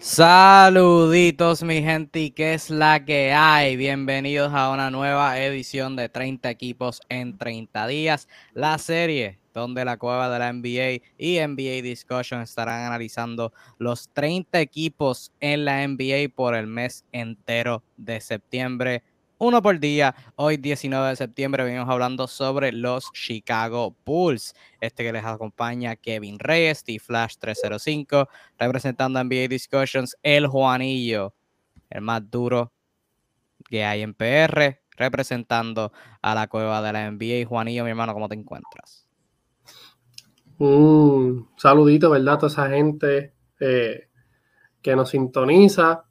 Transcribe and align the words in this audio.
Saluditos 0.00 1.62
mi 1.62 1.82
gente 1.82 2.20
y 2.20 2.34
es 2.34 2.70
la 2.70 3.04
que 3.04 3.34
hay. 3.34 3.76
Bienvenidos 3.76 4.50
a 4.54 4.70
una 4.70 4.90
nueva 4.90 5.38
edición 5.38 5.94
de 5.94 6.08
30 6.08 6.48
equipos 6.48 7.02
en 7.10 7.36
30 7.36 7.86
días. 7.86 8.26
La 8.54 8.78
serie 8.78 9.38
donde 9.52 9.84
la 9.84 9.98
cueva 9.98 10.30
de 10.30 10.38
la 10.38 10.54
NBA 10.54 11.04
y 11.18 11.38
NBA 11.38 11.82
Discussion 11.82 12.40
estarán 12.40 12.86
analizando 12.86 13.52
los 13.76 14.08
30 14.14 14.58
equipos 14.60 15.32
en 15.38 15.66
la 15.66 15.86
NBA 15.86 16.34
por 16.34 16.54
el 16.54 16.66
mes 16.66 17.04
entero 17.12 17.82
de 17.98 18.22
septiembre 18.22 19.02
uno 19.40 19.62
por 19.62 19.80
día. 19.80 20.14
Hoy, 20.36 20.58
19 20.58 21.08
de 21.08 21.16
septiembre, 21.16 21.64
venimos 21.64 21.88
hablando 21.88 22.28
sobre 22.28 22.72
los 22.72 23.10
Chicago 23.12 23.96
Bulls. 24.04 24.54
Este 24.82 25.02
que 25.02 25.12
les 25.12 25.24
acompaña 25.24 25.96
Kevin 25.96 26.38
Reyes, 26.38 26.84
T-Flash 26.84 27.36
305, 27.38 28.28
representando 28.58 29.24
NBA 29.24 29.48
Discussions, 29.48 30.14
el 30.22 30.46
Juanillo, 30.46 31.34
el 31.88 32.02
más 32.02 32.30
duro 32.30 32.70
que 33.70 33.82
hay 33.82 34.02
en 34.02 34.12
PR, 34.12 34.82
representando 34.96 35.90
a 36.20 36.34
la 36.34 36.46
cueva 36.46 36.82
de 36.82 36.92
la 36.92 37.10
NBA. 37.10 37.48
Juanillo, 37.48 37.84
mi 37.84 37.90
hermano, 37.90 38.12
¿cómo 38.12 38.28
te 38.28 38.34
encuentras? 38.34 39.08
Un 40.58 41.48
saludito, 41.56 42.10
¿verdad? 42.10 42.34
A 42.34 42.38
toda 42.38 42.52
esa 42.52 42.68
gente 42.68 43.32
eh, 43.58 44.08
que 44.82 44.94
nos 44.94 45.08
sintoniza. 45.08 46.04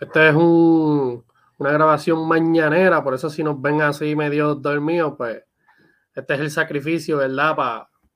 Este 0.00 0.28
es 0.28 0.34
un 0.36 1.24
una 1.58 1.72
grabación 1.72 2.26
mañanera, 2.28 3.02
por 3.02 3.14
eso 3.14 3.30
si 3.30 3.42
nos 3.42 3.60
ven 3.60 3.80
así 3.80 4.14
medio 4.14 4.54
dormidos, 4.54 5.14
pues 5.16 5.42
este 6.14 6.34
es 6.34 6.40
el 6.40 6.50
sacrificio, 6.50 7.18
¿verdad? 7.18 7.56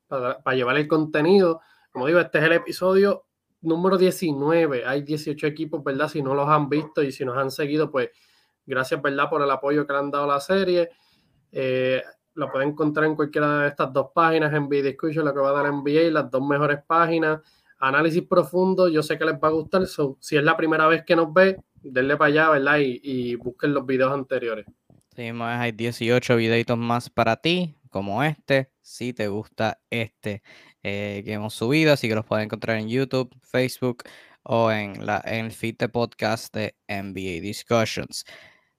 Para 0.08 0.56
llevar 0.56 0.76
el 0.76 0.88
contenido. 0.88 1.60
Como 1.90 2.06
digo, 2.06 2.18
este 2.18 2.38
es 2.38 2.44
el 2.44 2.52
episodio 2.52 3.26
número 3.62 3.98
19. 3.98 4.84
Hay 4.86 5.02
18 5.02 5.46
equipos, 5.46 5.84
¿verdad? 5.84 6.08
Si 6.08 6.22
no 6.22 6.34
los 6.34 6.48
han 6.48 6.68
visto 6.68 7.02
y 7.02 7.12
si 7.12 7.24
nos 7.24 7.36
han 7.36 7.50
seguido, 7.50 7.90
pues 7.90 8.10
gracias, 8.66 9.00
¿verdad? 9.02 9.28
Por 9.28 9.42
el 9.42 9.50
apoyo 9.50 9.86
que 9.86 9.92
le 9.92 9.98
han 9.98 10.10
dado 10.10 10.24
a 10.24 10.34
la 10.34 10.40
serie. 10.40 10.90
Eh, 11.52 12.02
lo 12.34 12.50
pueden 12.50 12.70
encontrar 12.70 13.06
en 13.06 13.16
cualquiera 13.16 13.62
de 13.62 13.68
estas 13.68 13.92
dos 13.92 14.08
páginas, 14.14 14.52
en 14.54 14.68
Discussion, 14.68 15.24
lo 15.24 15.34
que 15.34 15.40
va 15.40 15.50
a 15.50 15.62
dar 15.62 15.72
NBA, 15.72 16.10
las 16.10 16.30
dos 16.30 16.46
mejores 16.46 16.78
páginas. 16.86 17.40
Análisis 17.78 18.22
profundo, 18.26 18.88
yo 18.88 19.02
sé 19.02 19.18
que 19.18 19.24
les 19.24 19.34
va 19.34 19.48
a 19.48 19.52
gustar. 19.52 19.82
si 19.86 20.36
es 20.36 20.44
la 20.44 20.56
primera 20.56 20.86
vez 20.86 21.04
que 21.04 21.16
nos 21.16 21.32
ve, 21.32 21.58
denle 21.82 22.16
para 22.16 22.28
allá, 22.28 22.50
¿verdad? 22.50 22.78
Y, 22.80 23.34
busquen 23.36 23.74
los 23.74 23.86
videos 23.86 24.12
anteriores. 24.12 24.66
Sí, 25.14 25.30
hay 25.40 25.72
18 25.72 26.36
videitos 26.36 26.78
más 26.78 27.10
para 27.10 27.36
ti, 27.36 27.76
como 27.90 28.22
este, 28.22 28.70
si 28.80 29.12
te 29.12 29.28
gusta 29.28 29.80
este 29.90 30.42
eh, 30.82 31.22
que 31.24 31.32
hemos 31.32 31.54
subido, 31.54 31.92
así 31.92 32.08
que 32.08 32.14
los 32.14 32.24
pueden 32.24 32.46
encontrar 32.46 32.78
en 32.78 32.88
YouTube, 32.88 33.34
Facebook 33.42 34.04
o 34.42 34.70
en, 34.70 35.04
la, 35.04 35.22
en 35.24 35.46
el 35.46 35.90
podcast 35.90 36.54
de 36.54 36.74
NBA 36.88 37.40
Discussions. 37.42 38.24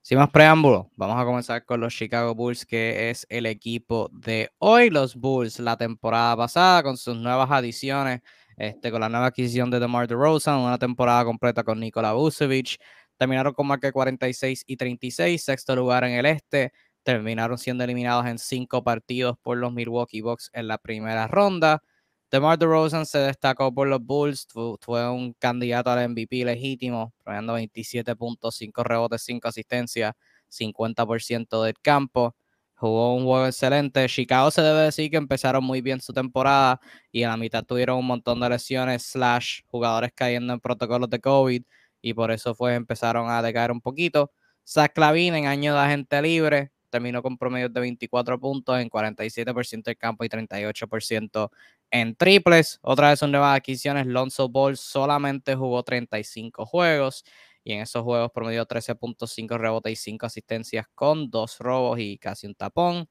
Sin 0.00 0.18
más 0.18 0.30
preámbulo, 0.30 0.90
vamos 0.96 1.20
a 1.20 1.24
comenzar 1.24 1.64
con 1.64 1.80
los 1.80 1.94
Chicago 1.94 2.34
Bulls, 2.34 2.66
que 2.66 3.10
es 3.10 3.24
el 3.28 3.46
equipo 3.46 4.10
de 4.12 4.50
hoy. 4.58 4.90
Los 4.90 5.14
Bulls, 5.14 5.60
la 5.60 5.76
temporada 5.76 6.36
pasada, 6.36 6.82
con 6.82 6.96
sus 6.96 7.16
nuevas 7.16 7.48
adiciones, 7.52 8.20
este, 8.62 8.92
con 8.92 9.00
la 9.00 9.08
nueva 9.08 9.26
adquisición 9.26 9.70
de 9.70 9.80
DeMar 9.80 10.06
DeRozan, 10.06 10.60
una 10.60 10.78
temporada 10.78 11.24
completa 11.24 11.64
con 11.64 11.80
Nikola 11.80 12.12
Vucevic. 12.12 12.76
Terminaron 13.16 13.54
con 13.54 13.66
marca 13.66 13.90
46 13.90 14.62
y 14.68 14.76
36, 14.76 15.42
sexto 15.42 15.74
lugar 15.74 16.04
en 16.04 16.12
el 16.12 16.26
este. 16.26 16.72
Terminaron 17.02 17.58
siendo 17.58 17.82
eliminados 17.82 18.24
en 18.26 18.38
cinco 18.38 18.84
partidos 18.84 19.36
por 19.42 19.56
los 19.58 19.72
Milwaukee 19.72 20.20
Bucks 20.20 20.48
en 20.52 20.68
la 20.68 20.78
primera 20.78 21.26
ronda. 21.26 21.82
DeMar 22.30 22.56
DeRozan 22.56 23.04
se 23.04 23.18
destacó 23.18 23.74
por 23.74 23.88
los 23.88 24.00
Bulls, 24.00 24.46
fue 24.80 25.10
un 25.10 25.32
candidato 25.40 25.90
al 25.90 26.08
MVP 26.10 26.44
legítimo, 26.44 27.12
promediando 27.24 27.58
27.5 27.58 28.84
rebotes, 28.84 29.22
5 29.22 29.48
asistencias, 29.48 30.14
50% 30.48 31.64
del 31.64 31.74
campo 31.82 32.36
jugó 32.82 33.14
un 33.14 33.24
juego 33.24 33.46
excelente. 33.46 34.08
Chicago 34.08 34.50
se 34.50 34.60
debe 34.60 34.80
decir 34.82 35.08
que 35.08 35.16
empezaron 35.16 35.62
muy 35.62 35.80
bien 35.80 36.00
su 36.00 36.12
temporada 36.12 36.80
y 37.12 37.22
en 37.22 37.28
la 37.28 37.36
mitad 37.36 37.64
tuvieron 37.64 37.96
un 37.96 38.06
montón 38.06 38.40
de 38.40 38.48
lesiones, 38.48 39.04
slash, 39.04 39.60
jugadores 39.68 40.10
cayendo 40.12 40.52
en 40.52 40.58
protocolos 40.58 41.08
de 41.08 41.20
COVID 41.20 41.62
y 42.00 42.14
por 42.14 42.32
eso 42.32 42.56
fue 42.56 42.74
empezaron 42.74 43.30
a 43.30 43.40
decaer 43.40 43.70
un 43.70 43.80
poquito. 43.80 44.32
Zach 44.66 44.92
Clavin 44.92 45.34
en 45.36 45.46
año 45.46 45.74
de 45.74 45.80
agente 45.80 46.20
libre 46.22 46.72
terminó 46.90 47.22
con 47.22 47.38
promedios 47.38 47.72
de 47.72 47.80
24 47.80 48.40
puntos 48.40 48.76
en 48.80 48.90
47% 48.90 49.84
del 49.84 49.96
campo 49.96 50.24
y 50.24 50.28
38% 50.28 51.50
en 51.92 52.16
triples. 52.16 52.80
Otra 52.82 53.10
de 53.10 53.16
sus 53.16 53.28
nuevas 53.28 53.56
adquisiciones, 53.56 54.06
Lonzo 54.06 54.48
Ball 54.48 54.76
solamente 54.76 55.54
jugó 55.54 55.84
35 55.84 56.66
juegos 56.66 57.24
y 57.64 57.72
en 57.74 57.80
esos 57.80 58.02
juegos 58.02 58.30
promedió 58.34 58.66
13.5 58.66 59.58
rebotes 59.58 59.92
y 59.92 59.96
5 59.96 60.26
asistencias 60.26 60.86
con 60.94 61.30
dos 61.30 61.58
robos 61.58 61.98
y 61.98 62.18
casi 62.18 62.46
un 62.46 62.54
tapón. 62.54 63.08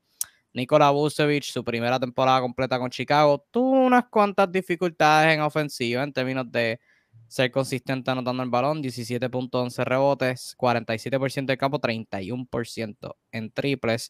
Nikola 0.54 0.90
Vucevic, 0.92 1.44
su 1.44 1.64
primera 1.64 2.00
temporada 2.00 2.42
completa 2.42 2.78
con 2.78 2.90
Chicago, 2.90 3.46
tuvo 3.52 3.72
unas 3.72 4.06
cuantas 4.10 4.52
dificultades 4.52 5.34
en 5.34 5.42
ofensiva 5.42 6.04
en 6.04 6.12
términos 6.12 6.52
de 6.52 6.80
ser 7.28 7.52
consistente 7.52 8.12
anotando 8.12 8.44
el 8.44 8.50
balón, 8.50 8.84
17.11 8.84 9.86
rebotes, 9.86 10.56
47% 10.58 11.46
de 11.46 11.58
campo, 11.58 11.80
31% 11.80 13.16
en 13.32 13.52
triples, 13.52 14.10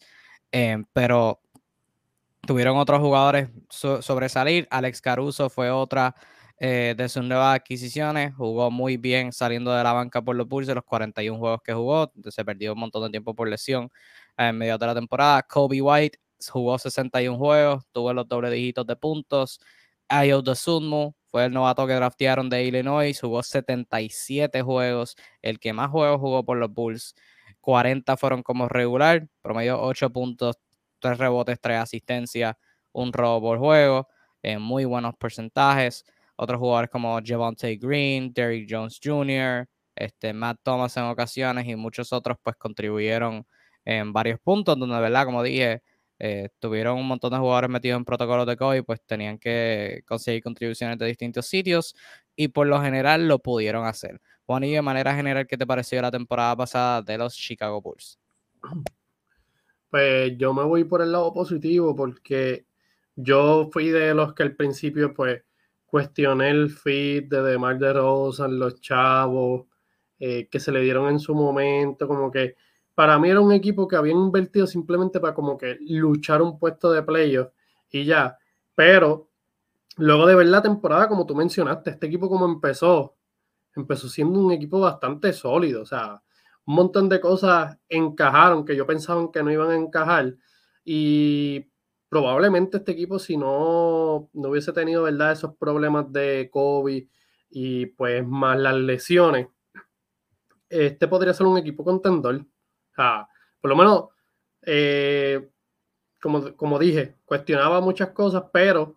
eh, 0.51 0.83
pero 0.93 1.39
tuvieron 2.41 2.77
otros 2.77 2.99
jugadores 2.99 3.49
sobresalir. 3.69 4.67
Alex 4.71 5.01
Caruso 5.01 5.49
fue 5.49 5.69
otra 5.69 6.15
eh, 6.63 6.93
de 6.95 7.09
sus 7.09 7.23
nuevas 7.23 7.55
adquisiciones. 7.55 8.35
Jugó 8.35 8.69
muy 8.69 8.95
bien 8.97 9.33
saliendo 9.33 9.73
de 9.73 9.83
la 9.83 9.93
banca 9.93 10.21
por 10.21 10.35
los 10.35 10.47
Bulls 10.47 10.67
de 10.67 10.75
los 10.75 10.83
41 10.83 11.39
juegos 11.39 11.61
que 11.63 11.73
jugó. 11.73 12.11
Se 12.29 12.45
perdió 12.45 12.73
un 12.73 12.79
montón 12.81 13.01
de 13.03 13.09
tiempo 13.09 13.33
por 13.33 13.49
lesión 13.49 13.89
en 14.37 14.59
medio 14.59 14.77
de 14.77 14.85
la 14.85 14.93
temporada. 14.93 15.41
Kobe 15.41 15.81
White 15.81 16.19
jugó 16.51 16.77
61 16.77 17.35
juegos, 17.35 17.85
tuvo 17.91 18.13
los 18.13 18.27
doble 18.27 18.51
dígitos 18.51 18.85
de 18.85 18.95
puntos. 18.95 19.59
Ayo 20.07 20.43
Sunmu 20.53 21.15
fue 21.25 21.45
el 21.45 21.51
novato 21.51 21.87
que 21.87 21.93
draftearon 21.93 22.47
de 22.47 22.63
Illinois, 22.63 23.19
jugó 23.19 23.41
77 23.41 24.61
juegos, 24.61 25.15
el 25.41 25.59
que 25.59 25.73
más 25.73 25.89
juegos 25.89 26.19
jugó 26.19 26.45
por 26.45 26.57
los 26.57 26.71
Bulls. 26.71 27.15
40 27.61 28.17
fueron 28.17 28.43
como 28.43 28.69
regular, 28.69 29.27
promedio 29.41 29.81
8 29.81 30.11
puntos, 30.11 30.59
3 30.99 31.17
rebotes, 31.17 31.59
3 31.59 31.79
asistencias, 31.79 32.55
un 32.91 33.13
robo 33.13 33.41
por 33.41 33.57
juego, 33.57 34.09
en 34.43 34.61
muy 34.61 34.85
buenos 34.85 35.15
porcentajes 35.15 36.05
otros 36.41 36.59
jugadores 36.59 36.89
como 36.89 37.19
Javonte 37.23 37.75
Green, 37.75 38.33
Derrick 38.33 38.67
Jones 38.67 38.99
Jr., 39.01 39.67
este, 39.95 40.33
Matt 40.33 40.59
Thomas 40.63 40.97
en 40.97 41.03
ocasiones 41.03 41.67
y 41.67 41.75
muchos 41.75 42.11
otros 42.11 42.37
pues 42.41 42.55
contribuyeron 42.55 43.45
en 43.85 44.11
varios 44.11 44.39
puntos 44.39 44.77
donde, 44.79 44.99
¿verdad? 44.99 45.25
Como 45.25 45.43
dije, 45.43 45.83
eh, 46.17 46.49
tuvieron 46.57 46.97
un 46.97 47.07
montón 47.07 47.31
de 47.31 47.37
jugadores 47.37 47.69
metidos 47.69 47.97
en 47.97 48.05
protocolos 48.05 48.47
de 48.47 48.57
COVID, 48.57 48.83
pues 48.83 49.01
tenían 49.05 49.37
que 49.37 50.01
conseguir 50.07 50.41
contribuciones 50.41 50.97
de 50.97 51.05
distintos 51.05 51.45
sitios 51.45 51.95
y 52.35 52.47
por 52.47 52.65
lo 52.65 52.81
general 52.81 53.27
lo 53.27 53.37
pudieron 53.37 53.85
hacer. 53.85 54.19
Juan, 54.47 54.63
y 54.63 54.73
de 54.73 54.81
manera 54.81 55.13
general, 55.13 55.45
¿qué 55.45 55.57
te 55.57 55.67
pareció 55.67 56.01
la 56.01 56.09
temporada 56.09 56.55
pasada 56.55 57.03
de 57.03 57.19
los 57.19 57.35
Chicago 57.35 57.79
Bulls? 57.81 58.19
Pues 59.91 60.35
yo 60.37 60.55
me 60.55 60.63
voy 60.63 60.85
por 60.85 61.03
el 61.03 61.11
lado 61.11 61.31
positivo 61.33 61.95
porque 61.95 62.65
yo 63.15 63.69
fui 63.71 63.89
de 63.89 64.15
los 64.15 64.33
que 64.33 64.41
al 64.41 64.55
principio 64.55 65.13
pues 65.13 65.43
cuestioné 65.91 66.49
el 66.51 66.69
feed 66.69 67.25
de 67.25 67.43
DeMar 67.43 67.77
DeRozan, 67.77 68.57
los 68.57 68.79
chavos, 68.79 69.65
eh, 70.17 70.47
que 70.49 70.59
se 70.59 70.71
le 70.71 70.79
dieron 70.79 71.09
en 71.09 71.19
su 71.19 71.35
momento, 71.35 72.07
como 72.07 72.31
que 72.31 72.55
para 72.95 73.19
mí 73.19 73.29
era 73.29 73.41
un 73.41 73.51
equipo 73.51 73.87
que 73.87 73.97
habían 73.97 74.17
invertido 74.17 74.65
simplemente 74.67 75.19
para 75.19 75.33
como 75.33 75.57
que 75.57 75.77
luchar 75.81 76.41
un 76.41 76.57
puesto 76.57 76.91
de 76.91 77.03
playoff 77.03 77.49
y 77.89 78.05
ya, 78.05 78.37
pero 78.73 79.29
luego 79.97 80.25
de 80.27 80.35
ver 80.35 80.47
la 80.47 80.61
temporada, 80.61 81.09
como 81.09 81.25
tú 81.25 81.35
mencionaste, 81.35 81.89
este 81.91 82.07
equipo 82.07 82.29
como 82.29 82.45
empezó, 82.45 83.17
empezó 83.75 84.07
siendo 84.07 84.39
un 84.39 84.53
equipo 84.53 84.79
bastante 84.79 85.33
sólido, 85.33 85.81
o 85.81 85.85
sea, 85.85 86.21
un 86.65 86.75
montón 86.75 87.09
de 87.09 87.19
cosas 87.19 87.77
encajaron 87.89 88.63
que 88.63 88.77
yo 88.77 88.85
pensaba 88.87 89.29
que 89.29 89.43
no 89.43 89.51
iban 89.51 89.71
a 89.71 89.75
encajar 89.75 90.35
y 90.85 91.70
probablemente 92.11 92.75
este 92.75 92.91
equipo, 92.91 93.19
si 93.19 93.37
no, 93.37 94.29
no 94.33 94.49
hubiese 94.49 94.73
tenido, 94.73 95.03
¿verdad? 95.03 95.31
Esos 95.31 95.55
problemas 95.55 96.11
de 96.11 96.49
COVID 96.51 97.07
y 97.51 97.85
pues 97.85 98.27
más 98.27 98.59
las 98.59 98.75
lesiones, 98.75 99.47
este 100.67 101.07
podría 101.07 101.33
ser 101.33 101.47
un 101.47 101.57
equipo 101.57 101.85
contendor. 101.85 102.35
O 102.35 102.95
sea, 102.95 103.29
por 103.61 103.69
lo 103.69 103.77
menos, 103.77 104.09
eh, 104.63 105.51
como, 106.21 106.53
como 106.57 106.77
dije, 106.77 107.15
cuestionaba 107.23 107.79
muchas 107.79 108.09
cosas, 108.09 108.43
pero 108.51 108.93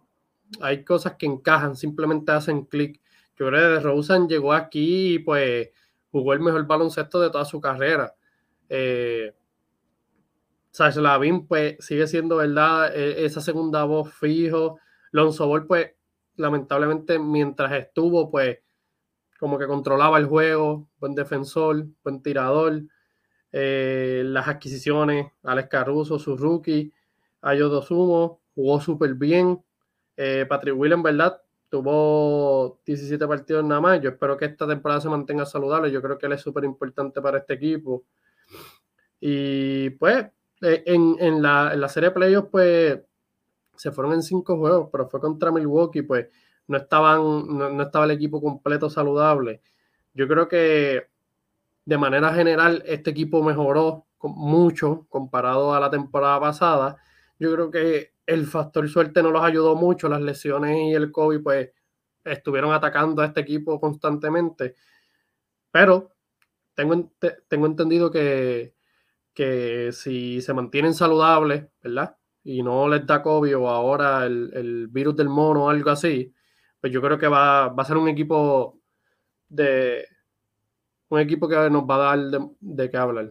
hay 0.60 0.82
cosas 0.82 1.14
que 1.14 1.26
encajan, 1.26 1.76
simplemente 1.76 2.32
hacen 2.32 2.64
clic. 2.64 3.00
Yo 3.38 3.46
creo 3.46 3.78
que 3.78 3.84
Rosen 3.84 4.28
llegó 4.28 4.52
aquí 4.52 5.14
y 5.14 5.18
pues 5.20 5.70
jugó 6.10 6.32
el 6.32 6.40
mejor 6.40 6.66
baloncesto 6.66 7.20
de 7.20 7.30
toda 7.30 7.44
su 7.44 7.60
carrera. 7.60 8.12
Eh, 8.68 9.32
Sash 10.74 10.96
Lavin, 10.96 11.46
pues 11.46 11.76
sigue 11.78 12.04
siendo, 12.08 12.38
¿verdad? 12.38 12.92
E, 12.96 13.24
esa 13.24 13.40
segunda 13.40 13.84
voz 13.84 14.12
fijo. 14.12 14.80
Lonzo 15.12 15.46
Ball, 15.46 15.68
pues 15.68 15.92
lamentablemente 16.34 17.16
mientras 17.20 17.72
estuvo, 17.74 18.28
pues 18.28 18.58
como 19.38 19.56
que 19.56 19.68
controlaba 19.68 20.18
el 20.18 20.26
juego, 20.26 20.88
buen 20.98 21.14
defensor, 21.14 21.86
buen 22.02 22.20
tirador. 22.22 22.82
Eh, 23.52 24.22
las 24.26 24.48
adquisiciones, 24.48 25.30
Alex 25.44 25.68
Caruso, 25.68 26.18
su 26.18 26.36
rookie, 26.36 26.92
Ayo 27.40 27.80
Sumo, 27.80 28.40
jugó 28.56 28.80
súper 28.80 29.14
bien. 29.14 29.62
Eh, 30.16 30.44
Patrick 30.48 30.76
Will, 30.76 30.96
verdad, 31.00 31.40
tuvo 31.68 32.80
17 32.84 33.28
partidos 33.28 33.64
nada 33.64 33.80
más. 33.80 34.00
Yo 34.00 34.10
espero 34.10 34.36
que 34.36 34.46
esta 34.46 34.66
temporada 34.66 35.00
se 35.00 35.08
mantenga 35.08 35.46
saludable. 35.46 35.92
Yo 35.92 36.02
creo 36.02 36.18
que 36.18 36.26
él 36.26 36.32
es 36.32 36.40
súper 36.40 36.64
importante 36.64 37.22
para 37.22 37.38
este 37.38 37.54
equipo. 37.54 38.02
Y 39.20 39.90
pues, 39.90 40.26
eh, 40.64 40.82
en, 40.86 41.42
la, 41.42 41.88
serie 41.88 42.08
de 42.08 42.14
playoffs, 42.14 42.48
pues, 42.50 43.00
se 43.76 43.92
fueron 43.92 44.14
en 44.14 44.22
cinco 44.22 44.56
juegos, 44.56 44.88
pero 44.90 45.08
fue 45.08 45.20
contra 45.20 45.52
Milwaukee, 45.52 46.02
pues 46.02 46.28
no, 46.68 46.78
estaban, 46.78 47.46
no, 47.46 47.82
estaba 47.82 48.06
el 48.06 48.12
equipo 48.12 48.40
completo 48.40 48.88
saludable. 48.88 49.60
Yo 50.14 50.26
creo 50.26 50.48
que 50.48 51.08
de 51.84 51.98
manera 51.98 52.32
general 52.32 52.82
este 52.86 53.10
equipo 53.10 53.42
mejoró 53.42 54.06
mucho 54.22 55.06
comparado 55.10 55.74
a 55.74 55.80
la 55.80 55.90
temporada 55.90 56.40
pasada. 56.40 56.96
Yo 57.38 57.52
creo 57.52 57.70
que 57.70 58.14
el 58.26 58.46
factor 58.46 58.88
suerte 58.88 59.22
no 59.22 59.30
los 59.30 59.42
ayudó 59.42 59.74
mucho, 59.74 60.08
las 60.08 60.22
lesiones 60.22 60.78
y 60.78 60.94
el 60.94 61.12
COVID 61.12 61.42
pues 61.42 61.70
estuvieron 62.24 62.72
atacando 62.72 63.20
a 63.20 63.26
este 63.26 63.40
equipo 63.40 63.78
constantemente. 63.78 64.76
Pero 65.70 66.12
tengo, 66.74 67.12
tengo 67.48 67.66
entendido 67.66 68.10
que, 68.10 68.74
que 69.34 69.90
si 69.92 70.40
se 70.40 70.54
mantienen 70.54 70.94
saludables, 70.94 71.66
¿verdad? 71.82 72.16
Y 72.44 72.62
no 72.62 72.88
les 72.88 73.06
da 73.06 73.22
COVID 73.22 73.58
o 73.58 73.68
ahora 73.68 74.24
el, 74.26 74.50
el 74.54 74.88
virus 74.88 75.16
del 75.16 75.28
mono 75.28 75.64
o 75.64 75.70
algo 75.70 75.90
así, 75.90 76.32
pues 76.84 76.92
yo 76.92 77.00
creo 77.00 77.18
que 77.18 77.28
va, 77.28 77.64
a 77.64 77.84
ser 77.86 77.96
un 77.96 78.08
equipo 78.10 78.78
de 79.48 80.06
un 81.08 81.18
equipo 81.18 81.48
que 81.48 81.56
nos 81.70 81.84
va 81.84 81.94
a 81.94 82.16
dar 82.16 82.40
de, 82.60 82.90
qué 82.90 82.96
hablar. 82.98 83.30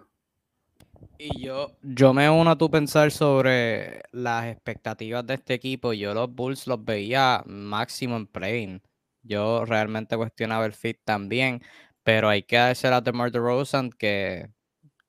Y 1.20 1.46
yo, 1.46 1.78
yo 1.84 2.16
me 2.16 2.28
uno 2.32 2.50
a 2.50 2.58
tu 2.58 2.72
pensar 2.72 3.12
sobre 3.12 4.02
las 4.12 4.48
expectativas 4.48 5.24
de 5.28 5.36
este 5.36 5.54
equipo. 5.54 5.94
Yo 5.94 6.16
los 6.16 6.34
Bulls 6.34 6.66
los 6.66 6.84
veía 6.84 7.44
máximo 7.46 8.18
en 8.18 8.26
playing. 8.26 8.82
Yo 9.22 9.66
realmente 9.66 10.18
cuestionaba 10.18 10.66
el 10.66 10.74
fit 10.74 10.98
también, 11.04 11.62
pero 12.02 12.30
hay 12.30 12.42
que 12.42 12.58
hacer 12.58 12.92
a 12.92 13.02
DeMar 13.02 13.32
DeRozan 13.32 13.92
que, 13.92 14.50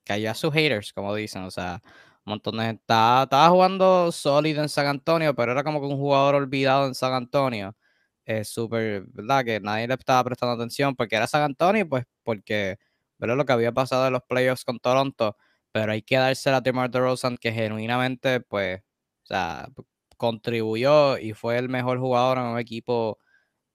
que 0.05 0.13
haya 0.15 0.35
sus 0.35 0.53
haters, 0.55 0.93
como 0.93 1.15
dicen. 1.15 1.45
O 1.45 1.51
sea, 1.51 1.81
un 2.27 2.33
montón 2.33 2.57
de 2.59 2.65
gente 2.67 2.81
estaba, 2.83 3.49
jugando 3.51 4.13
sólido 4.13 4.63
en 4.63 4.69
San 4.69 4.87
Antonio, 4.87 5.35
pero 5.35 5.53
era 5.53 5.65
como 5.65 5.81
que 5.81 5.87
un 5.87 5.97
jugador 5.97 6.37
olvidado 6.37 6.87
en 6.87 6.95
San 6.95 7.13
Antonio 7.13 7.77
es 8.25 8.49
súper, 8.49 9.05
¿verdad? 9.09 9.45
Que 9.45 9.61
nadie 9.61 9.87
le 9.89 9.95
estaba 9.95 10.25
prestando 10.25 10.55
atención 10.55 10.95
porque 10.97 11.17
era 11.17 11.27
San 11.27 11.43
Antonio, 11.43 11.89
pues 11.89 12.05
porque, 12.23 12.79
¿verdad? 13.19 13.37
Lo 13.37 13.45
que 13.45 13.53
había 13.53 13.73
pasado 13.73 14.07
en 14.07 14.13
los 14.15 14.23
playoffs 14.29 14.65
con 14.65 14.79
Toronto, 14.81 15.37
pero 15.73 15.93
hay 15.93 16.03
que 16.03 16.17
darse 16.17 16.51
a 16.51 16.61
DeMar 16.61 16.91
DeRozan 16.91 17.37
que 17.37 17.53
genuinamente, 17.53 18.41
pues, 18.41 18.81
o 19.25 19.27
sea, 19.27 19.69
contribuyó 20.17 21.19
y 21.19 21.33
fue 21.35 21.59
el 21.59 21.69
mejor 21.69 21.99
jugador 21.99 22.39
en 22.39 22.45
un 22.45 22.59
equipo 22.59 23.19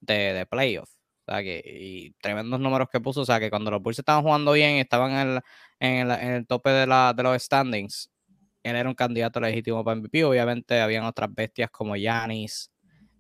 de, 0.02 0.34
de 0.34 0.46
playoffs. 0.48 0.99
Que, 1.38 1.62
y 1.66 2.12
tremendos 2.22 2.60
números 2.60 2.88
que 2.92 3.00
puso, 3.00 3.22
o 3.22 3.26
sea, 3.26 3.40
que 3.40 3.50
cuando 3.50 3.72
los 3.72 3.82
Bulls 3.82 4.00
estaban 4.00 4.24
jugando 4.24 4.54
bien, 4.54 4.78
estaban 4.78 5.12
en 5.12 5.18
el, 5.30 5.42
en 5.80 6.12
el, 6.12 6.20
en 6.20 6.32
el 6.32 6.48
tope 6.48 6.72
de, 6.72 6.88
la, 6.88 7.14
de 7.16 7.24
los 7.24 7.42
standings, 7.42 8.10
él 8.64 8.76
era 8.76 8.90
un 8.90 8.96
candidato 8.96 9.40
legítimo 9.40 9.84
para 9.84 9.96
MVP. 9.96 10.24
Obviamente, 10.26 10.80
habían 10.82 11.06
otras 11.06 11.34
bestias 11.34 11.70
como 11.72 11.96
Yanis, 11.96 12.72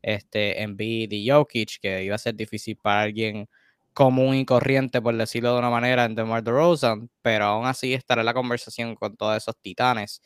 este, 0.02 0.62
Embiid 0.62 1.12
y 1.12 1.30
Jokic, 1.30 1.80
que 1.82 2.04
iba 2.04 2.16
a 2.16 2.18
ser 2.18 2.36
difícil 2.36 2.78
para 2.78 3.02
alguien 3.02 3.48
común 3.94 4.36
y 4.36 4.46
corriente, 4.46 5.02
por 5.02 5.16
decirlo 5.18 5.54
de 5.54 5.60
una 5.60 5.70
manera, 5.70 6.06
en 6.06 6.16
DeMar 6.16 6.44
DeRozan, 6.44 7.10
pero 7.22 7.46
aún 7.46 7.66
así 7.66 7.94
estar 7.94 8.20
en 8.20 8.26
la 8.26 8.34
conversación 8.34 8.96
con 8.96 9.18
todos 9.18 9.38
esos 9.38 9.58
titanes 9.58 10.22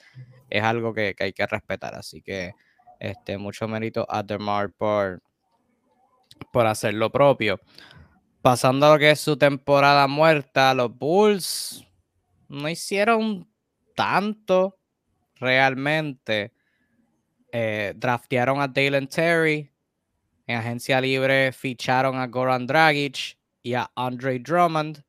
es 0.49 0.63
algo 0.63 0.93
que, 0.93 1.15
hay 1.19 1.33
que 1.33 1.47
respetar, 1.47 1.95
así 1.95 2.21
que 2.21 2.51
este, 2.99 3.37
mucho 3.37 3.67
mérito 3.67 4.05
a 4.09 4.21
DeMar 4.21 4.71
por, 4.73 5.23
por 6.51 6.65
hacer 6.67 6.93
lo 6.93 7.11
propio. 7.11 7.59
Pasando 8.41 8.85
a 8.85 8.93
lo 8.93 8.99
que 8.99 9.11
es 9.11 9.19
su 9.19 9.37
temporada 9.37 10.07
muerta, 10.07 10.73
los 10.73 10.95
Bulls 10.97 11.85
no 12.49 12.69
hicieron 12.69 13.47
tanto 13.95 14.77
realmente. 15.35 16.53
Eh, 17.51 17.93
draftearon 17.95 18.61
a 18.61 18.67
Dalen 18.67 19.07
Terry. 19.07 19.71
En 20.47 20.57
agencia 20.57 20.99
libre 20.99 21.51
ficharon 21.51 22.17
a 22.17 22.27
Goran 22.27 22.67
Dragic 22.67 23.37
y 23.61 23.75
a 23.75 23.89
Andre 23.95 24.39
Drummond. 24.39 25.03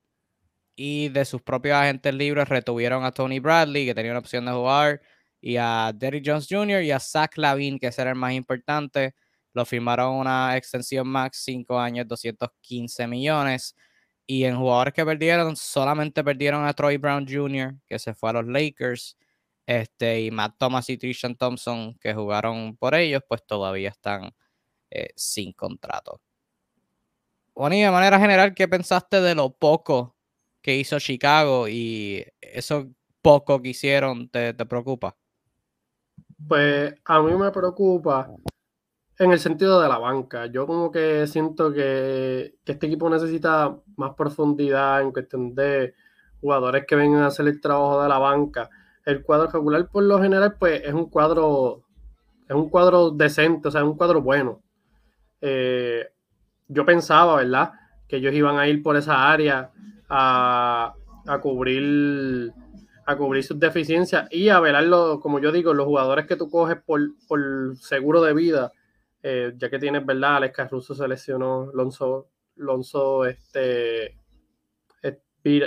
Y 0.76 1.08
de 1.08 1.24
sus 1.24 1.42
propios 1.42 1.76
agentes 1.76 2.14
libres 2.14 2.48
retuvieron 2.48 3.04
a 3.04 3.12
Tony 3.12 3.38
Bradley, 3.38 3.86
que 3.86 3.94
tenía 3.94 4.10
una 4.10 4.20
opción 4.20 4.44
de 4.44 4.52
jugar, 4.52 5.00
y 5.40 5.56
a 5.56 5.92
Derrick 5.94 6.24
Jones 6.26 6.46
Jr. 6.48 6.82
y 6.82 6.90
a 6.90 6.98
Zach 6.98 7.36
Lavin, 7.36 7.78
que 7.78 7.86
era 7.86 8.10
el 8.10 8.16
más 8.16 8.32
importante. 8.32 9.14
Lo 9.54 9.64
firmaron 9.64 10.16
una 10.16 10.56
extensión 10.56 11.08
max 11.08 11.42
5 11.44 11.78
años, 11.78 12.06
215 12.06 13.06
millones. 13.06 13.74
Y 14.26 14.44
en 14.44 14.56
jugadores 14.56 14.92
que 14.92 15.04
perdieron, 15.04 15.56
solamente 15.56 16.24
perdieron 16.24 16.66
a 16.66 16.74
Troy 16.74 16.96
Brown 16.96 17.26
Jr., 17.28 17.76
que 17.86 17.98
se 17.98 18.14
fue 18.14 18.30
a 18.30 18.32
los 18.34 18.46
Lakers. 18.46 19.16
Este, 19.66 20.22
y 20.22 20.30
Matt 20.30 20.56
Thomas 20.58 20.90
y 20.90 20.98
Trishan 20.98 21.36
Thompson, 21.36 21.94
que 21.98 22.12
jugaron 22.12 22.76
por 22.76 22.94
ellos, 22.94 23.22
pues 23.28 23.46
todavía 23.46 23.90
están 23.90 24.34
eh, 24.90 25.10
sin 25.16 25.52
contrato. 25.52 26.20
Bonnie, 27.54 27.84
de 27.84 27.90
manera 27.90 28.18
general, 28.18 28.54
¿qué 28.54 28.66
pensaste 28.66 29.20
de 29.20 29.34
lo 29.34 29.50
poco 29.50 30.16
que 30.60 30.76
hizo 30.76 30.98
Chicago 30.98 31.68
y 31.68 32.24
eso 32.40 32.90
poco 33.22 33.62
que 33.62 33.68
hicieron 33.70 34.28
te, 34.28 34.54
preocupa? 34.66 35.16
Pues 36.48 36.94
a 37.04 37.22
mí 37.22 37.32
me 37.34 37.50
preocupa 37.52 38.28
en 39.18 39.32
el 39.32 39.38
sentido 39.38 39.80
de 39.80 39.88
la 39.88 39.98
banca. 39.98 40.46
Yo 40.46 40.66
como 40.66 40.90
que 40.90 41.26
siento 41.26 41.72
que, 41.72 42.56
que, 42.64 42.72
este 42.72 42.86
equipo 42.86 43.08
necesita 43.08 43.76
más 43.96 44.14
profundidad 44.14 45.02
en 45.02 45.12
cuestión 45.12 45.54
de 45.54 45.94
jugadores 46.40 46.84
que 46.86 46.96
vengan 46.96 47.22
a 47.22 47.28
hacer 47.28 47.46
el 47.48 47.60
trabajo 47.60 48.02
de 48.02 48.08
la 48.08 48.18
banca 48.18 48.68
el 49.06 49.22
cuadro 49.22 49.50
regular 49.50 49.88
por 49.90 50.02
lo 50.02 50.20
general 50.20 50.56
pues 50.58 50.82
es 50.82 50.92
un 50.92 51.10
cuadro 51.10 51.84
es 52.48 52.54
un 52.54 52.68
cuadro 52.68 53.10
decente, 53.10 53.68
o 53.68 53.70
sea, 53.70 53.80
es 53.80 53.86
un 53.86 53.96
cuadro 53.96 54.20
bueno. 54.20 54.60
Eh, 55.40 56.06
yo 56.68 56.84
pensaba, 56.84 57.36
¿verdad? 57.36 57.72
Que 58.06 58.16
ellos 58.16 58.34
iban 58.34 58.58
a 58.58 58.68
ir 58.68 58.82
por 58.82 58.96
esa 58.96 59.30
área 59.30 59.70
a, 60.08 60.94
cubrir 61.40 62.52
a 63.06 63.16
cubrir 63.16 63.44
sus 63.44 63.58
deficiencias 63.58 64.28
y 64.30 64.48
a 64.48 64.60
velarlo, 64.60 65.20
como 65.20 65.38
yo 65.38 65.52
digo, 65.52 65.74
los 65.74 65.86
jugadores 65.86 66.26
que 66.26 66.36
tú 66.36 66.50
coges 66.50 66.78
por, 66.84 67.00
seguro 67.80 68.22
de 68.22 68.34
vida, 68.34 68.72
eh, 69.26 69.54
ya 69.56 69.70
que 69.70 69.78
tienes, 69.78 70.04
¿verdad? 70.04 70.36
Alex 70.36 70.54
Caruso 70.54 70.94
se 70.94 71.08
lesionó, 71.08 71.70
Lonzo, 71.72 73.24
este, 73.24 74.18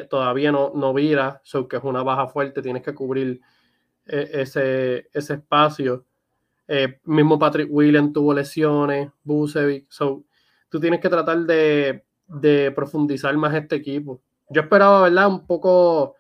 todavía 0.08 0.52
no, 0.52 0.72
no 0.76 0.94
vira, 0.94 1.42
so 1.44 1.68
que 1.68 1.78
es 1.78 1.84
una 1.84 2.04
baja 2.04 2.28
fuerte, 2.28 2.62
tienes 2.62 2.84
que 2.84 2.94
cubrir 2.94 3.42
eh, 4.06 4.30
ese, 4.32 5.10
ese 5.12 5.34
espacio. 5.34 6.06
Eh, 6.68 7.00
mismo 7.06 7.40
Patrick 7.40 7.68
Williams 7.72 8.14
tuvo 8.14 8.32
lesiones, 8.32 9.10
Busevic, 9.24 9.88
so 9.90 10.24
tú 10.70 10.80
tienes 10.80 11.00
que 11.00 11.10
tratar 11.10 11.40
de, 11.40 12.04
profundizar 12.76 13.36
más 13.38 13.56
este 13.56 13.78
equipo. 13.78 14.22
Yo 14.52 14.62
esperaba, 14.62 15.02
¿verdad? 15.02 15.30
Un 15.30 15.48
poco, 15.48 16.16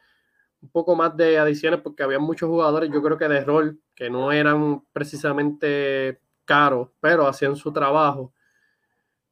un 0.59 0.69
poco 0.69 0.95
más 0.95 1.15
de 1.15 1.37
adiciones 1.37 1.81
porque 1.81 2.01
había 2.01 2.17
muchos 2.17 2.49
jugadores, 2.49 2.89
yo 2.91 3.03
creo 3.03 3.19
que 3.19 3.27
de 3.27 3.43
rol, 3.43 3.79
que 3.93 4.09
no 4.09 4.31
eran 4.31 4.81
precisamente 4.91 6.19
caros, 6.47 6.89
pero 6.99 7.27
hacían 7.27 7.55
su 7.55 7.71
trabajo. 7.71 8.33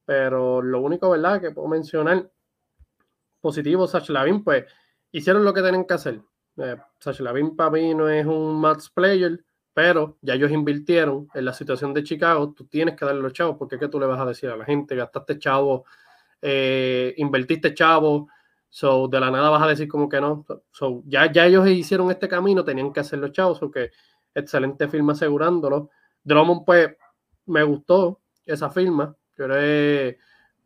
Pero 0.05 0.61
lo 0.61 0.81
único, 0.81 1.09
¿verdad? 1.09 1.41
Que 1.41 1.49
puedo 1.49 1.67
mencionar 1.67 2.29
positivo 3.41 3.87
Sach 3.87 4.09
Lavin, 4.09 4.43
pues 4.43 4.65
hicieron 5.11 5.43
lo 5.43 5.53
que 5.53 5.63
tenían 5.63 5.85
que 5.85 5.93
hacer. 5.95 6.21
Eh, 6.57 6.77
Sach 6.99 7.19
Lavin 7.21 7.55
para 7.55 7.71
mí 7.71 7.95
no 7.95 8.09
es 8.09 8.25
un 8.25 8.59
match 8.59 8.89
player, 8.93 9.43
pero 9.73 10.17
ya 10.21 10.35
ellos 10.35 10.51
invirtieron 10.51 11.27
en 11.33 11.45
la 11.45 11.53
situación 11.53 11.93
de 11.93 12.03
Chicago, 12.03 12.53
tú 12.53 12.65
tienes 12.65 12.95
que 12.95 13.05
darle 13.05 13.21
los 13.21 13.33
chavos, 13.33 13.57
porque 13.57 13.77
¿qué 13.77 13.87
tú 13.87 13.99
le 13.99 14.05
vas 14.05 14.19
a 14.19 14.25
decir 14.25 14.49
a 14.49 14.55
la 14.55 14.65
gente? 14.65 14.95
Gastaste 14.95 15.37
chavo, 15.37 15.85
eh, 16.41 17.13
invertiste 17.17 17.73
chavo, 17.73 18.29
so 18.69 19.07
de 19.07 19.19
la 19.19 19.31
nada 19.31 19.49
vas 19.49 19.63
a 19.63 19.67
decir 19.67 19.87
como 19.87 20.07
que 20.07 20.21
no. 20.21 20.45
So, 20.71 21.03
ya, 21.05 21.31
ya 21.31 21.45
ellos 21.45 21.67
hicieron 21.67 22.09
este 22.11 22.27
camino, 22.27 22.63
tenían 22.63 22.93
que 22.93 22.99
hacer 22.99 23.19
los 23.19 23.31
chavos, 23.31 23.59
que 23.73 23.91
excelente 24.33 24.87
firma 24.87 25.13
asegurándolo. 25.13 25.89
Drummond, 26.23 26.65
pues, 26.65 26.95
me 27.45 27.63
gustó 27.63 28.21
esa 28.45 28.69
firma. 28.69 29.15
Yo 29.37 29.45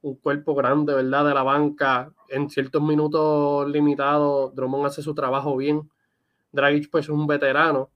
un 0.01 0.15
cuerpo 0.15 0.55
grande, 0.55 0.93
¿verdad? 0.93 1.25
De 1.25 1.33
la 1.33 1.43
banca. 1.43 2.11
En 2.29 2.49
ciertos 2.49 2.81
minutos 2.81 3.69
limitados, 3.69 4.53
Drummond 4.55 4.85
hace 4.85 5.01
su 5.01 5.13
trabajo 5.13 5.57
bien. 5.57 5.89
Dragic, 6.51 6.89
pues, 6.89 7.05
es 7.05 7.09
un 7.09 7.27
veterano. 7.27 7.91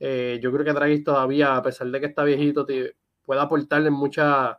Eh, 0.00 0.38
yo 0.42 0.52
creo 0.52 0.64
que 0.64 0.72
Dragic 0.72 1.04
todavía, 1.04 1.56
a 1.56 1.62
pesar 1.62 1.88
de 1.88 2.00
que 2.00 2.06
está 2.06 2.24
viejito, 2.24 2.66
puede 3.24 3.40
aportarle 3.40 3.88
en 3.88 3.94
muchas, 3.94 4.56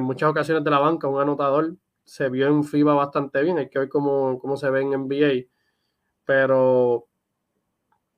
muchas 0.00 0.30
ocasiones 0.30 0.64
de 0.64 0.70
la 0.70 0.78
banca, 0.78 1.08
un 1.08 1.20
anotador. 1.20 1.76
se 2.04 2.28
vio 2.28 2.48
en 2.48 2.64
FIBA 2.64 2.94
bastante 2.94 3.42
bien, 3.42 3.58
hay 3.58 3.70
que 3.70 3.78
ver 3.78 3.88
cómo, 3.88 4.38
cómo 4.38 4.56
se 4.56 4.68
ve 4.70 4.82
en 4.82 4.90
NBA, 4.90 5.48
pero 6.24 7.08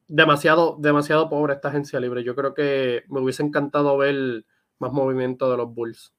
demasiado, 0.08 0.76
demasiado 0.78 1.28
pobre 1.28 1.54
esta 1.54 1.68
agencia 1.68 2.00
libre. 2.00 2.24
Yo 2.24 2.34
creo 2.34 2.54
que 2.54 3.04
me 3.08 3.20
hubiese 3.20 3.42
encantado 3.42 3.96
ver 3.96 4.44
más 4.78 4.92
movimiento 4.92 5.50
de 5.50 5.56
los 5.56 5.74
Bulls. 5.74 6.12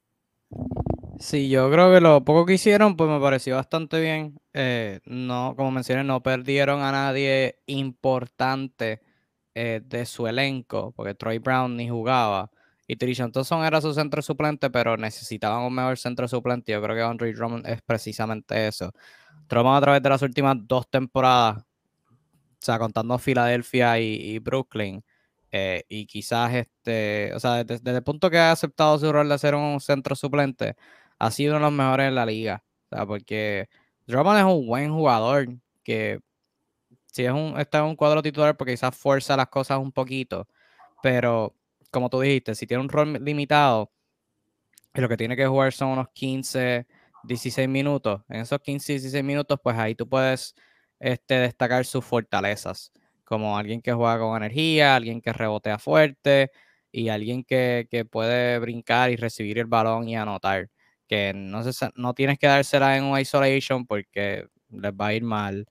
Sí, 1.18 1.48
yo 1.48 1.70
creo 1.70 1.92
que 1.92 2.00
lo 2.00 2.24
poco 2.24 2.46
que 2.46 2.54
hicieron, 2.54 2.96
pues 2.96 3.10
me 3.10 3.20
pareció 3.20 3.56
bastante 3.56 4.00
bien. 4.00 4.40
Eh, 4.52 5.00
no, 5.04 5.54
como 5.56 5.70
mencioné, 5.72 6.04
no 6.04 6.22
perdieron 6.22 6.80
a 6.80 6.92
nadie 6.92 7.60
importante 7.66 9.00
eh, 9.54 9.80
de 9.84 10.06
su 10.06 10.28
elenco, 10.28 10.92
porque 10.94 11.14
Troy 11.14 11.38
Brown 11.38 11.76
ni 11.76 11.88
jugaba. 11.88 12.50
Y 12.86 12.96
Trishan 12.96 13.32
Thompson 13.32 13.64
era 13.64 13.80
su 13.80 13.92
centro 13.92 14.22
suplente, 14.22 14.70
pero 14.70 14.96
necesitaban 14.96 15.64
un 15.64 15.74
mejor 15.74 15.98
centro 15.98 16.28
suplente. 16.28 16.72
Yo 16.72 16.80
creo 16.80 16.96
que 16.96 17.02
Andre 17.02 17.34
Drummond 17.34 17.66
es 17.66 17.82
precisamente 17.82 18.68
eso. 18.68 18.92
Drummond 19.48 19.76
a 19.76 19.80
través 19.80 20.02
de 20.02 20.08
las 20.08 20.22
últimas 20.22 20.56
dos 20.60 20.88
temporadas, 20.88 21.64
o 22.60 22.64
sea, 22.64 22.78
contando 22.78 23.18
Filadelfia 23.18 23.98
y, 24.00 24.38
Brooklyn, 24.40 25.04
eh, 25.52 25.84
y 25.88 26.06
quizás, 26.06 26.54
este, 26.54 27.32
o 27.34 27.40
sea, 27.40 27.64
desde, 27.64 27.90
el 27.90 28.02
punto 28.02 28.30
que 28.30 28.38
ha 28.38 28.52
aceptado 28.52 28.98
su 28.98 29.12
rol 29.12 29.28
de 29.28 29.38
ser 29.38 29.54
un 29.54 29.80
centro 29.80 30.14
suplente, 30.16 30.76
ha 31.18 31.30
sido 31.30 31.56
uno 31.56 31.66
de 31.66 31.70
los 31.70 31.72
mejores 31.72 32.08
en 32.08 32.14
la 32.14 32.26
liga. 32.26 32.64
O 32.90 32.96
sea, 32.96 33.06
porque 33.06 33.68
Drummond 34.06 34.38
es 34.38 34.44
un 34.44 34.66
buen 34.66 34.92
jugador 34.92 35.48
que 35.84 36.20
si 37.06 37.24
es 37.24 37.32
un, 37.32 37.58
está 37.58 37.78
en 37.78 37.84
un 37.86 37.96
cuadro 37.96 38.22
titular 38.22 38.56
porque 38.56 38.72
quizás 38.74 38.96
fuerza 38.96 39.36
las 39.36 39.48
cosas 39.48 39.78
un 39.78 39.92
poquito, 39.92 40.46
pero 41.02 41.54
como 41.90 42.10
tú 42.10 42.20
dijiste, 42.20 42.54
si 42.54 42.66
tiene 42.66 42.82
un 42.82 42.88
rol 42.88 43.24
limitado 43.24 43.90
lo 44.94 45.08
que 45.08 45.16
tiene 45.16 45.36
que 45.36 45.46
jugar 45.46 45.72
son 45.72 45.90
unos 45.90 46.08
15, 46.12 46.86
16 47.24 47.68
minutos, 47.68 48.22
en 48.28 48.40
esos 48.40 48.60
15, 48.60 48.94
16 48.94 49.24
minutos, 49.24 49.58
pues 49.62 49.76
ahí 49.76 49.94
tú 49.94 50.08
puedes 50.08 50.54
este, 51.00 51.34
destacar 51.34 51.84
sus 51.84 52.04
fortalezas, 52.04 52.92
como 53.24 53.58
alguien 53.58 53.82
que 53.82 53.92
juega 53.92 54.18
con 54.18 54.36
energía, 54.36 54.96
alguien 54.96 55.20
que 55.20 55.32
rebotea 55.32 55.78
fuerte 55.78 56.50
y 56.92 57.08
alguien 57.08 57.44
que, 57.44 57.86
que 57.90 58.04
puede 58.04 58.58
brincar 58.58 59.10
y 59.10 59.16
recibir 59.16 59.58
el 59.58 59.66
balón 59.66 60.08
y 60.08 60.16
anotar. 60.16 60.70
Que 61.08 61.32
no, 61.34 61.62
se, 61.72 61.90
no 61.96 62.14
tienes 62.14 62.38
que 62.38 62.46
dársela 62.46 62.96
en 62.96 63.04
un 63.04 63.18
isolation 63.18 63.86
porque 63.86 64.46
les 64.70 64.92
va 64.92 65.08
a 65.08 65.14
ir 65.14 65.22
mal. 65.22 65.66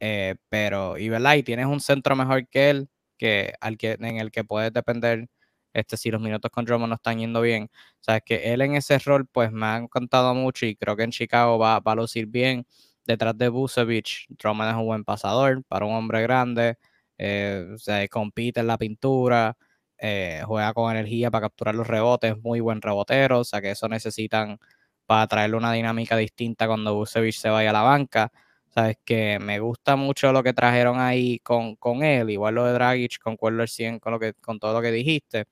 Eh, 0.00 0.36
pero, 0.48 0.98
y 0.98 1.08
verdad, 1.08 1.34
y 1.36 1.42
tienes 1.42 1.66
un 1.66 1.80
centro 1.80 2.16
mejor 2.16 2.48
que 2.48 2.70
él, 2.70 2.88
que, 3.18 3.54
al 3.60 3.76
que, 3.76 3.92
en 4.00 4.16
el 4.18 4.30
que 4.30 4.44
puedes 4.44 4.72
depender 4.72 5.28
este, 5.72 5.96
si 5.96 6.10
los 6.10 6.20
minutos 6.20 6.50
con 6.50 6.64
Drummond 6.64 6.88
no 6.90 6.94
están 6.96 7.18
yendo 7.18 7.40
bien. 7.42 7.70
Sabes 8.00 8.22
que 8.24 8.52
él 8.52 8.60
en 8.62 8.74
ese 8.74 8.98
rol, 8.98 9.26
pues 9.26 9.52
me 9.52 9.66
ha 9.66 9.76
encantado 9.76 10.34
mucho 10.34 10.66
y 10.66 10.76
creo 10.76 10.96
que 10.96 11.04
en 11.04 11.10
Chicago 11.10 11.58
va, 11.58 11.76
a 11.76 11.94
lucir 11.94 12.26
bien. 12.26 12.66
Detrás 13.10 13.36
de 13.36 13.48
Busevich, 13.48 14.28
Drummond 14.28 14.70
es 14.70 14.76
un 14.76 14.86
buen 14.86 15.02
pasador 15.02 15.64
para 15.64 15.84
un 15.84 15.94
hombre 15.94 16.22
grande. 16.22 16.78
Eh, 17.18 17.74
se 17.76 18.08
compite 18.08 18.60
en 18.60 18.68
la 18.68 18.78
pintura, 18.78 19.56
eh, 19.98 20.42
juega 20.46 20.72
con 20.72 20.92
energía 20.92 21.28
para 21.28 21.46
capturar 21.48 21.74
los 21.74 21.88
rebotes, 21.88 22.40
muy 22.40 22.60
buen 22.60 22.80
rebotero, 22.80 23.40
o 23.40 23.44
sea 23.44 23.60
que 23.60 23.72
eso 23.72 23.88
necesitan 23.88 24.60
para 25.06 25.26
traerle 25.26 25.56
una 25.56 25.72
dinámica 25.72 26.16
distinta 26.16 26.68
cuando 26.68 26.94
Busevich 26.94 27.36
se 27.36 27.48
vaya 27.48 27.70
a 27.70 27.72
la 27.72 27.82
banca. 27.82 28.30
Sabes 28.68 28.96
que 29.04 29.40
me 29.40 29.58
gusta 29.58 29.96
mucho 29.96 30.32
lo 30.32 30.44
que 30.44 30.52
trajeron 30.52 31.00
ahí 31.00 31.40
con, 31.40 31.74
con 31.74 32.04
él, 32.04 32.30
igual 32.30 32.54
lo 32.54 32.64
de 32.64 32.74
Dragic, 32.74 33.18
concuerdo 33.18 33.62
el 33.62 33.68
100 33.68 33.98
con, 33.98 34.12
lo 34.12 34.20
que, 34.20 34.34
con 34.34 34.60
todo 34.60 34.72
lo 34.72 34.80
que 34.82 34.92
dijiste. 34.92 35.46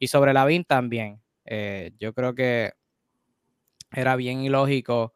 Y 0.00 0.08
sobre 0.08 0.32
la 0.32 0.44
VIN 0.46 0.64
también. 0.64 1.20
Eh, 1.44 1.92
yo 2.00 2.12
creo 2.12 2.34
que 2.34 2.72
era 3.92 4.16
bien 4.16 4.42
ilógico 4.42 5.14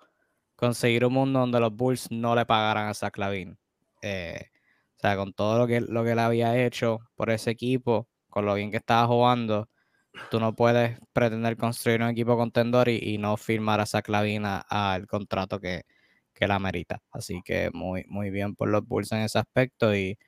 conseguir 0.59 1.05
un 1.07 1.13
mundo 1.15 1.39
donde 1.39 1.61
los 1.61 1.75
Bulls 1.75 2.11
no 2.11 2.35
le 2.35 2.45
pagaran 2.45 2.89
a 2.89 2.95
Zach 2.95 3.17
Lavin. 3.17 3.57
Eh, 4.03 4.51
o 4.97 5.01
sea, 5.01 5.17
con 5.17 5.33
todo 5.33 5.59
lo 5.59 5.67
que, 5.69 5.81
lo 5.81 6.03
que 6.05 6.13
él 6.13 6.19
había 6.19 6.57
hecho 6.67 6.99
por 7.15 7.31
ese 7.31 7.53
equipo, 7.53 8.09
con 8.29 8.45
lo 8.45 8.55
bien 8.55 8.73
que 8.73 8.79
estaba 8.79 9.07
jugando, 9.07 9.69
tú 10.31 10.41
no 10.41 10.55
puedes 10.57 10.99
pretender 11.13 11.57
construir 11.57 12.03
un 12.03 12.09
equipo 12.11 12.37
contendor 12.37 12.89
y, 12.89 13.19
no 13.19 13.37
firmar 13.37 13.81
a 13.81 13.87
Zach 13.87 14.09
Lavin 14.09 14.45
al 14.47 15.07
contrato 15.07 15.61
que, 15.61 15.83
que 16.35 16.49
la 16.49 16.59
merita. 16.59 17.01
Así 17.13 17.41
que 17.45 17.71
muy, 17.73 18.05
muy 18.09 18.31
bien 18.31 18.57
por 18.57 18.69
los 18.69 18.87
Bulls 18.87 19.13
en 19.13 19.19
ese 19.21 19.39
aspecto 19.39 19.95
y, 19.95 20.19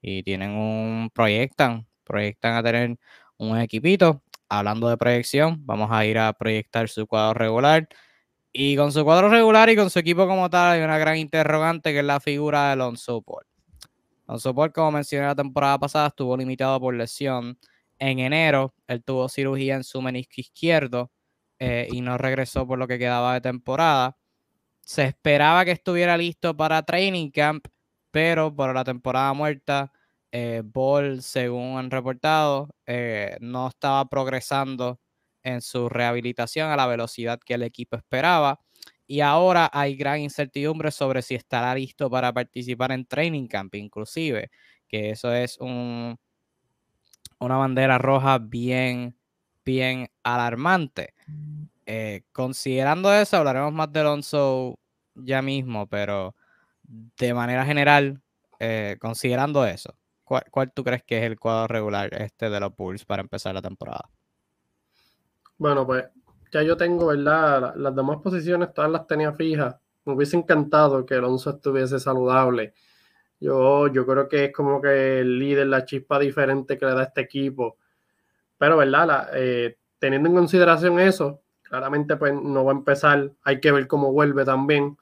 y 0.00 0.22
tienen 0.22 0.52
un 0.52 1.10
proyectan, 1.12 1.88
proyectan 2.04 2.54
a 2.56 2.62
tener 2.62 2.96
un 3.38 3.58
equipito. 3.58 4.22
Hablando 4.48 4.88
de 4.88 4.96
proyección, 4.96 5.66
vamos 5.66 5.90
a 5.92 6.06
ir 6.06 6.18
a 6.18 6.32
proyectar 6.32 6.88
su 6.88 7.06
cuadro 7.08 7.34
regular. 7.34 7.88
Y 8.52 8.76
con 8.76 8.90
su 8.92 9.04
cuadro 9.04 9.28
regular 9.28 9.70
y 9.70 9.76
con 9.76 9.90
su 9.90 9.98
equipo 10.00 10.26
como 10.26 10.50
tal, 10.50 10.72
hay 10.72 10.82
una 10.82 10.98
gran 10.98 11.16
interrogante 11.16 11.92
que 11.92 12.00
es 12.00 12.04
la 12.04 12.18
figura 12.18 12.66
de 12.66 12.72
Alonso 12.72 13.22
Paul. 13.22 13.44
Alonso 14.26 14.54
Paul, 14.54 14.72
como 14.72 14.92
mencioné 14.92 15.26
la 15.26 15.36
temporada 15.36 15.78
pasada, 15.78 16.08
estuvo 16.08 16.36
limitado 16.36 16.80
por 16.80 16.94
lesión. 16.94 17.58
En 17.98 18.18
enero, 18.18 18.74
él 18.88 19.04
tuvo 19.04 19.28
cirugía 19.28 19.76
en 19.76 19.84
su 19.84 20.02
menisco 20.02 20.34
izquierdo 20.38 21.12
eh, 21.60 21.86
y 21.92 22.00
no 22.00 22.18
regresó 22.18 22.66
por 22.66 22.78
lo 22.78 22.88
que 22.88 22.98
quedaba 22.98 23.34
de 23.34 23.40
temporada. 23.40 24.16
Se 24.80 25.04
esperaba 25.04 25.64
que 25.64 25.72
estuviera 25.72 26.16
listo 26.16 26.56
para 26.56 26.82
training 26.82 27.30
camp, 27.30 27.66
pero 28.10 28.54
por 28.54 28.74
la 28.74 28.82
temporada 28.82 29.32
muerta 29.32 29.92
eh, 30.32 30.62
Ball, 30.64 31.22
según 31.22 31.78
han 31.78 31.90
reportado, 31.90 32.70
eh, 32.86 33.36
no 33.40 33.68
estaba 33.68 34.08
progresando 34.08 35.00
en 35.42 35.60
su 35.60 35.88
rehabilitación 35.88 36.70
a 36.70 36.76
la 36.76 36.86
velocidad 36.86 37.40
que 37.40 37.54
el 37.54 37.62
equipo 37.62 37.96
esperaba. 37.96 38.60
Y 39.06 39.20
ahora 39.20 39.68
hay 39.72 39.96
gran 39.96 40.20
incertidumbre 40.20 40.90
sobre 40.90 41.22
si 41.22 41.34
estará 41.34 41.74
listo 41.74 42.08
para 42.08 42.32
participar 42.32 42.92
en 42.92 43.06
Training 43.06 43.48
Camp, 43.48 43.74
inclusive, 43.74 44.50
que 44.88 45.10
eso 45.10 45.32
es 45.32 45.58
un, 45.58 46.16
una 47.38 47.56
bandera 47.56 47.98
roja 47.98 48.38
bien, 48.38 49.16
bien 49.64 50.08
alarmante. 50.22 51.14
Eh, 51.86 52.22
considerando 52.32 53.12
eso, 53.12 53.36
hablaremos 53.36 53.72
más 53.72 53.92
de 53.92 54.00
Alonso 54.00 54.78
ya 55.16 55.42
mismo, 55.42 55.88
pero 55.88 56.36
de 56.82 57.34
manera 57.34 57.64
general, 57.64 58.22
considerando 59.00 59.66
eso, 59.66 59.96
¿Cuál, 60.50 60.72
tú 60.72 60.84
crees 60.84 61.02
que 61.02 61.18
es 61.18 61.24
el 61.24 61.40
cuadro 61.40 61.66
regular 61.66 62.14
este 62.14 62.50
de 62.50 62.60
los 62.60 62.76
Bulls 62.76 63.04
para 63.04 63.20
empezar 63.20 63.52
la 63.52 63.62
temporada? 63.62 64.08
Bueno, 65.60 65.86
pues 65.86 66.06
ya 66.50 66.62
yo 66.62 66.74
tengo, 66.74 67.08
¿verdad? 67.08 67.74
Las 67.76 67.94
demás 67.94 68.16
posiciones 68.22 68.72
todas 68.72 68.90
las 68.90 69.06
tenía 69.06 69.34
fijas. 69.34 69.76
Me 70.06 70.14
hubiese 70.14 70.38
encantado 70.38 71.04
que 71.04 71.16
Alonso 71.16 71.50
estuviese 71.50 72.00
saludable. 72.00 72.72
Yo, 73.38 73.86
yo 73.88 74.06
creo 74.06 74.26
que 74.26 74.46
es 74.46 74.52
como 74.54 74.80
que 74.80 75.20
el 75.20 75.38
líder, 75.38 75.66
la 75.66 75.84
chispa 75.84 76.18
diferente 76.18 76.78
que 76.78 76.86
le 76.86 76.94
da 76.94 77.02
este 77.02 77.20
equipo. 77.20 77.76
Pero, 78.56 78.78
¿verdad? 78.78 79.28
Eh, 79.34 79.76
teniendo 79.98 80.30
en 80.30 80.34
consideración 80.36 80.98
eso, 80.98 81.42
claramente 81.62 82.16
pues 82.16 82.32
no 82.32 82.64
va 82.64 82.72
a 82.72 82.76
empezar. 82.76 83.30
Hay 83.42 83.60
que 83.60 83.70
ver 83.70 83.86
cómo 83.86 84.12
vuelve 84.12 84.46
también. 84.46 84.96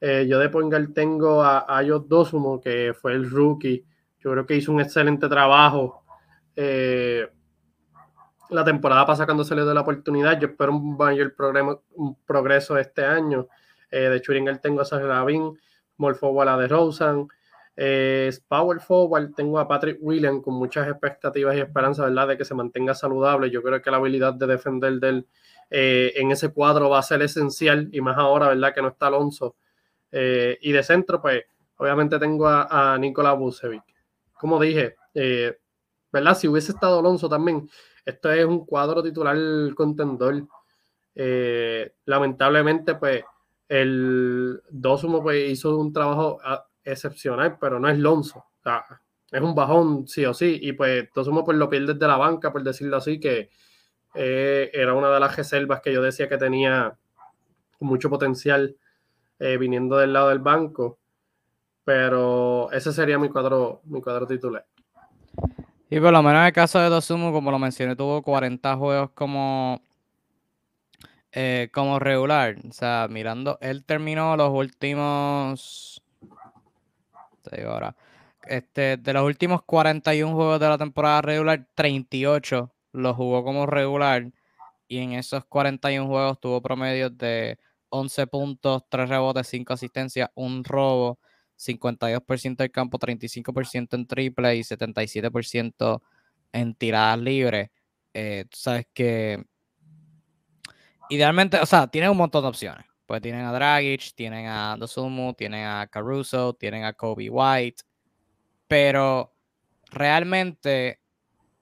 Eh, 0.00 0.26
yo 0.28 0.38
de 0.38 0.50
Pongal 0.50 0.92
tengo 0.92 1.42
a, 1.42 1.66
a 1.66 1.82
dos 1.82 2.30
como 2.30 2.60
que 2.60 2.94
fue 2.94 3.14
el 3.14 3.28
rookie 3.28 3.84
yo 4.20 4.32
creo 4.32 4.46
que 4.46 4.56
hizo 4.56 4.72
un 4.72 4.80
excelente 4.80 5.28
trabajo 5.28 6.04
eh, 6.56 7.28
la 8.50 8.64
temporada 8.64 9.06
pasada 9.06 9.26
cuando 9.26 9.44
se 9.44 9.54
le 9.54 9.64
la 9.64 9.80
oportunidad. 9.80 10.38
Yo 10.40 10.48
espero 10.48 10.72
un 10.72 10.96
mayor 10.96 11.34
un 11.94 12.16
progreso 12.24 12.76
este 12.78 13.04
año. 13.04 13.48
Eh, 13.90 14.08
de 14.08 14.20
Churingal 14.20 14.60
tengo 14.60 14.80
a 14.80 14.84
Sergio 14.84 15.54
Small 15.96 16.14
Forward 16.14 16.48
a 16.48 16.56
de 16.56 16.68
Rosen. 16.68 17.28
Eh, 17.76 18.30
Power 18.48 18.80
Forward 18.80 19.34
tengo 19.34 19.58
a 19.58 19.68
Patrick 19.68 19.98
William 20.00 20.40
con 20.40 20.54
muchas 20.54 20.88
expectativas 20.88 21.56
y 21.56 21.60
esperanzas, 21.60 22.06
¿verdad? 22.06 22.28
De 22.28 22.38
que 22.38 22.44
se 22.44 22.54
mantenga 22.54 22.94
saludable. 22.94 23.50
Yo 23.50 23.62
creo 23.62 23.82
que 23.82 23.90
la 23.90 23.98
habilidad 23.98 24.34
de 24.34 24.46
defender 24.46 24.94
del, 24.94 25.26
eh, 25.70 26.12
en 26.16 26.30
ese 26.30 26.50
cuadro 26.52 26.88
va 26.88 27.00
a 27.00 27.02
ser 27.02 27.22
esencial 27.22 27.88
y 27.92 28.00
más 28.00 28.16
ahora, 28.16 28.48
¿verdad? 28.48 28.74
Que 28.74 28.82
no 28.82 28.88
está 28.88 29.08
Alonso. 29.08 29.56
y 30.12 30.72
de 30.72 30.82
centro, 30.82 31.20
pues, 31.20 31.44
obviamente 31.76 32.18
tengo 32.18 32.48
a, 32.48 32.94
a 32.94 32.98
Nikola 32.98 33.32
Vucevic 33.34 33.82
como 34.38 34.60
dije, 34.60 34.96
eh, 35.14 35.58
¿verdad? 36.12 36.36
Si 36.36 36.48
hubiese 36.48 36.72
estado 36.72 36.98
Alonso 37.00 37.28
también, 37.28 37.68
esto 38.06 38.30
es 38.30 38.44
un 38.46 38.64
cuadro 38.64 39.02
titular 39.02 39.36
contendor. 39.74 40.46
Eh, 41.14 41.94
lamentablemente, 42.04 42.94
pues, 42.94 43.24
el 43.68 44.62
Dosumo 44.70 45.22
pues, 45.22 45.50
hizo 45.50 45.76
un 45.76 45.92
trabajo 45.92 46.38
ah, 46.44 46.64
excepcional, 46.84 47.58
pero 47.60 47.80
no 47.80 47.88
es 47.88 47.96
Alonso. 47.96 48.44
es 49.32 49.40
un 49.40 49.54
bajón, 49.56 50.06
sí 50.06 50.24
o 50.24 50.32
sí. 50.32 50.58
Y 50.62 50.72
pues 50.72 51.08
Dosumo 51.12 51.44
pues, 51.44 51.58
lo 51.58 51.68
pierde 51.68 51.94
de 51.94 52.06
la 52.06 52.16
banca, 52.16 52.52
por 52.52 52.62
decirlo 52.62 52.96
así, 52.96 53.18
que 53.18 53.50
eh, 54.14 54.70
era 54.72 54.94
una 54.94 55.10
de 55.10 55.20
las 55.20 55.36
reservas 55.36 55.80
que 55.80 55.92
yo 55.92 56.00
decía 56.00 56.28
que 56.28 56.38
tenía 56.38 56.96
mucho 57.80 58.08
potencial 58.08 58.76
viniendo 59.38 59.98
del 59.98 60.12
lado 60.12 60.28
del 60.28 60.38
banco. 60.38 60.98
Pero 61.84 62.70
ese 62.72 62.92
sería 62.92 63.18
mi 63.18 63.28
cuadro, 63.28 63.82
mi 63.84 64.00
cuadro 64.00 64.26
titular. 64.26 64.64
Y 65.88 66.00
por 66.00 66.12
lo 66.12 66.22
menos 66.22 66.40
en 66.40 66.46
el 66.46 66.52
caso 66.52 66.78
de 66.80 66.88
Dosumu, 66.88 67.32
como 67.32 67.50
lo 67.50 67.58
mencioné, 67.58 67.94
tuvo 67.96 68.22
40 68.22 68.76
juegos 68.76 69.10
como 69.14 69.80
eh, 71.38 71.68
como 71.70 71.98
regular, 71.98 72.56
o 72.66 72.72
sea, 72.72 73.08
mirando, 73.10 73.58
él 73.60 73.84
terminó 73.84 74.38
los 74.38 74.50
últimos. 74.50 76.02
Te 77.42 77.58
digo 77.58 77.72
ahora. 77.72 77.94
Este, 78.46 78.96
de 78.96 79.12
los 79.12 79.22
últimos 79.24 79.62
41 79.64 80.34
juegos 80.34 80.60
de 80.60 80.68
la 80.68 80.78
temporada 80.78 81.20
regular, 81.20 81.66
38 81.74 82.72
los 82.92 83.16
jugó 83.16 83.44
como 83.44 83.66
regular. 83.66 84.32
Y 84.88 84.98
en 84.98 85.12
esos 85.12 85.44
41 85.44 86.06
juegos 86.06 86.40
tuvo 86.40 86.62
promedios 86.62 87.18
de 87.18 87.58
11 87.90 88.26
puntos, 88.28 88.84
3 88.88 89.08
rebotes, 89.10 89.46
5 89.48 89.74
asistencias, 89.74 90.30
un 90.34 90.64
robo, 90.64 91.18
52% 91.56 92.56
del 92.56 92.70
campo, 92.70 92.98
35% 92.98 93.94
en 93.94 94.06
triple 94.06 94.56
y 94.56 94.60
77% 94.60 96.02
en 96.52 96.74
tiradas 96.74 97.18
libres. 97.18 97.70
Eh, 98.14 98.44
tú 98.48 98.56
sabes 98.58 98.86
que 98.92 99.44
idealmente, 101.08 101.58
o 101.60 101.66
sea, 101.66 101.86
tienen 101.86 102.10
un 102.10 102.16
montón 102.16 102.42
de 102.42 102.48
opciones. 102.48 102.86
Pues 103.06 103.22
tienen 103.22 103.44
a 103.44 103.52
Dragic, 103.52 104.14
tienen 104.14 104.46
a 104.46 104.76
Dosumu, 104.76 105.32
tienen 105.34 105.64
a 105.64 105.86
Caruso, 105.86 106.54
tienen 106.54 106.84
a 106.84 106.92
Kobe 106.92 107.30
White, 107.30 107.84
pero 108.66 109.32
realmente, 109.90 111.00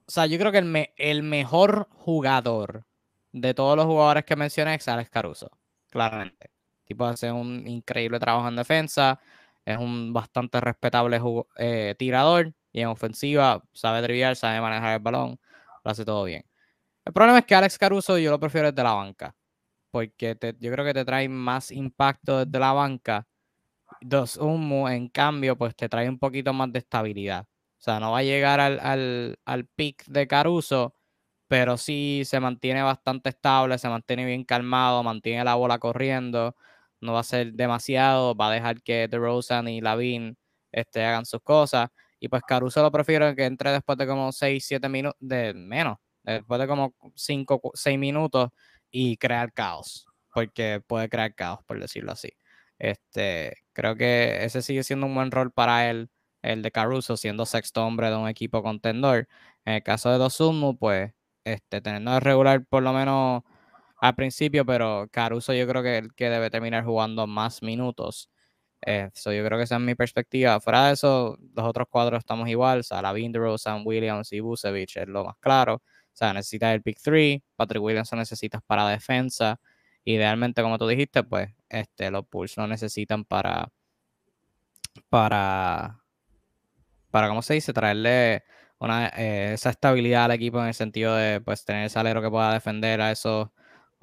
o 0.06 0.10
sea, 0.10 0.24
yo 0.26 0.38
creo 0.38 0.50
que 0.50 0.58
el, 0.58 0.90
el 0.96 1.22
mejor 1.22 1.88
jugador 1.90 2.86
de 3.32 3.52
todos 3.52 3.76
los 3.76 3.84
jugadores 3.84 4.24
que 4.24 4.36
mencioné 4.36 4.74
es 4.76 4.88
Alex 4.88 5.10
Caruso, 5.10 5.50
claramente. 5.90 6.50
Tipo 6.84 7.04
hace 7.04 7.30
un 7.30 7.66
increíble 7.66 8.18
trabajo 8.18 8.48
en 8.48 8.56
defensa, 8.56 9.20
es 9.64 9.78
un 9.78 10.12
bastante 10.12 10.60
respetable 10.60 11.20
eh, 11.56 11.94
tirador 11.98 12.52
y 12.72 12.80
en 12.80 12.88
ofensiva 12.88 13.62
sabe 13.72 14.02
driviar, 14.02 14.36
sabe 14.36 14.60
manejar 14.60 14.94
el 14.94 15.00
balón, 15.00 15.38
lo 15.84 15.90
hace 15.90 16.04
todo 16.04 16.24
bien. 16.24 16.44
El 17.04 17.12
problema 17.12 17.38
es 17.40 17.44
que 17.46 17.54
Alex 17.54 17.78
Caruso 17.78 18.18
yo 18.18 18.30
lo 18.30 18.40
prefiero 18.40 18.70
desde 18.70 18.82
la 18.82 18.94
banca, 18.94 19.34
porque 19.90 20.36
yo 20.60 20.72
creo 20.72 20.84
que 20.84 20.94
te 20.94 21.04
trae 21.04 21.28
más 21.28 21.70
impacto 21.70 22.44
desde 22.44 22.58
la 22.58 22.72
banca. 22.72 23.26
Dos 24.00 24.36
Humo, 24.36 24.88
en 24.88 25.08
cambio, 25.08 25.56
pues 25.56 25.76
te 25.76 25.88
trae 25.88 26.08
un 26.08 26.18
poquito 26.18 26.52
más 26.52 26.72
de 26.72 26.80
estabilidad. 26.80 27.46
O 27.78 27.82
sea, 27.84 28.00
no 28.00 28.12
va 28.12 28.18
a 28.18 28.22
llegar 28.22 28.60
al, 28.60 28.80
al, 28.80 29.38
al 29.44 29.66
pick 29.66 30.04
de 30.06 30.26
Caruso, 30.26 30.94
pero 31.48 31.76
sí 31.76 32.22
se 32.24 32.40
mantiene 32.40 32.82
bastante 32.82 33.30
estable, 33.30 33.78
se 33.78 33.88
mantiene 33.88 34.24
bien 34.26 34.44
calmado, 34.44 35.02
mantiene 35.02 35.44
la 35.44 35.54
bola 35.56 35.78
corriendo, 35.78 36.56
no 37.04 37.12
va 37.14 37.20
a 37.20 37.24
ser 37.24 37.52
demasiado, 37.54 38.34
va 38.34 38.48
a 38.50 38.52
dejar 38.54 38.82
que 38.82 39.08
DeRozan 39.08 39.68
y 39.68 39.80
Lavin 39.80 40.36
este, 40.72 41.04
hagan 41.04 41.26
sus 41.26 41.40
cosas. 41.42 41.88
Y 42.20 42.28
pues 42.28 42.42
Caruso 42.46 42.82
lo 42.82 42.90
prefiero 42.90 43.34
que 43.36 43.44
entre 43.44 43.70
después 43.72 43.98
de 43.98 44.06
como 44.06 44.32
6, 44.32 44.64
7 44.66 44.88
minutos, 44.88 45.18
de 45.20 45.54
menos, 45.54 45.98
después 46.22 46.60
de 46.60 46.66
como 46.66 46.94
5, 47.14 47.72
6 47.74 47.98
minutos 47.98 48.50
y 48.90 49.16
crear 49.18 49.52
caos, 49.52 50.06
porque 50.32 50.80
puede 50.86 51.08
crear 51.08 51.34
caos, 51.34 51.60
por 51.66 51.80
decirlo 51.80 52.12
así. 52.12 52.30
Este, 52.78 53.56
creo 53.72 53.96
que 53.96 54.44
ese 54.44 54.62
sigue 54.62 54.82
siendo 54.84 55.06
un 55.06 55.14
buen 55.14 55.30
rol 55.30 55.52
para 55.52 55.90
él, 55.90 56.10
el 56.42 56.62
de 56.62 56.70
Caruso, 56.70 57.16
siendo 57.16 57.46
sexto 57.46 57.84
hombre 57.86 58.10
de 58.10 58.16
un 58.16 58.28
equipo 58.28 58.62
contendor. 58.62 59.28
En 59.64 59.74
el 59.74 59.82
caso 59.82 60.10
de 60.10 60.18
Dosumu, 60.18 60.76
pues 60.78 61.12
este, 61.44 61.80
teniendo 61.80 62.12
de 62.12 62.20
regular 62.20 62.64
por 62.66 62.82
lo 62.82 62.92
menos 62.92 63.42
al 64.04 64.14
principio, 64.14 64.66
pero 64.66 65.08
Caruso 65.10 65.54
yo 65.54 65.66
creo 65.66 65.82
que, 65.82 66.08
que 66.14 66.28
debe 66.28 66.50
terminar 66.50 66.84
jugando 66.84 67.26
más 67.26 67.62
minutos. 67.62 68.30
Eh, 68.86 69.10
yo 69.14 69.44
creo 69.46 69.56
que 69.58 69.64
esa 69.64 69.76
es 69.76 69.80
mi 69.80 69.94
perspectiva. 69.94 70.60
Fuera 70.60 70.88
de 70.88 70.92
eso, 70.92 71.38
los 71.54 71.64
otros 71.66 71.88
cuadros 71.88 72.18
estamos 72.18 72.48
igual. 72.50 72.84
Sea, 72.84 73.02
Sam 73.56 73.82
Williams 73.86 74.30
y 74.32 74.40
Busevich 74.40 74.98
es 74.98 75.08
lo 75.08 75.24
más 75.24 75.36
claro. 75.40 75.76
O 75.76 75.80
sea, 76.12 76.34
necesitas 76.34 76.74
el 76.74 76.82
pick 76.82 76.98
3. 77.02 77.40
Patrick 77.56 77.82
Williams 77.82 78.12
lo 78.12 78.18
necesitas 78.18 78.60
para 78.66 78.86
defensa. 78.90 79.58
Idealmente, 80.04 80.60
como 80.60 80.76
tú 80.78 80.86
dijiste, 80.86 81.22
pues 81.24 81.50
este, 81.70 82.10
los 82.10 82.28
Bulls 82.30 82.58
lo 82.58 82.66
necesitan 82.66 83.24
para, 83.24 83.70
para, 85.08 86.00
para, 87.10 87.28
¿cómo 87.28 87.40
se 87.40 87.54
dice? 87.54 87.72
Traerle 87.72 88.44
eh, 89.16 89.52
esa 89.54 89.70
estabilidad 89.70 90.26
al 90.26 90.32
equipo 90.32 90.60
en 90.60 90.66
el 90.66 90.74
sentido 90.74 91.16
de 91.16 91.40
pues 91.40 91.64
tener 91.64 91.86
ese 91.86 91.98
alero 91.98 92.20
que 92.20 92.28
pueda 92.30 92.52
defender 92.52 93.00
a 93.00 93.10
esos 93.10 93.48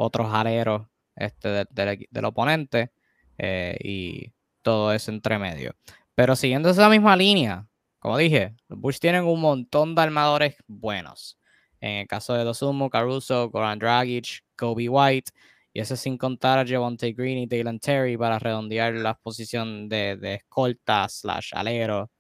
otros 0.02 0.34
aleros 0.34 0.88
este, 1.16 1.66
del 2.10 2.26
oponente 2.26 2.92
eh, 3.38 3.78
y 3.84 4.34
todo 4.62 4.94
eso 4.94 5.12
entre 5.12 5.38
medio. 5.38 5.76
Pero 6.16 6.36
siguiendo 6.36 6.70
esa 6.70 6.90
misma 6.90 7.16
línea, 7.16 7.68
como 8.00 8.18
dije, 8.18 8.56
los 8.68 8.80
Bulls 8.80 9.00
tienen 9.00 9.24
un 9.26 9.40
montón 9.40 9.96
de 9.96 10.02
armadores 10.02 10.56
buenos. 10.68 11.38
En 11.80 12.00
el 12.02 12.08
caso 12.08 12.34
de 12.34 12.44
Dosumo, 12.44 12.90
Caruso, 12.90 13.50
Goran 13.50 13.80
Dragic, 13.80 14.44
Kobe 14.56 14.90
White, 14.90 15.32
y 15.74 15.80
eso 15.80 15.96
sin 15.96 16.18
contar 16.18 16.60
a 16.60 16.68
Javonte 16.68 17.14
Green 17.14 17.40
y 17.40 17.46
Dylan 17.48 17.80
Terry 17.80 18.18
para 18.18 18.40
redondear 18.40 18.94
la 18.94 19.14
posición 19.16 19.88
de, 19.88 20.18
de 20.18 20.36
escolta 20.36 21.08
slash 21.08 21.52
alero, 21.54 22.12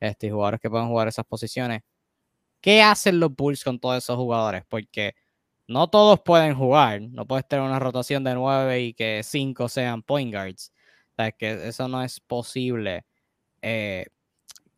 este, 0.00 0.30
jugadores 0.30 0.60
que 0.60 0.70
pueden 0.70 0.88
jugar 0.88 1.08
esas 1.08 1.26
posiciones. 1.26 1.82
¿Qué 2.60 2.82
hacen 2.82 3.20
los 3.20 3.34
Bulls 3.34 3.62
con 3.62 3.78
todos 3.78 3.98
esos 3.98 4.16
jugadores? 4.16 4.64
Porque 4.68 5.14
no 5.66 5.88
todos 5.88 6.20
pueden 6.20 6.54
jugar. 6.54 7.00
No 7.02 7.26
puedes 7.26 7.46
tener 7.46 7.64
una 7.64 7.78
rotación 7.78 8.24
de 8.24 8.34
nueve 8.34 8.80
y 8.80 8.94
que 8.94 9.22
cinco 9.22 9.68
sean 9.68 10.02
point 10.02 10.32
guards. 10.32 10.72
O 11.12 11.14
sea, 11.16 11.32
que 11.32 11.68
eso 11.68 11.88
no 11.88 12.02
es 12.02 12.20
posible. 12.20 13.04
Eh, 13.62 14.06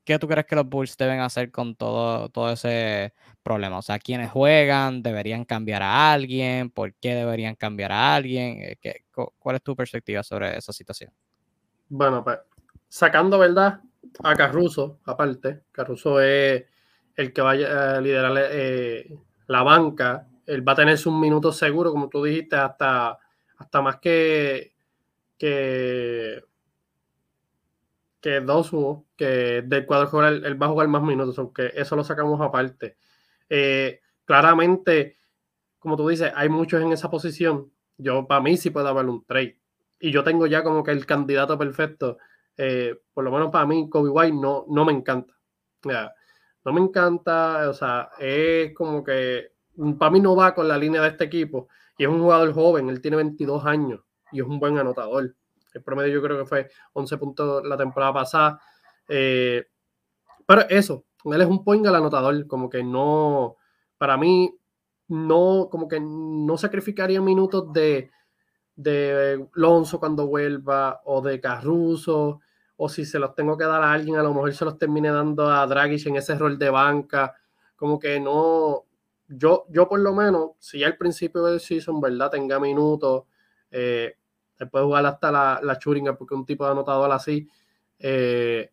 ¿Qué 0.05 0.19
tú 0.21 0.29
crees 0.29 0.47
que 0.47 0.55
los 0.55 0.69
Bulls 0.69 0.97
deben 0.97 1.19
hacer 1.19 1.51
con 1.51 1.75
todo, 1.75 2.29
todo 2.29 2.53
ese 2.53 3.13
problema? 3.43 3.79
O 3.79 3.83
sea, 3.83 3.99
¿quiénes 3.99 4.31
juegan? 4.31 5.03
¿Deberían 5.03 5.45
cambiar 5.45 5.83
a 5.83 6.13
alguien? 6.13 6.71
¿Por 6.71 6.95
qué 6.95 7.15
deberían 7.17 7.57
cambiar 7.57 7.91
a 7.91 8.15
alguien? 8.15 8.59
Eh, 8.63 8.77
¿Qué, 8.81 9.05
¿Cuál 9.11 9.57
es 9.57 9.63
tu 9.63 9.75
perspectiva 9.75 10.23
sobre 10.23 10.57
esa 10.57 10.73
situación? 10.73 11.11
Bueno, 11.89 12.23
pues 12.23 12.39
sacando, 12.89 13.39
¿verdad? 13.39 13.81
A 14.23 14.35
Caruso, 14.35 15.01
aparte. 15.05 15.63
Caruso 15.73 16.21
es 16.21 16.65
el 17.17 17.33
que 17.33 17.41
vaya 17.41 17.97
a 17.97 18.01
liderar 18.01 18.33
eh, 18.53 19.13
la 19.49 19.63
banca, 19.63 20.29
él 20.47 20.67
va 20.67 20.73
a 20.73 20.77
tener 20.77 20.99
sus 20.99 21.13
minutos 21.13 21.57
seguros, 21.57 21.93
como 21.93 22.09
tú 22.09 22.25
dijiste, 22.25 22.57
hasta, 22.57 23.19
hasta 23.59 23.83
más 23.83 23.97
que, 23.97 24.75
que, 25.39 26.43
que 28.21 28.41
dos 28.41 28.73
que 29.17 29.63
del 29.67 29.87
cuadro 29.87 30.09
jugar, 30.09 30.33
él 30.33 30.63
va 30.63 30.67
a 30.67 30.71
jugar 30.71 30.89
más 30.89 31.03
minutos, 31.03 31.39
aunque 31.39 31.73
eso 31.75 31.97
lo 31.97 32.05
sacamos 32.05 32.41
aparte. 32.41 32.97
Eh, 33.49 34.01
claramente, 34.25 35.17
como 35.79 35.97
tú 35.97 36.09
dices, 36.09 36.33
hay 36.35 36.49
muchos 36.49 36.83
en 36.83 36.93
esa 36.93 37.11
posición. 37.11 37.71
Yo, 37.99 38.27
para 38.27 38.41
mí, 38.41 38.57
sí 38.57 38.71
puede 38.71 38.89
haber 38.89 39.07
un 39.07 39.25
trade. 39.25 39.59
Y 39.99 40.11
yo 40.11 40.25
tengo 40.25 40.47
ya 40.47 40.63
como 40.63 40.83
que 40.83 40.93
el 40.93 41.07
candidato 41.07 41.59
perfecto. 41.59 42.19
Eh, 42.57 42.97
por 43.13 43.25
lo 43.25 43.31
menos 43.31 43.51
para 43.51 43.67
mí, 43.67 43.89
Kobe 43.89 44.11
White 44.11 44.37
no, 44.37 44.65
no 44.69 44.85
me 44.85 44.93
encanta 44.93 45.37
no 46.65 46.73
me 46.73 46.81
encanta, 46.81 47.69
o 47.69 47.75
sea, 47.75 48.11
es 48.19 48.75
como 48.75 49.05
que 49.05 49.53
para 49.99 50.11
mí 50.11 50.21
no 50.21 50.37
va 50.37 50.55
con 50.55 50.69
la 50.69 50.79
línea 50.79 51.03
de 51.03 51.09
este 51.09 51.25
equipo 51.25 51.69
y 51.99 52.05
es 52.05 52.09
un 52.09 52.21
jugador 52.21 52.53
joven, 52.53 52.89
él 52.89 53.01
tiene 53.01 53.17
22 53.17 53.65
años 53.65 54.01
y 54.33 54.41
es 54.41 54.47
un 54.47 54.59
buen 54.59 54.79
anotador. 54.79 55.35
El 55.73 55.83
promedio 55.83 56.15
yo 56.15 56.23
creo 56.23 56.39
que 56.39 56.47
fue 56.47 56.71
11 56.95 57.19
puntos 57.19 57.65
la 57.65 57.77
temporada 57.77 58.13
pasada. 58.13 58.61
Eh, 59.09 59.67
pero 60.47 60.63
eso, 60.69 61.05
él 61.25 61.41
es 61.41 61.49
un 61.49 61.65
point 61.65 61.87
al 61.87 61.97
anotador, 61.97 62.47
como 62.47 62.69
que 62.71 62.83
no, 62.83 63.57
para 63.99 64.17
mí, 64.17 64.55
no, 65.09 65.69
como 65.71 65.89
que 65.89 66.01
no 66.01 66.57
sacrificaría 66.57 67.21
minutos 67.21 67.73
de, 67.73 68.11
de 68.75 69.47
Lonzo 69.55 69.99
cuando 69.99 70.27
vuelva 70.27 71.01
o 71.05 71.21
de 71.21 71.41
Caruso 71.41 72.41
o 72.77 72.89
si 72.89 73.05
se 73.05 73.19
los 73.19 73.35
tengo 73.35 73.57
que 73.57 73.65
dar 73.65 73.83
a 73.83 73.93
alguien, 73.93 74.17
a 74.17 74.23
lo 74.23 74.35
mejor 74.35 74.53
se 74.53 74.65
los 74.65 74.79
termine 74.79 75.11
dando 75.11 75.49
a 75.49 75.67
Dragic 75.67 76.07
en 76.07 76.17
ese 76.17 76.35
rol 76.37 76.59
de 76.59 76.71
banca. 76.71 77.35
Como 77.75 77.99
que 77.99 78.21
no, 78.21 78.85
yo, 79.29 79.67
yo 79.71 79.89
por 79.89 80.01
lo 80.01 80.13
menos, 80.15 80.53
si 80.59 80.83
al 80.85 80.97
principio 80.97 81.45
del 81.45 81.61
season, 81.61 82.01
¿verdad? 82.01 82.31
Tenga 82.31 82.59
minutos, 82.61 83.25
eh, 83.71 84.17
se 84.55 84.67
puede 84.67 84.85
jugar 84.85 85.07
hasta 85.07 85.31
la, 85.31 85.61
la 85.63 85.79
porque 86.17 86.35
un 86.35 86.47
tipo 86.47 86.65
de 86.65 86.73
anotador 86.73 87.11
así, 87.13 87.49
eh, 87.99 88.71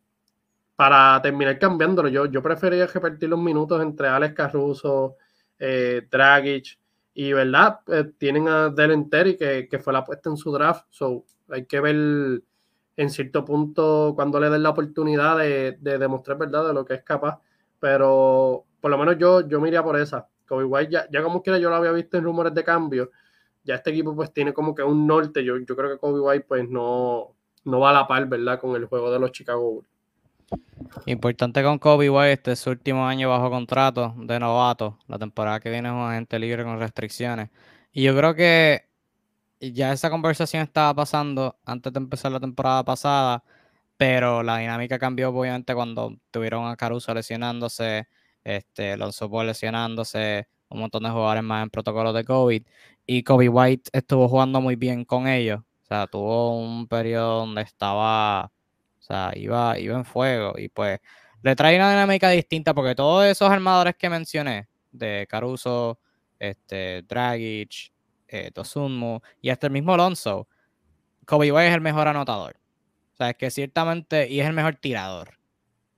para 0.75 1.21
terminar 1.21 1.59
cambiándolo. 1.59 2.09
Yo, 2.09 2.25
yo 2.25 2.41
preferiría 2.41 2.87
repartir 2.87 3.29
los 3.29 3.39
minutos 3.39 3.81
entre 3.81 4.07
Alex 4.07 4.33
Caruso, 4.33 5.17
eh, 5.59 6.07
Dragic, 6.09 6.79
y 7.13 7.31
verdad, 7.33 7.79
eh, 7.87 8.11
tienen 8.17 8.47
a 8.47 8.73
Terry, 8.75 9.37
que, 9.37 9.67
que, 9.69 9.79
fue 9.79 9.93
la 9.93 10.03
puesta 10.03 10.29
en 10.29 10.37
su 10.37 10.51
draft, 10.51 10.85
so 10.89 11.25
hay 11.49 11.65
que 11.65 11.79
ver 11.79 12.41
en 12.97 13.09
cierto 13.09 13.43
punto 13.45 14.13
cuando 14.15 14.39
le 14.39 14.49
den 14.49 14.63
la 14.63 14.69
oportunidad 14.69 15.37
de, 15.37 15.77
demostrar 15.81 16.37
verdad 16.37 16.67
de 16.67 16.73
lo 16.73 16.85
que 16.85 16.95
es 16.95 17.03
capaz. 17.03 17.39
Pero 17.79 18.65
por 18.79 18.91
lo 18.91 18.97
menos 18.97 19.17
yo, 19.17 19.47
yo 19.47 19.59
me 19.59 19.67
iría 19.67 19.83
por 19.83 19.99
esa. 19.99 20.27
Kobe 20.53 20.65
White, 20.65 20.91
ya, 20.91 21.07
ya 21.11 21.23
como 21.23 21.41
quiera, 21.41 21.57
yo 21.57 21.69
lo 21.69 21.75
había 21.75 21.91
visto 21.91 22.17
en 22.17 22.23
rumores 22.23 22.53
de 22.53 22.63
cambio. 22.63 23.09
Ya 23.63 23.75
este 23.75 23.89
equipo 23.89 24.15
pues 24.15 24.31
tiene 24.31 24.53
como 24.53 24.75
que 24.75 24.83
un 24.83 25.07
norte. 25.07 25.43
Yo, 25.43 25.57
yo 25.57 25.75
creo 25.75 25.89
que 25.89 25.97
Kobe 25.97 26.19
White 26.19 26.45
pues 26.47 26.69
no, 26.69 27.35
no 27.63 27.79
va 27.79 27.89
a 27.89 27.93
la 27.93 28.07
par, 28.07 28.27
¿verdad? 28.27 28.59
Con 28.59 28.75
el 28.75 28.85
juego 28.85 29.11
de 29.11 29.19
los 29.19 29.31
Chicago 29.31 29.71
Bulls. 29.71 29.87
Importante 31.07 31.63
con 31.63 31.79
Kobe 31.79 32.09
White, 32.09 32.33
este 32.33 32.51
es 32.51 32.59
su 32.59 32.69
último 32.69 33.07
año 33.07 33.29
bajo 33.29 33.49
contrato 33.49 34.13
de 34.17 34.39
novato. 34.39 34.99
La 35.07 35.17
temporada 35.17 35.59
que 35.59 35.71
viene 35.71 35.89
es 35.89 35.93
un 35.93 36.01
agente 36.01 36.37
libre 36.37 36.63
con 36.63 36.79
restricciones. 36.79 37.49
Y 37.91 38.03
yo 38.03 38.15
creo 38.15 38.35
que 38.35 38.83
ya 39.59 39.91
esa 39.91 40.11
conversación 40.11 40.61
estaba 40.61 40.93
pasando 40.93 41.57
antes 41.65 41.91
de 41.93 41.97
empezar 41.97 42.31
la 42.31 42.39
temporada 42.39 42.83
pasada, 42.83 43.43
pero 43.97 44.43
la 44.43 44.57
dinámica 44.57 44.99
cambió 44.99 45.29
obviamente 45.29 45.73
cuando 45.73 46.15
tuvieron 46.29 46.67
a 46.67 46.75
Caruso 46.75 47.13
lesionándose, 47.13 48.07
este, 48.43 48.93
Alonso 48.93 49.29
Ball 49.29 49.47
lesionándose, 49.47 50.47
un 50.69 50.79
montón 50.79 51.03
de 51.03 51.10
jugadores 51.10 51.43
más 51.43 51.63
en 51.63 51.69
protocolo 51.69 52.13
de 52.13 52.23
COVID, 52.23 52.63
y 53.06 53.23
Kobe 53.23 53.49
White 53.49 53.89
estuvo 53.93 54.27
jugando 54.27 54.62
muy 54.62 54.75
bien 54.75 55.06
con 55.06 55.27
ellos, 55.27 55.60
o 55.62 55.86
sea, 55.86 56.08
tuvo 56.08 56.58
un 56.58 56.88
periodo 56.88 57.39
donde 57.39 57.62
estaba, 57.62 58.45
o 58.45 59.01
sea, 59.01 59.32
iba, 59.36 59.77
iba 59.79 59.97
en 59.97 60.06
fuego, 60.06 60.53
y 60.58 60.69
pues 60.69 60.99
le 61.41 61.56
trae 61.56 61.75
una 61.75 61.91
dinámica 61.91 62.29
distinta 62.29 62.73
porque 62.73 62.95
todos 62.95 63.25
esos 63.25 63.49
armadores 63.49 63.95
que 63.97 64.10
mencioné, 64.10 64.67
de 64.91 65.27
Caruso, 65.29 65.99
este, 66.39 67.01
Dragic, 67.03 67.91
eh, 68.27 68.51
Tosunmu 68.51 69.19
y 69.41 69.49
hasta 69.49 69.67
el 69.67 69.73
mismo 69.73 69.93
Alonso, 69.93 70.47
Kobe 71.25 71.51
White 71.51 71.69
es 71.69 71.75
el 71.75 71.82
mejor 71.82 72.08
anotador. 72.08 72.56
O 73.13 73.15
sea, 73.15 73.29
es 73.32 73.36
que 73.38 73.51
ciertamente, 73.51 74.29
y 74.29 74.39
es 74.39 74.47
el 74.47 74.53
mejor 74.53 74.75
tirador, 74.75 75.38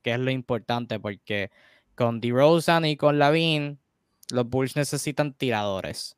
que 0.01 0.11
es 0.13 0.19
lo 0.19 0.31
importante, 0.31 0.99
porque 0.99 1.49
con 1.95 2.19
DeRozan 2.19 2.85
y 2.85 2.97
con 2.97 3.19
Lavin, 3.19 3.79
los 4.31 4.47
Bulls 4.49 4.75
necesitan 4.75 5.33
tiradores. 5.33 6.17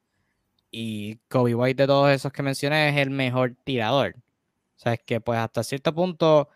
Y 0.72 1.18
Kobe 1.30 1.56
White 1.56 1.84
de 1.84 1.88
todos 1.88 2.12
esos 2.12 2.32
que 2.32 2.44
mencioné 2.44 2.90
es 2.90 2.98
el 2.98 3.10
mejor 3.10 3.56
tirador. 3.63 4.16
O 4.18 4.80
sea, 4.80 4.94
es 4.94 5.00
que 5.04 5.22
pues 5.22 5.40
hasta 5.40 5.63
cierto 5.63 5.94
punto 5.94 6.50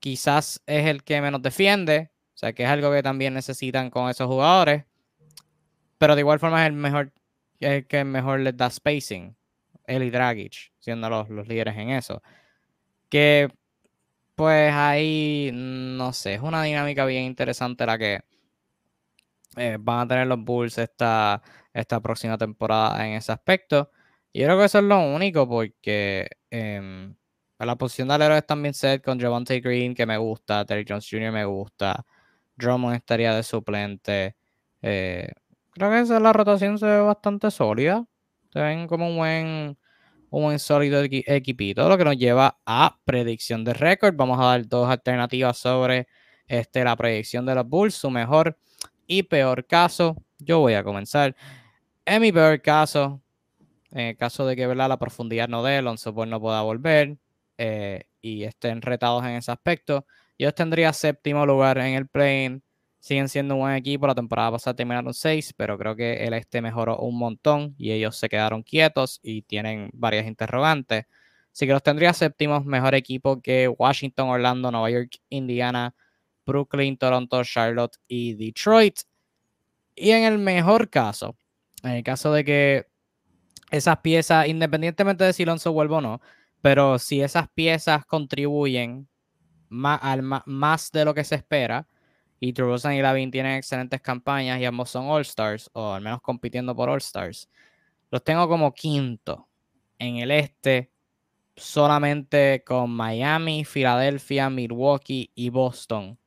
quizás 0.00 0.62
es 0.66 0.86
el 0.86 1.04
que 1.04 1.20
menos 1.20 1.42
defiende. 1.42 2.10
O 2.34 2.38
sea, 2.38 2.52
que 2.52 2.64
es 2.64 2.68
algo 2.68 2.92
que 2.92 3.02
también 3.02 3.34
necesitan 3.34 3.90
con 3.90 4.08
esos 4.08 4.26
jugadores. 4.26 4.84
Pero 5.98 6.14
de 6.14 6.20
igual 6.20 6.38
forma 6.38 6.62
es 6.62 6.68
el 6.68 6.74
mejor, 6.74 7.12
el 7.60 7.86
que 7.86 8.04
mejor 8.04 8.40
les 8.40 8.56
da 8.56 8.70
spacing. 8.70 9.36
Él 9.86 10.02
y 10.04 10.10
Dragic, 10.10 10.72
siendo 10.78 11.08
los, 11.10 11.28
los 11.30 11.48
líderes 11.48 11.76
en 11.76 11.90
eso. 11.90 12.22
Que 13.08 13.48
pues 14.34 14.72
ahí, 14.72 15.50
no 15.52 16.12
sé, 16.12 16.34
es 16.34 16.40
una 16.40 16.62
dinámica 16.62 17.04
bien 17.06 17.24
interesante 17.24 17.84
la 17.86 17.98
que 17.98 18.20
eh, 19.56 19.76
van 19.80 20.00
a 20.00 20.08
tener 20.08 20.26
los 20.26 20.38
Bulls 20.44 20.78
esta, 20.78 21.42
esta 21.72 22.00
próxima 22.00 22.36
temporada 22.38 23.06
en 23.06 23.14
ese 23.14 23.32
aspecto. 23.32 23.90
Y 24.32 24.42
creo 24.44 24.58
que 24.58 24.64
eso 24.66 24.78
es 24.78 24.84
lo 24.84 25.00
único 25.00 25.48
porque 25.48 26.28
eh, 26.50 27.14
la 27.58 27.76
posición 27.76 28.08
de 28.08 28.14
alero 28.14 28.36
es 28.36 28.46
también 28.46 28.74
set 28.74 29.02
con 29.02 29.18
Javante 29.18 29.60
Green, 29.60 29.94
que 29.94 30.06
me 30.06 30.16
gusta, 30.16 30.64
Terry 30.64 30.84
Jones 30.88 31.08
Jr. 31.10 31.32
me 31.32 31.44
gusta, 31.44 32.04
Drummond 32.56 32.96
estaría 32.96 33.34
de 33.34 33.42
suplente. 33.42 34.36
Eh, 34.82 35.28
creo 35.72 35.90
que 35.90 36.00
esa, 36.00 36.20
la 36.20 36.32
rotación 36.32 36.78
se 36.78 36.86
ve 36.86 37.00
bastante 37.00 37.50
sólida. 37.50 38.06
Se 38.52 38.60
ven 38.60 38.86
como 38.86 39.08
un 39.08 39.16
buen, 39.16 39.78
un 40.30 40.42
buen 40.42 40.58
sólido 40.58 41.02
equipito, 41.02 41.88
lo 41.88 41.98
que 41.98 42.04
nos 42.04 42.16
lleva 42.16 42.58
a 42.64 42.98
predicción 43.04 43.64
de 43.64 43.74
récord. 43.74 44.14
Vamos 44.16 44.38
a 44.40 44.44
dar 44.44 44.66
dos 44.68 44.88
alternativas 44.88 45.58
sobre 45.58 46.06
este, 46.46 46.84
la 46.84 46.96
predicción 46.96 47.44
de 47.44 47.54
los 47.54 47.68
Bulls, 47.68 47.94
su 47.94 48.10
mejor 48.10 48.56
y 49.08 49.24
peor 49.24 49.66
caso. 49.66 50.16
Yo 50.38 50.60
voy 50.60 50.74
a 50.74 50.84
comenzar. 50.84 51.34
En 52.06 52.22
mi 52.22 52.30
peor 52.30 52.62
caso, 52.62 53.20
en 53.90 54.00
el 54.00 54.16
caso 54.16 54.46
de 54.46 54.54
que 54.54 54.66
¿verdad? 54.68 54.88
la 54.88 54.98
profundidad 54.98 55.48
no 55.48 55.64
dé, 55.64 55.78
Alonso 55.78 56.14
pues 56.14 56.28
no 56.28 56.40
pueda 56.40 56.62
volver 56.62 57.18
eh, 57.58 58.04
y 58.20 58.44
estén 58.44 58.82
retados 58.82 59.24
en 59.24 59.30
ese 59.32 59.50
aspecto, 59.50 60.06
yo 60.38 60.54
tendría 60.54 60.92
séptimo 60.92 61.44
lugar 61.44 61.78
en 61.78 61.94
el 61.94 62.06
play 62.06 62.62
Siguen 63.00 63.28
siendo 63.28 63.54
un 63.54 63.60
buen 63.60 63.74
equipo. 63.74 64.06
La 64.06 64.14
temporada 64.14 64.50
pasada 64.52 64.74
terminaron 64.74 65.14
seis, 65.14 65.54
pero 65.56 65.78
creo 65.78 65.94
que 65.96 66.24
el 66.24 66.34
este 66.34 66.60
mejoró 66.60 66.98
un 66.98 67.16
montón 67.16 67.74
y 67.78 67.92
ellos 67.92 68.16
se 68.16 68.28
quedaron 68.28 68.62
quietos 68.62 69.20
y 69.22 69.42
tienen 69.42 69.90
varias 69.94 70.26
interrogantes. 70.26 71.06
Así 71.52 71.66
que 71.66 71.72
los 71.72 71.82
tendría 71.82 72.12
séptimos, 72.12 72.64
mejor 72.64 72.94
equipo 72.94 73.40
que 73.40 73.68
Washington, 73.68 74.28
Orlando, 74.30 74.70
Nueva 74.70 74.90
York, 74.90 75.18
Indiana, 75.28 75.94
Brooklyn, 76.48 76.96
Toronto, 76.96 77.44
Charlotte 77.44 77.98
y 78.08 78.34
Detroit. 78.34 79.00
Y 79.94 80.10
en 80.10 80.24
el 80.24 80.38
mejor 80.38 80.88
caso, 80.88 81.36
en 81.82 81.90
el 81.92 82.02
caso 82.02 82.32
de 82.32 82.44
que 82.44 82.86
esas 83.70 83.98
piezas, 83.98 84.48
independientemente 84.48 85.24
de 85.24 85.32
si 85.34 85.42
Alonso 85.42 85.72
vuelve 85.72 85.96
o 85.96 86.00
no, 86.00 86.20
pero 86.62 86.98
si 86.98 87.20
esas 87.20 87.48
piezas 87.50 88.06
contribuyen 88.06 89.08
más, 89.68 90.00
más 90.46 90.90
de 90.90 91.04
lo 91.04 91.14
que 91.14 91.24
se 91.24 91.34
espera, 91.34 91.86
y 92.40 92.52
DeRozan 92.52 92.94
y 92.94 93.02
Lavin 93.02 93.30
tienen 93.30 93.56
excelentes 93.56 94.00
campañas 94.00 94.60
y 94.60 94.64
ambos 94.64 94.90
son 94.90 95.06
All-Stars, 95.06 95.70
o 95.74 95.92
al 95.92 96.02
menos 96.02 96.22
compitiendo 96.22 96.74
por 96.74 96.88
All-Stars, 96.88 97.48
los 98.10 98.24
tengo 98.24 98.48
como 98.48 98.72
quinto 98.72 99.48
en 99.98 100.16
el 100.18 100.30
este, 100.30 100.90
solamente 101.56 102.62
con 102.64 102.90
Miami, 102.90 103.64
Filadelfia, 103.64 104.48
Milwaukee 104.48 105.30
y 105.34 105.50
Boston 105.50 106.18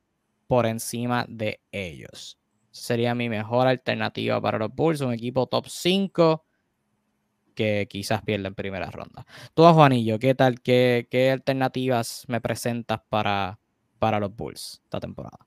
por 0.51 0.65
encima 0.65 1.25
de 1.29 1.61
ellos. 1.71 2.37
Sería 2.71 3.15
mi 3.15 3.29
mejor 3.29 3.67
alternativa 3.67 4.41
para 4.41 4.57
los 4.57 4.75
Bulls, 4.75 4.99
un 4.99 5.13
equipo 5.13 5.47
top 5.47 5.67
5 5.69 6.43
que 7.55 7.87
quizás 7.89 8.21
pierda 8.23 8.49
en 8.49 8.55
primera 8.55 8.91
ronda. 8.91 9.25
Tú, 9.53 9.63
Juanillo, 9.63 10.19
¿qué 10.19 10.35
tal? 10.35 10.59
¿Qué, 10.59 11.07
qué 11.09 11.31
alternativas 11.31 12.25
me 12.27 12.41
presentas 12.41 12.99
para, 13.07 13.59
para 13.97 14.19
los 14.19 14.35
Bulls 14.35 14.81
esta 14.83 14.99
temporada? 14.99 15.37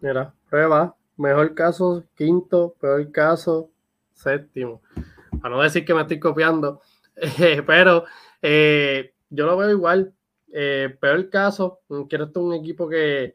Mira, 0.00 0.32
prueba. 0.48 0.96
Mejor 1.18 1.54
caso, 1.54 2.02
quinto, 2.14 2.74
peor 2.80 3.12
caso, 3.12 3.70
séptimo. 4.14 4.80
Para 5.42 5.56
no 5.56 5.60
decir 5.60 5.84
que 5.84 5.92
me 5.92 6.00
estoy 6.00 6.18
copiando, 6.18 6.80
pero 7.66 8.06
eh, 8.40 9.12
yo 9.28 9.44
lo 9.44 9.58
veo 9.58 9.72
igual. 9.72 10.14
Eh, 10.54 10.96
peor 10.98 11.28
caso, 11.28 11.80
quiero 12.08 12.24
estar 12.24 12.42
un 12.42 12.54
equipo 12.54 12.88
que 12.88 13.34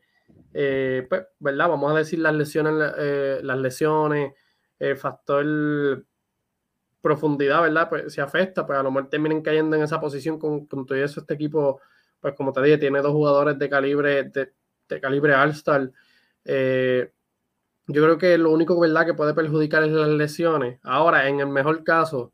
eh, 0.53 1.05
pues, 1.07 1.23
¿verdad? 1.39 1.69
Vamos 1.69 1.91
a 1.93 1.97
decir 1.97 2.19
las 2.19 2.33
lesiones, 2.33 2.93
eh, 2.97 3.39
las 3.43 3.57
lesiones, 3.57 4.33
el 4.79 4.97
factor 4.97 6.05
profundidad, 7.01 7.61
¿verdad? 7.61 7.89
Pues 7.89 8.13
se 8.13 8.21
afecta, 8.21 8.65
pues 8.65 8.77
a 8.77 8.83
lo 8.83 8.91
mejor 8.91 9.09
terminen 9.09 9.41
cayendo 9.41 9.75
en 9.75 9.83
esa 9.83 9.99
posición 9.99 10.37
con, 10.37 10.67
todo 10.67 10.95
eso. 10.95 11.21
Este 11.21 11.33
equipo, 11.33 11.79
pues 12.19 12.35
como 12.35 12.51
te 12.51 12.61
dije, 12.61 12.77
tiene 12.77 13.01
dos 13.01 13.11
jugadores 13.11 13.57
de 13.57 13.69
calibre, 13.69 14.23
de, 14.25 14.51
calibre 15.01 15.33
All-Star. 15.33 15.91
Eh, 16.45 17.11
yo 17.87 18.03
creo 18.03 18.17
que 18.17 18.37
lo 18.37 18.51
único, 18.51 18.79
¿verdad?, 18.79 19.05
que 19.05 19.13
puede 19.13 19.33
perjudicar 19.33 19.83
es 19.83 19.91
las 19.91 20.09
lesiones. 20.09 20.79
Ahora, 20.83 21.27
en 21.27 21.39
el 21.39 21.47
mejor 21.47 21.83
caso, 21.83 22.33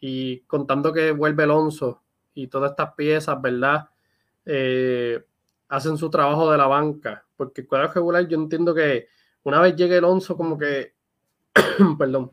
y 0.00 0.40
contando 0.42 0.92
que 0.92 1.12
vuelve 1.12 1.42
Alonso 1.42 2.02
y 2.34 2.46
todas 2.48 2.70
estas 2.70 2.94
piezas, 2.94 3.40
¿verdad? 3.40 3.88
hacen 5.68 5.98
su 5.98 6.08
trabajo 6.08 6.50
de 6.50 6.56
la 6.56 6.66
banca 6.66 7.27
porque 7.38 7.62
el 7.62 7.66
cuadro 7.66 7.90
regular 7.90 8.28
yo 8.28 8.36
entiendo 8.36 8.74
que 8.74 9.08
una 9.44 9.62
vez 9.62 9.74
llegue 9.76 9.96
Alonso, 9.96 10.36
como 10.36 10.58
que, 10.58 10.94
perdón, 11.98 12.32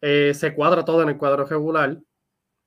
eh, 0.00 0.32
se 0.34 0.52
cuadra 0.52 0.84
todo 0.84 1.02
en 1.02 1.10
el 1.10 1.16
cuadro 1.16 1.44
regular, 1.44 1.96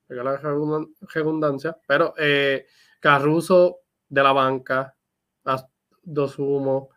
la 0.07 0.37
redundancia, 0.37 1.77
pero 1.85 2.13
eh, 2.17 2.67
Carruso 3.01 3.79
de 4.07 4.23
la 4.23 4.31
banca, 4.31 4.95
Dos 6.03 6.37
Humo, 6.37 6.91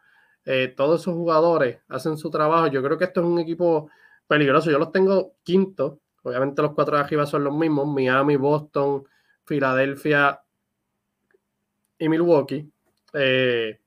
eh, 0.44 0.72
todos 0.76 1.00
esos 1.00 1.14
jugadores 1.14 1.80
hacen 1.88 2.16
su 2.16 2.30
trabajo. 2.30 2.68
Yo 2.68 2.82
creo 2.82 2.96
que 2.96 3.04
esto 3.04 3.20
es 3.20 3.26
un 3.26 3.38
equipo 3.38 3.90
peligroso. 4.26 4.70
Yo 4.70 4.78
los 4.78 4.92
tengo 4.92 5.34
quinto. 5.42 6.00
Obviamente 6.22 6.62
los 6.62 6.72
cuatro 6.72 6.96
de 6.96 7.02
arriba 7.02 7.26
son 7.26 7.44
los 7.44 7.54
mismos. 7.54 7.86
Miami, 7.86 8.36
Boston, 8.36 9.04
Filadelfia 9.44 10.40
y 11.98 12.08
Milwaukee. 12.08 12.70
Eh, 13.12 13.78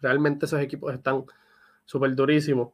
realmente 0.00 0.46
esos 0.46 0.60
equipos 0.60 0.92
están 0.94 1.24
súper 1.84 2.14
durísimos. 2.14 2.72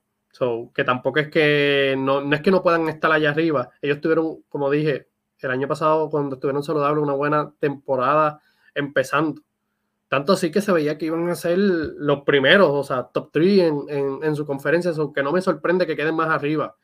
que 0.74 0.84
tampoco 0.84 1.20
es 1.20 1.28
que 1.28 1.96
no, 1.98 2.32
es 2.32 2.42
que 2.42 2.50
no 2.50 2.62
puedan 2.62 2.88
estar 2.88 3.10
allá 3.10 3.30
arriba. 3.30 3.70
Ellos 3.82 4.00
tuvieron, 4.00 4.42
como 4.48 4.70
dije, 4.70 5.08
el 5.40 5.50
año 5.50 5.68
pasado 5.68 6.10
cuando 6.10 6.36
estuvieron 6.36 6.62
saludables, 6.62 7.02
una 7.02 7.14
buena 7.14 7.52
temporada 7.58 8.40
empezando. 8.74 9.42
Tanto 10.08 10.32
así 10.32 10.50
que 10.50 10.62
se 10.62 10.72
veía 10.72 10.96
que 10.96 11.06
iban 11.06 11.28
a 11.28 11.34
ser 11.34 11.58
los 11.58 12.22
primeros, 12.22 12.70
o 12.70 12.82
sea, 12.82 13.04
top 13.04 13.30
3 13.30 13.72
en, 13.88 14.36
su 14.36 14.46
conferencia, 14.46 14.90
aunque 14.96 15.22
no 15.22 15.32
me 15.32 15.42
sorprende 15.42 15.86
que 15.86 15.96
queden 15.96 16.14
más 16.14 16.30
arriba. 16.30 16.74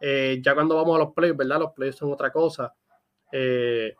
Eh, 0.00 0.40
ya 0.44 0.54
cuando 0.54 0.76
vamos 0.76 0.94
a 0.94 0.98
los 1.00 1.12
playoffs, 1.12 1.38
¿verdad? 1.38 1.58
Los 1.58 1.72
playoffs 1.72 1.98
son 1.98 2.12
otra 2.12 2.30
cosa. 2.30 2.72
Eh, 3.32 3.96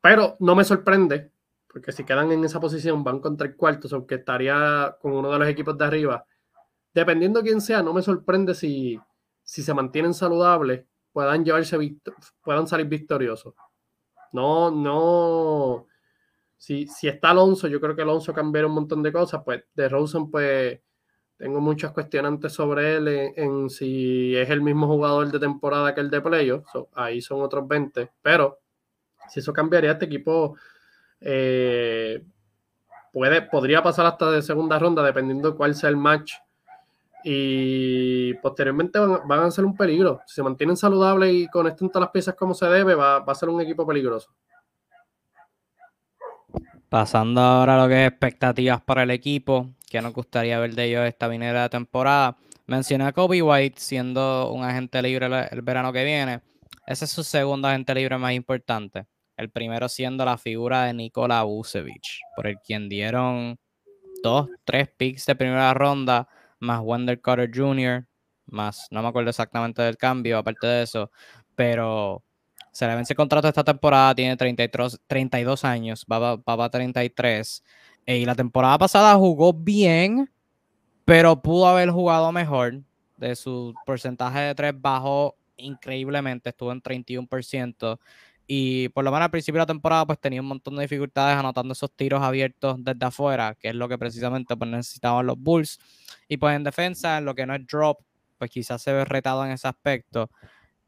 pero 0.00 0.36
no 0.40 0.54
me 0.54 0.64
sorprende 0.64 1.31
porque 1.72 1.92
si 1.92 2.04
quedan 2.04 2.30
en 2.32 2.44
esa 2.44 2.60
posición 2.60 3.02
van 3.02 3.20
contra 3.20 3.46
el 3.46 3.56
cuarto, 3.56 3.88
aunque 3.92 4.16
estaría 4.16 4.96
con 5.00 5.12
uno 5.12 5.32
de 5.32 5.38
los 5.38 5.48
equipos 5.48 5.76
de 5.78 5.84
arriba. 5.84 6.24
Dependiendo 6.92 7.42
quién 7.42 7.60
sea, 7.60 7.82
no 7.82 7.94
me 7.94 8.02
sorprende 8.02 8.54
si, 8.54 9.00
si 9.42 9.62
se 9.62 9.72
mantienen 9.72 10.12
saludables, 10.12 10.84
puedan 11.12 11.44
llevarse 11.44 11.78
puedan 12.42 12.66
salir 12.66 12.86
victoriosos. 12.86 13.54
No, 14.32 14.70
no. 14.70 15.86
Si, 16.58 16.86
si 16.86 17.08
está 17.08 17.30
Alonso, 17.30 17.66
yo 17.68 17.80
creo 17.80 17.96
que 17.96 18.02
Alonso 18.02 18.32
cambiará 18.32 18.66
un 18.66 18.74
montón 18.74 19.02
de 19.02 19.12
cosas, 19.12 19.42
pues 19.44 19.64
de 19.74 19.88
Rosen, 19.88 20.30
pues 20.30 20.80
tengo 21.36 21.60
muchas 21.60 21.90
cuestionantes 21.92 22.52
sobre 22.52 22.96
él 22.96 23.08
en, 23.34 23.68
si 23.68 24.36
es 24.36 24.48
el 24.48 24.60
mismo 24.60 24.86
jugador 24.86 25.32
de 25.32 25.40
temporada 25.40 25.94
que 25.94 26.00
el 26.00 26.10
de 26.10 26.20
playoff. 26.20 26.64
ahí 26.94 27.20
son 27.20 27.42
otros 27.42 27.66
20. 27.66 28.12
Pero 28.22 28.60
si 29.28 29.40
eso 29.40 29.52
cambiaría, 29.52 29.92
este 29.92 30.04
equipo 30.04 30.56
eh, 31.24 32.22
puede, 33.12 33.42
podría 33.42 33.82
pasar 33.82 34.06
hasta 34.06 34.30
de 34.30 34.42
segunda 34.42 34.78
ronda, 34.78 35.02
dependiendo 35.02 35.50
de 35.50 35.56
cuál 35.56 35.74
sea 35.74 35.90
el 35.90 35.96
match. 35.96 36.34
Y 37.24 38.34
posteriormente 38.34 38.98
van, 38.98 39.40
a 39.40 39.50
ser 39.50 39.64
un 39.64 39.76
peligro. 39.76 40.20
Si 40.26 40.36
se 40.36 40.42
mantienen 40.42 40.76
saludables 40.76 41.32
y 41.32 41.48
conectan 41.48 41.88
todas 41.88 42.06
las 42.06 42.10
piezas 42.10 42.34
como 42.34 42.52
se 42.52 42.66
debe, 42.66 42.94
va, 42.94 43.18
a 43.18 43.34
ser 43.34 43.48
un 43.48 43.60
equipo 43.60 43.86
peligroso. 43.86 44.30
Pasando 46.88 47.40
ahora 47.40 47.76
a 47.76 47.82
lo 47.84 47.88
que 47.88 48.04
es 48.04 48.10
expectativas 48.10 48.80
para 48.82 49.04
el 49.04 49.10
equipo 49.10 49.68
que 49.88 50.02
nos 50.02 50.12
gustaría 50.12 50.58
ver 50.58 50.74
de 50.74 50.84
ellos 50.84 51.06
esta 51.06 51.28
de 51.28 51.68
temporada. 51.68 52.36
Mencioné 52.66 53.04
a 53.04 53.12
Kobe 53.12 53.42
White 53.42 53.78
siendo 53.78 54.50
un 54.50 54.64
agente 54.64 55.02
libre 55.02 55.26
el, 55.26 55.62
verano 55.62 55.92
que 55.92 56.04
viene. 56.04 56.40
Ese 56.86 57.04
es 57.04 57.10
su 57.10 57.22
segundo 57.22 57.68
agente 57.68 57.94
libre 57.94 58.16
más 58.18 58.32
importante. 58.32 59.06
El 59.42 59.50
primero 59.50 59.88
siendo 59.88 60.24
la 60.24 60.38
figura 60.38 60.84
de 60.84 60.94
Nikola 60.94 61.42
Vucevic, 61.42 62.20
por 62.36 62.46
el 62.46 62.58
quien 62.58 62.88
dieron 62.88 63.58
dos, 64.22 64.48
tres 64.64 64.88
picks 64.96 65.26
de 65.26 65.34
primera 65.34 65.74
ronda, 65.74 66.28
más 66.60 66.80
Wendell 66.82 67.20
Carter 67.20 67.50
Jr., 67.52 68.06
más, 68.46 68.88
no 68.90 69.02
me 69.02 69.08
acuerdo 69.08 69.30
exactamente 69.30 69.82
del 69.82 69.96
cambio, 69.96 70.38
aparte 70.38 70.66
de 70.66 70.82
eso, 70.82 71.10
pero 71.54 72.22
se 72.72 72.86
le 72.86 72.96
vence 72.96 73.12
el 73.12 73.16
contrato 73.16 73.48
esta 73.48 73.64
temporada, 73.64 74.14
tiene 74.14 74.36
33, 74.36 75.00
32 75.06 75.64
años, 75.64 76.06
va, 76.10 76.36
va, 76.36 76.56
va 76.56 76.64
a 76.64 76.70
33. 76.70 77.62
Eh, 78.06 78.18
y 78.18 78.24
la 78.24 78.34
temporada 78.34 78.78
pasada 78.78 79.14
jugó 79.16 79.52
bien, 79.52 80.30
pero 81.04 81.40
pudo 81.40 81.66
haber 81.68 81.90
jugado 81.90 82.32
mejor. 82.32 82.82
De 83.16 83.36
su 83.36 83.74
porcentaje 83.86 84.40
de 84.40 84.54
tres 84.54 84.74
bajó 84.80 85.36
increíblemente, 85.56 86.48
estuvo 86.48 86.72
en 86.72 86.82
31%. 86.82 87.98
Y 88.54 88.90
por 88.90 89.02
lo 89.02 89.10
menos 89.10 89.24
al 89.24 89.30
principio 89.30 89.60
de 89.60 89.62
la 89.62 89.66
temporada, 89.66 90.04
pues 90.04 90.20
tenía 90.20 90.42
un 90.42 90.46
montón 90.48 90.76
de 90.76 90.82
dificultades 90.82 91.38
anotando 91.38 91.72
esos 91.72 91.90
tiros 91.90 92.22
abiertos 92.22 92.76
desde 92.84 93.06
afuera, 93.06 93.54
que 93.58 93.70
es 93.70 93.74
lo 93.74 93.88
que 93.88 93.96
precisamente 93.96 94.54
pues, 94.58 94.70
necesitaban 94.70 95.24
los 95.24 95.38
Bulls. 95.38 95.78
Y 96.28 96.36
pues 96.36 96.54
en 96.54 96.62
defensa, 96.62 97.16
en 97.16 97.24
lo 97.24 97.34
que 97.34 97.46
no 97.46 97.54
es 97.54 97.66
drop, 97.66 98.00
pues 98.36 98.50
quizás 98.50 98.82
se 98.82 98.92
ve 98.92 99.06
retado 99.06 99.42
en 99.46 99.52
ese 99.52 99.68
aspecto. 99.68 100.30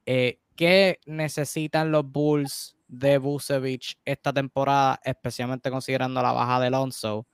Eh, 0.05 0.41
¿Qué 0.55 1.01
necesitan 1.07 1.91
los 1.91 2.05
Bulls 2.05 2.77
de 2.87 3.17
Vucevic 3.17 3.99
esta 4.05 4.31
temporada, 4.31 5.01
especialmente 5.03 5.71
considerando 5.71 6.21
la 6.21 6.33
baja 6.33 6.61
de 6.61 6.67
Alonso. 6.67 7.27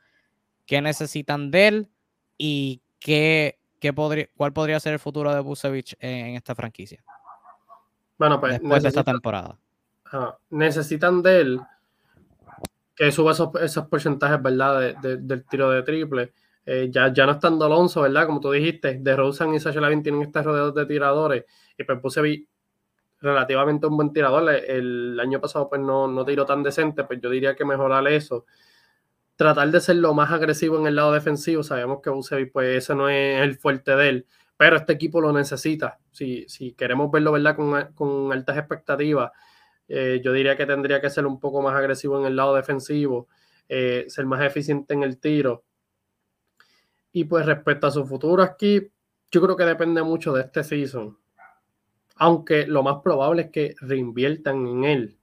¿Qué 0.65 0.81
necesitan 0.81 1.51
de 1.51 1.67
él 1.67 1.91
y 2.39 2.83
qué, 3.01 3.59
qué 3.81 3.93
podría, 3.93 4.29
cuál 4.37 4.53
podría 4.53 4.79
ser 4.79 4.93
el 4.93 5.01
futuro 5.01 5.35
de 5.35 5.41
Vucevic 5.41 5.97
en, 5.99 6.37
esta 6.37 6.55
franquicia? 6.55 7.03
Bueno, 8.17 8.39
pues 8.39 8.61
después 8.61 8.81
de 8.81 8.91
esta 8.91 9.03
temporada. 9.03 9.59
Necesitan 10.51 11.23
de 11.23 11.41
él 11.41 11.61
que 12.95 13.11
suba 13.13 13.33
esos, 13.33 13.87
porcentajes, 13.87 14.43
¿verdad? 14.43 14.95
del 15.01 15.45
tiro 15.47 15.71
de 15.71 15.83
triple. 15.83 16.35
Eh, 16.67 16.89
ya, 16.91 17.13
ya 17.13 17.25
no 17.25 17.33
estando 17.33 17.65
Alonso, 17.65 18.03
¿verdad? 18.03 18.27
Como 18.27 18.41
tú 18.41 18.51
dijiste, 18.51 18.99
de 19.01 19.17
Rosen 19.17 19.55
y 19.55 19.59
Sasha 19.59 19.81
Lavin 19.81 20.03
tienen 20.03 20.23
este 20.23 20.43
rodeo 20.43 20.71
de 20.73 20.85
tiradores 20.85 21.45
y 21.79 21.85
pues 21.85 22.01
Vucevic 22.03 22.47
relativamente 23.21 23.87
un 23.87 23.97
buen 23.97 24.13
tirador. 24.13 24.51
El 24.51 25.19
año 25.19 25.41
pasado 25.41 25.69
pues 25.69 25.81
no, 25.81 26.07
no 26.09 26.25
tiró 26.25 26.45
tan 26.45 26.63
decente, 26.63 27.05
pues 27.05 27.21
yo 27.23 27.31
diría 27.31 27.57
que 27.57 27.65
mejorar 27.65 28.07
eso. 28.09 28.45
Tratar 29.37 29.71
de 29.71 29.81
ser 29.81 29.97
lo 29.97 30.13
más 30.13 30.31
agresivo 30.31 30.79
en 30.79 30.87
el 30.87 30.97
lado 30.97 31.13
defensivo. 31.13 31.63
Sabemos 31.63 32.01
que 32.03 32.11
Busevic 32.11 32.53
pues 32.53 32.85
ese 32.85 32.95
no 32.95 33.09
es 33.09 33.41
el 33.41 33.57
fuerte 33.57 33.97
de 33.97 34.09
él, 34.11 34.27
pero 34.57 34.77
este 34.77 34.93
equipo 34.93 35.21
lo 35.21 35.33
necesita. 35.33 35.99
Si, 36.11 36.47
si 36.49 36.75
queremos 36.75 37.11
verlo 37.11 37.33
¿verdad? 37.33 37.57
Con, 37.57 37.95
con 37.95 38.33
altas 38.33 38.59
expectativas, 38.59 39.33
eh, 39.91 40.23
yo 40.25 40.33
diría 40.33 40.57
que 40.57 40.65
tendría 40.65 41.03
que 41.03 41.11
ser 41.11 41.27
un 41.27 41.39
poco 41.39 41.61
más 41.61 41.75
agresivo 41.75 42.19
en 42.19 42.25
el 42.25 42.37
lado 42.37 42.55
defensivo, 42.55 43.29
eh, 43.69 44.07
ser 44.09 44.25
más 44.25 44.41
eficiente 44.43 44.95
en 44.95 45.03
el 45.03 45.19
tiro. 45.19 45.65
Y 47.13 47.25
pues 47.25 47.45
respecto 47.45 47.87
a 47.87 47.91
su 47.91 48.07
futuro 48.07 48.43
aquí, 48.43 48.91
yo 49.31 49.43
creo 49.43 49.57
que 49.57 49.65
depende 49.65 50.03
mucho 50.03 50.33
de 50.33 50.43
este 50.43 50.65
season 50.65 51.21
aunque 52.21 52.67
lo 52.67 52.83
más 52.83 53.01
probable 53.03 53.43
es 53.43 53.51
que 53.51 53.75
reinviertan 53.81 54.67
en 54.67 54.85
él. 54.85 55.19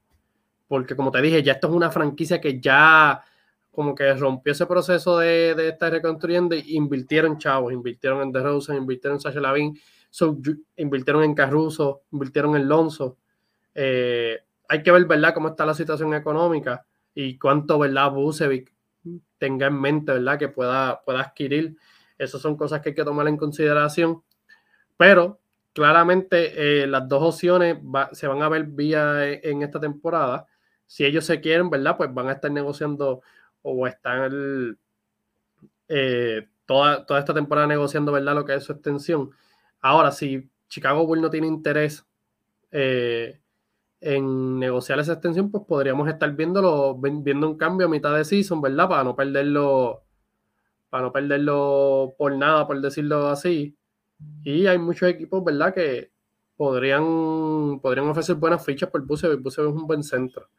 Porque 0.67 0.95
como 0.95 1.11
te 1.11 1.21
dije, 1.21 1.43
ya 1.43 1.53
esto 1.53 1.67
es 1.67 1.73
una 1.73 1.91
franquicia 1.91 2.41
que 2.41 2.59
ya 2.59 3.23
como 3.69 3.93
que 3.93 4.11
rompió 4.15 4.51
ese 4.51 4.65
proceso 4.65 5.19
de, 5.19 5.51
estar 5.69 5.91
reconstruyendo 5.91 6.55
y 6.55 6.75
invirtieron 6.75 7.37
chavos, 7.37 7.71
invirtieron 7.71 8.23
en 8.23 8.31
DeRozan, 8.31 8.77
invirtieron 8.77 9.17
en 9.17 9.21
Sasha 9.21 9.39
Lavin, 9.39 9.79
invirtieron 10.75 11.23
en 11.23 11.35
Caruso, 11.35 12.01
invirtieron 12.11 12.55
en 12.55 12.67
Lonzo. 12.67 13.17
Eh, 13.75 14.39
hay 14.67 14.83
que 14.83 14.91
ver, 14.91 15.05
¿verdad?, 15.05 15.33
cómo 15.33 15.49
está 15.49 15.65
la 15.65 15.73
situación 15.73 16.13
económica 16.13 16.85
y 17.13 17.37
cuánto, 17.37 17.79
¿verdad?, 17.79 18.11
Bucevic 18.11 18.73
tenga 19.37 19.67
en 19.67 19.79
mente, 19.79 20.11
¿verdad?, 20.13 20.37
que 20.37 20.49
pueda, 20.49 21.01
pueda 21.03 21.21
adquirir. 21.21 21.77
Esas 22.17 22.41
son 22.41 22.57
cosas 22.57 22.81
que 22.81 22.89
hay 22.89 22.95
que 22.95 23.03
tomar 23.03 23.27
en 23.27 23.37
consideración. 23.37 24.23
Pero 24.97 25.39
claramente 25.73 26.81
eh, 26.83 26.87
las 26.87 27.07
dos 27.07 27.35
opciones 27.35 27.77
se 28.13 28.27
van 28.27 28.41
a 28.41 28.49
ver 28.49 28.63
vía 28.63 29.27
e, 29.27 29.41
en 29.43 29.61
esta 29.61 29.79
temporada. 29.79 30.47
Si 30.87 31.05
ellos 31.05 31.25
se 31.25 31.39
quieren, 31.39 31.69
¿verdad? 31.69 31.97
Pues 31.97 32.13
van 32.13 32.29
a 32.29 32.33
estar 32.33 32.51
negociando 32.51 33.21
o 33.61 33.87
están 33.87 34.77
eh, 35.87 36.47
toda, 36.65 37.05
toda 37.05 37.19
esta 37.19 37.33
temporada 37.33 37.67
negociando, 37.67 38.11
¿verdad? 38.11 38.35
Lo 38.35 38.45
que 38.45 38.55
es 38.55 38.63
su 38.63 38.71
extensión. 38.71 39.31
Ahora, 39.79 40.11
si 40.11 40.49
Chicago 40.67 41.05
Bull 41.05 41.21
no 41.21 41.29
tiene 41.29 41.47
interés 41.47 42.05
eh, 42.71 43.39
en 43.99 44.59
negociar 44.59 44.99
esa 44.99 45.13
extensión, 45.13 45.51
pues 45.51 45.63
podríamos 45.67 46.07
estar 46.07 46.31
viéndolo, 46.35 46.95
viendo 46.97 47.49
un 47.49 47.57
cambio 47.57 47.87
a 47.87 47.89
mitad 47.89 48.15
de 48.15 48.25
season, 48.25 48.61
¿verdad? 48.61 48.87
Para 48.89 49.03
no 49.03 49.15
perderlo, 49.15 50.03
para 50.89 51.03
no 51.03 51.11
perderlo 51.11 52.13
por 52.17 52.35
nada, 52.35 52.67
por 52.67 52.79
decirlo 52.81 53.27
así. 53.27 53.75
Y 54.43 54.67
hay 54.67 54.77
muchos 54.77 55.09
equipos, 55.09 55.43
¿verdad?, 55.43 55.73
que 55.73 56.11
podrían, 56.55 57.79
podrían 57.81 58.09
ofrecer 58.09 58.35
buenas 58.35 58.65
fichas 58.65 58.89
por 58.89 59.05
Bucevic. 59.05 59.41
Bucevic 59.41 59.69
es 59.69 59.75
un 59.75 59.87
buen 59.87 60.03
centro. 60.03 60.49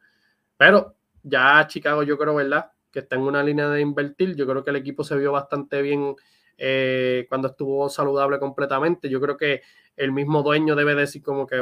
Pero 0.56 0.96
ya 1.22 1.66
Chicago, 1.66 2.02
yo 2.02 2.18
creo, 2.18 2.34
¿verdad?, 2.34 2.72
que 2.90 3.00
está 3.00 3.16
en 3.16 3.22
una 3.22 3.42
línea 3.42 3.68
de 3.68 3.80
invertir. 3.80 4.34
Yo 4.36 4.46
creo 4.46 4.64
que 4.64 4.70
el 4.70 4.76
equipo 4.76 5.04
se 5.04 5.16
vio 5.16 5.32
bastante 5.32 5.82
bien 5.82 6.16
eh, 6.56 7.26
cuando 7.28 7.48
estuvo 7.48 7.88
saludable 7.88 8.38
completamente. 8.38 9.08
Yo 9.08 9.20
creo 9.20 9.36
que 9.36 9.62
el 9.96 10.12
mismo 10.12 10.42
dueño 10.42 10.74
debe 10.74 10.94
decir 10.94 11.22
como 11.22 11.46
que, 11.46 11.60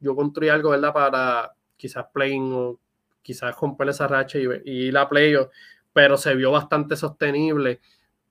yo 0.00 0.14
construí 0.14 0.48
algo, 0.48 0.70
¿verdad?, 0.70 0.92
para 0.92 1.52
quizás 1.76 2.06
playing 2.12 2.52
o 2.52 2.78
quizás 3.22 3.54
romper 3.56 3.88
esa 3.90 4.08
racha 4.08 4.38
y, 4.38 4.46
y 4.64 4.90
la 4.90 5.08
playo, 5.08 5.50
pero 5.92 6.16
se 6.16 6.34
vio 6.34 6.50
bastante 6.50 6.96
sostenible 6.96 7.80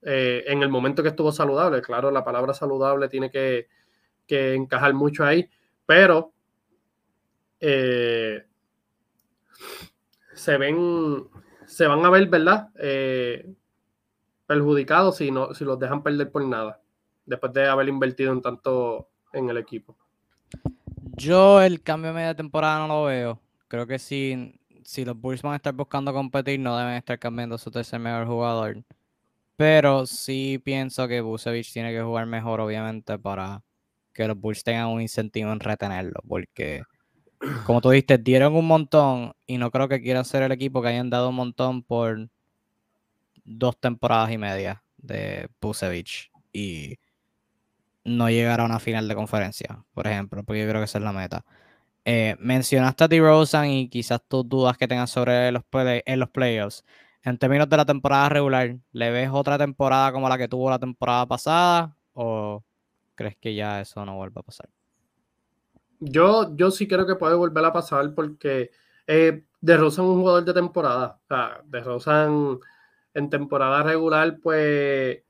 eh, 0.02 0.44
en 0.48 0.64
el 0.64 0.70
momento 0.70 1.04
que 1.04 1.10
estuvo 1.10 1.32
saludable. 1.32 1.82
Claro, 1.82 2.12
la 2.12 2.24
palabra 2.24 2.54
saludable 2.54 3.10
tiene 3.10 3.32
que, 3.32 3.68
encajar 4.30 4.94
mucho 4.94 5.26
ahí, 5.26 5.50
pero 5.86 6.34
eh, 7.60 8.46
se 10.34 10.58
ven, 10.58 11.28
se 11.66 11.88
van 11.88 12.06
a 12.06 12.10
ver, 12.10 12.28
¿verdad? 12.28 12.70
Eh, 12.80 13.54
perjudicados 14.46 15.18
si, 15.18 15.32
no, 15.32 15.54
si 15.54 15.66
los 15.66 15.80
dejan 15.80 16.04
perder 16.04 16.32
por 16.32 16.46
nada, 16.46 16.82
después 17.26 17.52
de 17.54 17.68
haber 17.68 17.90
invertido 17.90 18.32
en 18.32 18.42
tanto 18.42 19.10
en 19.34 19.50
el 19.50 19.58
equipo. 19.58 19.98
Yo 21.18 21.64
el 21.64 21.82
cambio 21.82 22.10
de 22.10 22.16
media 22.16 22.36
temporada 22.36 22.80
no 22.80 22.88
lo 22.88 23.04
veo. 23.06 23.42
Creo 23.68 23.88
que 23.88 23.98
si, 23.98 24.60
si 24.84 25.04
los 25.04 25.20
Bulls 25.20 25.42
van 25.42 25.54
a 25.54 25.56
estar 25.56 25.74
buscando 25.74 26.14
competir, 26.14 26.60
no 26.60 26.78
deben 26.78 26.94
estar 26.94 27.18
cambiando 27.18 27.58
su 27.58 27.72
tercer 27.72 28.00
mejor 28.00 28.28
jugador. 28.28 28.84
Pero 29.56 30.06
sí 30.06 30.62
pienso 30.64 31.08
que 31.08 31.22
Busevich 31.22 31.74
tiene 31.74 31.92
que 31.92 32.04
jugar 32.04 32.28
mejor, 32.28 32.62
obviamente, 32.62 33.18
para 33.18 33.64
que 34.14 34.28
los 34.28 34.40
Bulls 34.40 34.64
tengan 34.64 34.90
un 34.90 35.02
incentivo 35.02 35.52
en 35.52 35.60
retenerlo. 35.60 36.22
Porque, 36.28 36.84
como 37.66 37.82
tú 37.82 37.90
dijiste, 37.90 38.20
dieron 38.20 38.56
un 38.56 38.68
montón 38.68 39.34
y 39.48 39.58
no 39.58 39.72
creo 39.72 39.88
que 39.88 40.02
quieran 40.02 40.24
ser 40.24 40.44
el 40.44 40.52
equipo 40.52 40.84
que 40.84 40.90
hayan 40.90 41.10
dado 41.10 41.30
un 41.30 41.36
montón 41.36 41.82
por 41.82 42.30
dos 43.44 43.76
temporadas 43.80 44.32
y 44.32 44.38
media 44.38 44.84
de 44.98 45.50
Busevich 45.60 46.32
y 46.54 46.98
no 48.08 48.30
llegar 48.30 48.62
a 48.62 48.66
una 48.66 48.80
final 48.80 49.08
de 49.08 49.16
conferencia, 49.16 49.84
por 49.94 50.08
ejemplo, 50.08 50.44
porque 50.44 50.62
yo 50.62 50.70
creo 50.70 50.82
que 50.82 50.86
esa 50.86 50.98
es 50.98 51.04
la 51.04 51.12
meta. 51.12 51.46
Eh, 52.06 52.36
mencionaste 52.40 53.04
a 53.04 53.08
DeRozan 53.08 53.70
y 53.70 53.90
quizás 53.90 54.22
tus 54.28 54.48
dudas 54.48 54.78
que 54.78 54.88
tengas 54.88 55.10
sobre 55.10 55.52
los 55.52 55.64
en 55.74 56.20
los 56.20 56.30
playoffs. 56.30 56.86
En 57.22 57.38
términos 57.38 57.68
de 57.70 57.76
la 57.78 57.86
temporada 57.86 58.30
regular, 58.30 58.78
¿le 58.94 59.12
ves 59.12 59.30
otra 59.32 59.58
temporada 59.58 60.14
como 60.14 60.30
la 60.30 60.38
que 60.38 60.48
tuvo 60.48 60.70
la 60.70 60.80
temporada 60.80 61.26
pasada? 61.26 61.96
¿O 62.14 62.64
crees 63.16 63.36
que 63.36 63.54
ya 63.54 63.82
eso 63.82 64.06
no 64.06 64.16
vuelve 64.16 64.40
a 64.40 64.44
pasar? 64.44 64.70
Yo, 66.00 66.56
yo 66.56 66.72
sí 66.72 66.88
creo 66.88 67.06
que 67.06 67.16
puede 67.16 67.36
volver 67.36 67.66
a 67.66 67.74
pasar 67.74 68.14
porque 68.14 68.72
eh, 69.06 69.44
de 69.60 69.78
Rosan 69.78 70.06
un 70.06 70.20
jugador 70.22 70.46
de 70.46 70.54
temporada. 70.54 71.20
O 71.24 71.28
sea, 71.28 71.62
de 71.66 71.82
Rosan 71.82 72.60
en 73.14 73.30
temporada 73.30 73.84
regular, 73.84 74.38
pues 74.42 75.24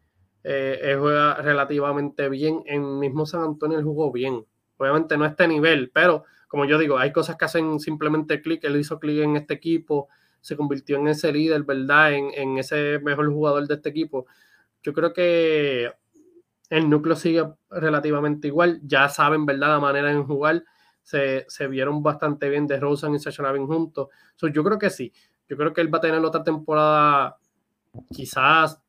eh, 0.50 0.96
juega 0.98 1.36
relativamente 1.36 2.30
bien. 2.30 2.64
En 2.66 3.00
mismo 3.00 3.26
San 3.26 3.42
Antonio 3.44 3.78
él 3.78 3.84
jugó 3.84 4.12
bien. 4.12 4.46
Obviamente 4.78 5.18
no 5.18 5.26
a 5.26 5.28
este 5.28 5.48
nivel, 5.48 5.92
pero 5.94 6.24
como 6.48 6.66
yo 6.66 6.78
digo, 6.78 6.98
hay 6.98 7.12
cosas 7.12 7.36
que 7.36 7.46
hacen 7.46 7.80
simplemente 7.80 8.42
clic. 8.42 8.64
Él 8.64 8.78
hizo 8.78 9.00
clic 9.00 9.24
en 9.24 9.36
este 9.36 9.56
equipo, 9.56 10.08
se 10.40 10.56
convirtió 10.56 10.98
en 10.98 11.10
ese 11.10 11.32
líder, 11.32 11.64
¿verdad? 11.64 12.14
En, 12.14 12.30
en 12.34 12.58
ese 12.58 13.00
mejor 13.04 13.32
jugador 13.32 13.68
de 13.68 13.74
este 13.76 13.90
equipo. 13.90 14.28
Yo 14.84 14.94
creo 14.94 15.12
que 15.12 15.92
el 16.70 16.90
núcleo 16.90 17.16
sigue 17.16 17.44
relativamente 17.70 18.48
igual. 18.48 18.80
Ya 18.84 19.10
saben, 19.10 19.46
¿verdad? 19.46 19.68
La 19.68 19.80
manera 19.80 20.12
en 20.12 20.24
jugar. 20.26 20.64
Se, 21.04 21.46
se 21.48 21.68
vieron 21.68 22.04
bastante 22.04 22.50
bien 22.50 22.68
de 22.68 22.80
Rosen 22.80 23.16
y 23.16 23.20
Sasha 23.20 23.44
Lavin 23.44 23.68
juntos. 23.68 24.08
yo 24.42 24.64
creo 24.64 24.78
que 24.80 24.90
sí. 24.90 25.12
Yo 25.50 25.58
creo 25.58 25.74
que 25.74 25.82
él 25.82 25.94
va 25.94 25.98
a 25.98 26.02
tener 26.02 26.24
otra 26.24 26.44
temporada 26.44 27.38
quizás 28.14 28.82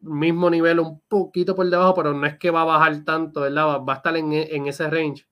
mismo 0.00 0.50
nivel, 0.50 0.80
un 0.80 1.00
poquito 1.08 1.54
por 1.54 1.68
debajo, 1.68 1.94
pero 1.94 2.12
no 2.12 2.26
es 2.26 2.38
que 2.38 2.50
va 2.50 2.62
a 2.62 2.64
bajar 2.64 3.04
tanto, 3.04 3.42
¿verdad? 3.42 3.80
Va, 3.86 3.92
a 3.92 3.96
estar 3.96 4.16
en, 4.16 4.32
en 4.32 4.66
ese 4.66 4.88
range. 4.88 5.26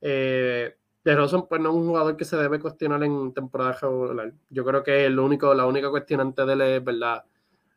Eh, 0.00 0.76
de 1.06 1.14
Rosen, 1.14 1.42
pues 1.48 1.60
no 1.60 1.70
es 1.70 1.74
un 1.76 1.86
jugador 1.86 2.16
que 2.16 2.24
se 2.24 2.36
debe 2.36 2.58
cuestionar 2.58 3.02
en 3.04 3.32
temporada 3.32 3.72
regular. 3.80 4.32
Yo 4.50 4.64
creo 4.64 4.82
que 4.82 5.06
el 5.06 5.18
único, 5.20 5.54
la 5.54 5.64
única 5.64 5.88
cuestionante 5.88 6.44
de 6.44 6.52
él 6.52 6.60
es, 6.62 6.84
¿verdad? 6.84 7.24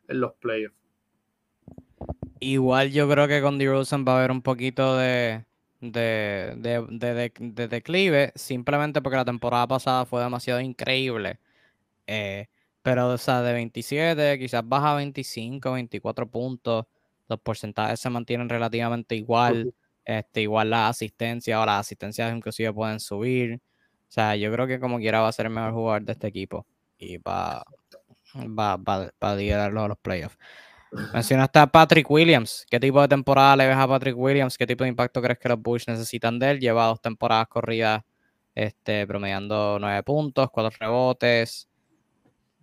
En 0.07 0.19
los 0.19 0.33
playoffs. 0.33 0.75
Igual 2.39 2.91
yo 2.91 3.07
creo 3.07 3.27
que 3.27 3.41
con 3.41 3.59
DeRozan 3.59 4.03
va 4.03 4.13
a 4.13 4.17
haber 4.17 4.31
un 4.31 4.41
poquito 4.41 4.97
de, 4.97 5.45
de, 5.79 6.55
de, 6.57 7.31
de, 7.39 7.67
declive, 7.67 8.31
simplemente 8.33 9.01
porque 9.01 9.17
la 9.17 9.25
temporada 9.25 9.67
pasada 9.67 10.05
fue 10.05 10.23
demasiado 10.23 10.59
increíble. 10.59 11.39
Eh, 12.07 12.47
pero, 12.81 13.09
o 13.09 13.17
sea, 13.17 13.41
de 13.41 13.53
27, 13.53 14.39
quizás 14.39 14.67
baja 14.67 14.93
a 14.93 14.95
25, 14.95 15.71
24 15.73 16.29
puntos. 16.29 16.85
Los 17.27 17.39
porcentajes 17.39 17.99
se 17.99 18.09
mantienen 18.09 18.49
relativamente 18.49 19.15
igual. 19.15 19.73
Este, 20.05 20.41
igual 20.41 20.71
las 20.71 20.91
asistencias 20.91 21.61
o 21.61 21.65
las 21.65 21.81
asistencias 21.81 22.35
inclusive 22.35 22.73
pueden 22.73 22.99
subir. 22.99 23.55
O 23.55 24.11
sea, 24.11 24.35
yo 24.35 24.51
creo 24.51 24.65
que 24.65 24.79
como 24.79 24.97
quiera 24.97 25.21
va 25.21 25.27
a 25.27 25.31
ser 25.31 25.45
el 25.45 25.51
mejor 25.51 25.73
jugador 25.73 26.03
de 26.03 26.13
este 26.13 26.27
equipo. 26.27 26.65
Y 26.97 27.17
va, 27.17 27.63
va, 28.35 28.77
va, 28.77 29.11
va 29.23 29.31
a 29.31 29.35
liderarlo 29.35 29.83
a 29.83 29.87
los 29.89 29.97
playoffs. 29.99 30.37
Mencionaste 31.13 31.59
a 31.59 31.67
Patrick 31.67 32.09
Williams. 32.09 32.65
¿Qué 32.69 32.79
tipo 32.79 32.99
de 33.01 33.07
temporada 33.07 33.55
le 33.55 33.67
ves 33.67 33.77
a 33.77 33.87
Patrick 33.87 34.17
Williams? 34.17 34.57
¿Qué 34.57 34.65
tipo 34.65 34.83
de 34.83 34.89
impacto 34.89 35.21
crees 35.21 35.37
que 35.37 35.49
los 35.49 35.61
Bulls 35.61 35.87
necesitan 35.87 36.39
de 36.39 36.51
él? 36.51 36.59
Lleva 36.59 36.87
dos 36.87 36.99
temporadas 36.99 37.47
corridas 37.47 38.01
este, 38.55 39.05
promediando 39.05 39.77
nueve 39.79 40.01
puntos, 40.03 40.49
cuatro 40.51 40.75
rebotes, 40.79 41.68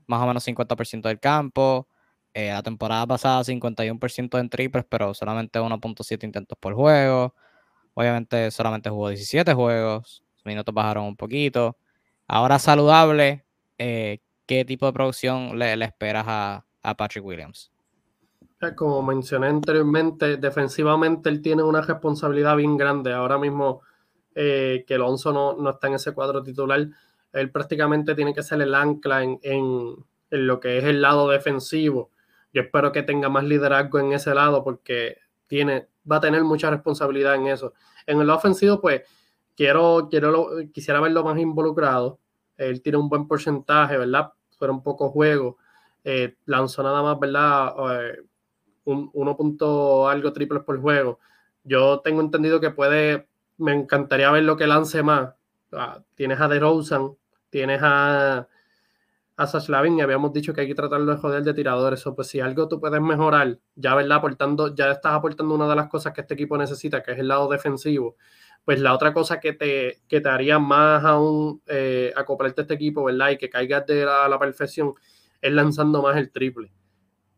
más 0.07 0.23
o 0.23 0.27
menos 0.27 0.47
50% 0.47 1.09
del 1.09 1.21
campo. 1.21 1.89
Eh, 2.35 2.51
la 2.51 2.63
temporada 2.63 3.07
pasada 3.07 3.43
51% 3.45 4.39
en 4.39 4.49
triples, 4.49 4.85
pero 4.89 5.15
solamente 5.15 5.59
1.7 5.59 6.25
intentos 6.25 6.59
por 6.59 6.75
juego. 6.75 7.35
Obviamente 7.95 8.51
solamente 8.51 8.91
jugó 8.91 9.09
17 9.09 9.55
juegos, 9.55 10.23
sus 10.35 10.45
minutos 10.45 10.75
bajaron 10.75 11.05
un 11.07 11.17
poquito. 11.17 11.77
Ahora 12.29 12.59
saludable, 12.59 13.47
eh, 13.79 14.21
¿qué 14.47 14.65
tipo 14.65 14.87
de 14.87 14.93
producción 14.93 15.59
le, 15.59 15.73
esperas 15.85 16.25
a 16.27 16.65
Patrick 16.97 17.25
Williams? 17.25 17.71
Eh, 18.61 18.75
como 18.75 19.03
mencioné 19.03 19.49
anteriormente, 19.49 20.39
defensivamente 20.39 21.29
él 21.29 21.43
tiene 21.43 21.63
una 21.63 21.83
responsabilidad 21.83 22.57
bien 22.57 22.77
grande. 22.77 23.13
Ahora 23.13 23.39
mismo 23.39 23.83
eh, 24.35 24.85
que 24.87 24.95
Alonso 24.95 25.33
no, 25.33 25.55
no, 25.57 25.71
está 25.71 25.89
en 25.89 25.95
ese 25.95 26.13
cuadro 26.13 26.43
titular, 26.43 26.89
él 27.37 27.51
prácticamente 27.51 28.15
tiene 28.15 28.35
que 28.35 28.43
ser 28.43 28.61
el 28.63 28.75
ancla 28.75 29.23
en, 29.23 29.39
en, 29.43 29.97
lo 30.31 30.59
que 30.61 30.79
es 30.79 30.85
el 30.85 31.01
lado 31.01 31.29
defensivo. 31.29 32.11
Yo 32.53 32.63
espero 32.63 32.93
que 32.93 33.03
tenga 33.03 33.29
más 33.29 33.45
liderazgo 33.45 33.99
en 33.99 34.13
ese 34.13 34.35
lado 34.35 34.65
porque 34.65 35.19
tiene, 35.47 35.89
va 36.11 36.17
a 36.17 36.21
tener 36.21 36.43
mucha 36.45 36.71
responsabilidad 36.71 37.35
en 37.35 37.47
eso. 37.49 37.75
En 38.07 38.21
el 38.21 38.31
ofensivo, 38.31 38.81
pues, 38.81 39.03
quiero, 39.57 40.09
quiero 40.11 40.51
quisiera 40.73 41.01
verlo 41.01 41.25
más 41.25 41.39
involucrado. 41.39 42.19
Él 42.57 42.83
tiene 42.83 42.99
un 42.99 43.09
buen 43.09 43.29
porcentaje, 43.29 43.97
¿verdad? 43.99 44.33
Fueron 44.59 44.83
pocos 44.83 45.13
juegos. 45.13 45.57
Eh, 46.05 46.37
lanzó 46.47 46.83
nada 46.83 47.03
más, 47.03 47.19
¿verdad? 47.19 47.75
un 48.85 49.11
1 49.13 50.09
algo 50.09 50.33
triples 50.33 50.63
por 50.63 50.81
juego. 50.81 51.19
Yo 51.65 52.01
tengo 52.01 52.21
entendido 52.21 52.61
que 52.61 52.71
puede, 52.71 53.29
me 53.59 53.75
encantaría 53.75 54.31
ver 54.31 54.45
lo 54.45 54.57
que 54.57 54.67
lance 54.67 55.03
más. 55.03 55.35
Ah, 55.73 56.01
tienes 56.15 56.41
a 56.41 56.49
DeRozan, 56.49 57.17
tienes 57.51 57.81
a, 57.83 58.49
a 59.37 59.87
y 59.87 60.01
habíamos 60.01 60.33
dicho 60.33 60.53
que 60.55 60.63
hay 60.63 60.67
que 60.67 60.75
tratarlo 60.75 61.13
de 61.13 61.19
joder 61.19 61.43
de 61.43 61.55
tiradores. 61.55 62.07
O 62.07 62.15
pues 62.15 62.29
si 62.29 62.41
algo 62.41 62.69
tú 62.69 62.81
puedes 62.81 63.01
mejorar, 63.01 63.59
ya 63.75 63.95
verdad, 63.95 64.19
aportando, 64.19 64.75
ya 64.75 64.91
estás 64.91 65.13
aportando 65.13 65.55
una 65.55 65.69
de 65.69 65.77
las 65.77 65.89
cosas 65.89 66.13
que 66.13 66.23
este 66.23 66.35
equipo 66.35 66.57
necesita, 66.57 67.03
que 67.03 67.13
es 67.13 67.19
el 67.19 67.29
lado 67.29 67.49
defensivo. 67.49 68.17
Pues 68.65 68.81
la 68.81 68.95
otra 68.95 69.13
cosa 69.13 69.41
que 69.41 69.53
te, 69.53 70.03
que 70.09 70.21
te 70.21 70.29
haría 70.29 70.59
más 70.59 71.05
aún 71.05 71.63
eh, 71.67 72.13
acoplarte 72.17 72.63
a 72.63 72.65
este 72.65 72.75
equipo, 72.75 73.05
¿verdad? 73.05 73.31
Y 73.31 73.39
que 73.39 73.51
caigas 73.51 73.87
de 73.87 74.05
la, 74.05 74.29
la 74.29 74.39
perfección, 74.39 74.95
es 75.41 75.53
lanzando 75.53 76.03
más 76.03 76.17
el 76.17 76.31
triple 76.33 76.73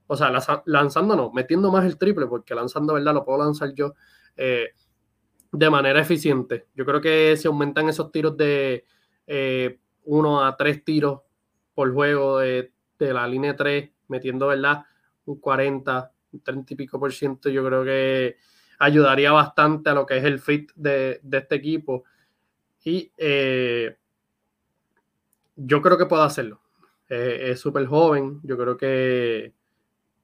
o 0.08 0.16
sea, 0.16 0.32
lanzando 0.64 1.14
no, 1.14 1.30
metiendo 1.32 1.70
más 1.70 1.84
el 1.84 1.98
triple, 1.98 2.26
porque 2.26 2.54
lanzando, 2.54 2.94
¿verdad? 2.94 3.12
Lo 3.12 3.24
puedo 3.24 3.44
lanzar 3.44 3.74
yo 3.74 3.94
eh, 4.36 4.70
de 5.52 5.70
manera 5.70 6.00
eficiente. 6.00 6.66
Yo 6.74 6.86
creo 6.86 7.00
que 7.00 7.36
si 7.36 7.46
aumentan 7.46 7.90
esos 7.90 8.10
tiros 8.10 8.34
de 8.36 8.86
eh, 9.26 9.78
uno 10.08 10.44
a 10.44 10.56
tres 10.56 10.84
tiros 10.84 11.20
por 11.74 11.92
juego 11.92 12.38
de, 12.38 12.72
la 12.98 13.28
línea 13.28 13.54
3, 13.54 13.90
metiendo, 14.08 14.48
¿verdad? 14.48 14.84
Un 15.26 15.38
40, 15.38 16.10
un 16.32 16.40
30 16.40 16.72
y 16.72 16.76
pico 16.76 16.98
por 16.98 17.12
ciento, 17.12 17.48
yo 17.50 17.64
creo 17.64 17.84
que 17.84 18.36
ayudaría 18.78 19.32
bastante 19.32 19.90
a 19.90 19.94
lo 19.94 20.06
que 20.06 20.16
es 20.16 20.24
el 20.24 20.40
fit 20.40 20.72
de, 20.74 21.20
este 21.30 21.54
equipo. 21.54 22.04
Y 22.84 23.12
eh, 23.16 23.96
yo 25.56 25.82
creo 25.82 25.98
que 25.98 26.06
puede 26.06 26.24
hacerlo. 26.24 26.60
es 27.08 27.60
súper 27.60 27.86
joven, 27.86 28.40
yo 28.42 28.56
creo 28.56 28.76
que 28.76 29.52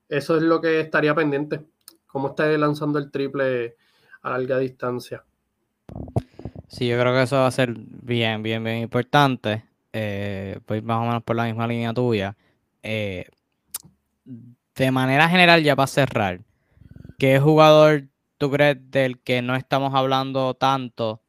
eso 0.08 0.36
es 0.36 0.42
lo 0.42 0.60
que 0.60 0.80
estaría 0.80 1.14
pendiente. 1.14 1.60
¿Cómo 2.06 2.28
está 2.28 2.46
lanzando 2.56 2.98
el 2.98 3.10
triple 3.10 3.76
a 4.22 4.30
larga 4.30 4.58
distancia? 4.58 5.24
Sí, 6.68 6.88
yo 6.88 6.98
creo 6.98 7.12
que 7.12 7.22
eso 7.22 7.36
va 7.36 7.46
a 7.46 7.50
ser 7.50 7.74
bien, 7.76 8.42
bien, 8.42 8.64
bien 8.64 8.78
importante. 8.78 9.73
Eh, 9.96 10.58
pues 10.66 10.82
más 10.82 10.98
o 10.98 11.06
menos 11.06 11.22
por 11.22 11.36
la 11.36 11.44
misma 11.44 11.68
línea 11.68 11.94
tuya. 11.94 12.36
Eh, 12.82 13.28
de 14.74 14.90
manera 14.90 15.28
general, 15.28 15.62
ya 15.62 15.76
para 15.76 15.86
cerrar, 15.86 16.40
¿qué 17.18 17.38
jugador 17.38 18.08
tú 18.38 18.50
crees 18.50 18.76
del 18.90 19.20
que 19.20 19.40
no 19.40 19.54
estamos 19.54 19.94
hablando 19.94 20.54
tanto 20.54 21.22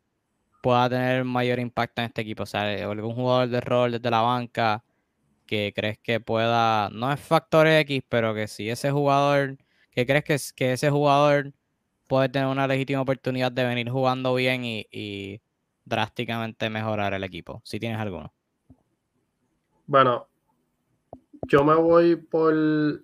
pueda 0.64 0.90
tener 0.90 1.24
mayor 1.26 1.60
impacto 1.60 2.02
en 2.02 2.08
este 2.08 2.22
equipo? 2.22 2.44
O 2.44 2.46
sea, 2.48 2.64
algún 2.90 3.14
jugador 3.16 3.50
de 3.50 3.62
rol 3.62 3.92
desde 3.92 4.10
la 4.10 4.22
banca 4.22 4.84
que 5.46 5.74
crees 5.76 6.00
que 6.00 6.20
pueda, 6.20 6.90
no 6.92 7.12
es 7.12 7.20
factor 7.20 7.68
X, 7.68 8.04
pero 8.10 8.34
que 8.34 8.48
si 8.48 8.70
ese 8.70 8.92
jugador, 8.92 9.58
que 9.92 10.06
crees 10.08 10.24
que, 10.24 10.38
que 10.56 10.74
ese 10.74 10.90
jugador 10.90 11.54
puede 12.08 12.30
tener 12.30 12.48
una 12.48 12.68
legítima 12.68 13.02
oportunidad 13.02 13.52
de 13.52 13.66
venir 13.66 13.90
jugando 13.90 14.34
bien 14.36 14.64
y, 14.66 15.42
drásticamente 15.86 16.70
mejorar 16.70 17.14
el 17.14 17.24
equipo, 17.24 17.62
si 17.64 17.80
tienes 17.80 18.00
alguno. 18.00 18.34
Bueno, 19.88 20.28
yo 21.48 21.64
me 21.64 21.76
voy 21.76 22.16
por 22.16 22.54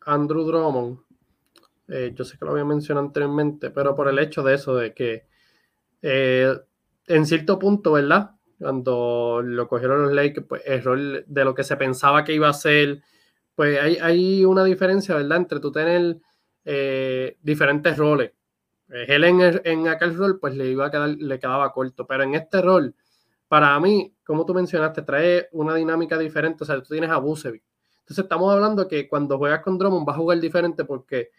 Andrew 0.05 0.43
Drummond. 0.45 0.99
Eh, 1.87 2.13
yo 2.15 2.23
sé 2.23 2.37
que 2.37 2.45
lo 2.45 2.51
había 2.51 2.65
mencionado 2.65 3.05
anteriormente, 3.05 3.69
pero 3.69 3.95
por 3.95 4.07
el 4.07 4.19
hecho 4.19 4.43
de 4.43 4.55
eso, 4.55 4.75
de 4.75 4.93
que 4.93 5.27
eh, 6.01 6.53
en 7.07 7.25
cierto 7.25 7.59
punto, 7.59 7.93
¿verdad? 7.93 8.31
cuando 8.61 9.41
lo 9.43 9.67
cogieron 9.67 10.03
los 10.03 10.13
Lakers, 10.13 10.45
pues 10.47 10.61
error 10.65 11.25
de 11.25 11.45
lo 11.45 11.55
que 11.55 11.63
se 11.63 11.77
pensaba 11.77 12.23
que 12.23 12.33
iba 12.33 12.47
a 12.47 12.53
ser, 12.53 13.01
pues 13.55 13.79
hay, 13.81 13.97
hay 13.97 14.45
una 14.45 14.63
diferencia, 14.63 15.15
¿verdad? 15.15 15.37
Entre 15.39 15.59
tú 15.59 15.71
tener 15.71 16.17
eh, 16.63 17.37
diferentes 17.41 17.97
roles. 17.97 18.31
Eh, 18.89 19.05
él 19.07 19.23
en, 19.23 19.61
en, 19.63 19.87
aquel 19.87 20.15
rol, 20.15 20.39
pues 20.39 20.55
le 20.55 20.67
iba 20.67 20.85
a 20.85 20.91
quedar, 20.91 21.09
le 21.09 21.39
quedaba 21.39 21.71
corto, 21.73 22.05
pero 22.05 22.23
en 22.23 22.35
este 22.35 22.61
rol, 22.61 22.95
para 23.51 23.77
mí, 23.81 24.15
como 24.25 24.45
tú 24.45 24.53
mencionaste, 24.53 25.01
trae 25.01 25.49
una 25.51 25.75
dinámica 25.75 26.17
diferente, 26.17 26.63
o 26.63 26.65
sea, 26.65 26.81
tú 26.81 26.93
tienes 26.93 27.09
a 27.09 27.17
Busevic. 27.17 27.61
Entonces 27.99 28.23
estamos 28.23 28.49
hablando 28.53 28.87
que 28.87 29.09
cuando 29.09 29.37
juegas 29.37 29.59
con 29.61 29.77
Drummond 29.77 30.05
vas 30.05 30.15
a 30.15 30.19
jugar 30.19 30.39
diferente 30.39 30.85
porque 30.85 31.31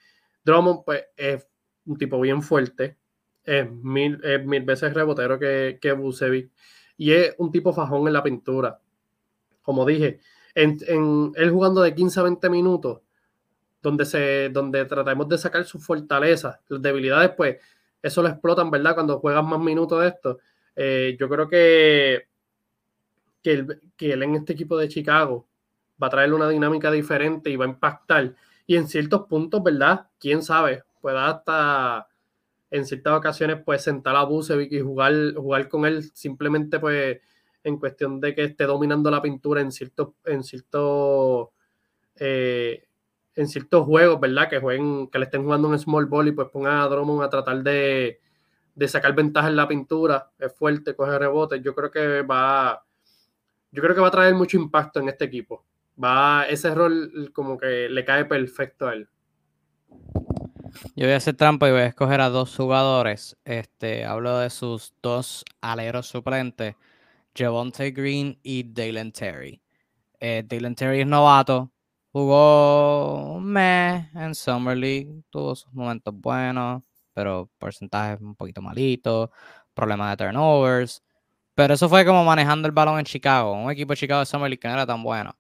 Drummond, 0.45 0.85
pues, 0.85 1.07
es 1.17 1.49
un 1.87 1.97
tipo 1.97 2.21
bien 2.21 2.43
fuerte, 2.43 2.99
es 3.43 3.73
mil, 3.73 4.21
es 4.23 4.45
mil 4.45 4.63
veces 4.63 4.93
rebotero 4.93 5.39
que, 5.39 5.79
que 5.81 6.53
y 6.99 7.13
es 7.13 7.35
un 7.39 7.51
tipo 7.51 7.73
fajón 7.73 8.07
en 8.07 8.13
la 8.13 8.23
pintura. 8.23 8.79
Como 9.63 9.87
dije, 9.87 10.21
en, 10.55 10.77
en 10.87 11.33
él 11.35 11.51
jugando 11.51 11.81
de 11.81 11.95
15 11.95 12.21
a 12.21 12.25
20 12.25 12.51
minutos, 12.51 13.01
donde, 13.81 14.05
se, 14.05 14.51
donde 14.51 14.85
tratamos 14.85 15.31
de 15.31 15.39
sacar 15.39 15.65
sus 15.65 15.83
fortalezas, 15.83 16.61
las 16.69 16.83
debilidades, 16.83 17.31
pues 17.35 17.57
eso 18.03 18.21
lo 18.21 18.29
explotan, 18.29 18.71
¿verdad? 18.71 18.93
Cuando 18.93 19.19
juegas 19.19 19.45
más 19.47 19.61
minutos 19.61 19.99
de 20.03 20.09
esto. 20.09 20.39
Eh, 20.77 21.17
yo 21.19 21.29
creo 21.29 21.49
que, 21.49 22.29
que, 23.43 23.53
él, 23.53 23.81
que 23.97 24.13
él 24.13 24.23
en 24.23 24.37
este 24.37 24.55
equipo 24.55 24.77
de 24.77 24.89
Chicago 24.89 25.47
va 26.03 26.07
a 26.09 26.11
traer 26.11 26.33
una 26.33 26.49
dinámica 26.49 26.91
diferente 26.91 27.51
y 27.51 27.57
va 27.57 27.65
a 27.65 27.69
impactar. 27.69 28.35
y 28.67 28.77
en 28.77 28.89
ciertos 28.89 29.27
puntos, 29.27 29.63
¿verdad? 29.63 30.09
Quién 30.19 30.43
sabe, 30.43 30.85
pueda 31.01 31.29
hasta 31.29 32.09
en 32.71 32.87
ciertas 32.87 33.13
ocasiones 33.19 33.59
pues 33.65 33.83
sentar 33.83 34.17
a 34.17 34.25
Bucevic 34.25 34.73
y 34.73 34.81
jugar, 34.81 35.35
jugar 35.35 35.69
con 35.69 35.85
él 35.85 36.05
simplemente 36.15 36.81
pues 36.81 37.21
en 37.65 37.79
cuestión 37.79 38.21
de 38.21 38.35
que 38.35 38.45
esté 38.45 38.65
dominando 38.65 39.11
la 39.11 39.21
pintura 39.21 39.61
en 39.61 39.71
ciertos 39.71 40.15
en 40.25 40.43
ciertos 40.43 41.49
eh, 42.17 42.85
en 43.35 43.49
ciertos 43.49 43.87
juegos, 43.87 44.21
¿verdad? 44.21 44.49
Que 44.49 44.59
jueguen, 44.59 45.09
que 45.09 45.19
le 45.19 45.25
estén 45.27 45.45
jugando 45.45 45.69
un 45.69 45.79
small 45.79 46.07
ball 46.07 46.29
y 46.29 46.33
pues 46.33 46.49
pongan 46.51 46.79
a 46.79 46.87
Drummond 46.87 47.23
a 47.23 47.31
tratar 47.31 47.63
de, 47.63 48.21
de 48.75 48.89
sacar 48.89 49.15
ventaja 49.15 49.49
en 49.49 49.57
la 49.57 49.69
pintura, 49.69 50.31
es 50.39 50.53
fuerte, 50.55 50.95
coge 50.95 51.19
rebotes. 51.19 51.63
Yo 51.63 51.75
creo 51.75 51.91
que 51.91 52.23
va, 52.23 52.85
yo 53.71 53.83
creo 53.83 53.95
que 53.95 54.01
va 54.01 54.09
a 54.09 54.13
traer 54.13 54.35
mucho 54.35 54.57
impacto 54.57 55.01
en 55.01 55.09
este 55.09 55.25
equipo. 55.25 55.65
Va, 56.03 56.47
ese 56.49 56.75
rol 56.75 57.31
como 57.35 57.59
que 57.59 57.89
le 57.89 58.05
cae 58.05 58.25
perfecto 58.25 58.89
a 58.89 58.95
él. 58.95 59.09
Yo 60.97 61.07
voy 61.07 61.13
a 61.13 61.17
hacer 61.17 61.37
trampa 61.37 61.69
y 61.69 61.73
voy 61.73 61.81
a 61.81 61.87
escoger 61.87 62.21
a 62.21 62.31
dos 62.31 62.57
jugadores. 62.57 63.37
Este, 63.45 64.05
hablo 64.05 64.39
de 64.39 64.49
sus 64.49 64.95
dos 65.03 65.45
aleros 65.61 66.07
suplentes, 66.07 66.77
Javonte 67.37 67.91
Green 67.91 68.39
y 68.43 68.63
Dalen 68.73 69.13
Terry. 69.13 69.61
Eh, 70.19 70.45
Dalen 70.47 70.75
Terry 70.75 71.01
es 71.01 71.07
novato, 71.07 71.71
jugó 72.13 73.39
mes 73.41 74.07
en 74.15 74.35
Summer 74.35 74.77
League, 74.77 75.23
tuvo 75.31 75.55
sus 75.55 75.73
momentos 75.73 76.15
buenos, 76.15 76.83
pero 77.13 77.51
porcentaje 77.59 78.23
un 78.23 78.35
poquito 78.35 78.63
malito, 78.63 79.31
problemas 79.75 80.11
de 80.11 80.25
turnovers. 80.25 81.03
Pero 81.55 81.75
eso 81.75 81.89
fue 81.89 82.05
como 82.05 82.25
manejando 82.25 82.67
el 82.67 82.73
balón 82.73 82.99
en 82.99 83.05
Chicago, 83.05 83.53
un 83.53 83.71
equipo 83.71 83.93
de 83.93 83.99
Chicago 83.99 84.21
de 84.21 84.27
Summer 84.27 84.49
League 84.49 84.61
que 84.61 84.69
no 84.69 84.75
era 84.75 84.87
tan 84.87 85.03
bueno. 85.03 85.37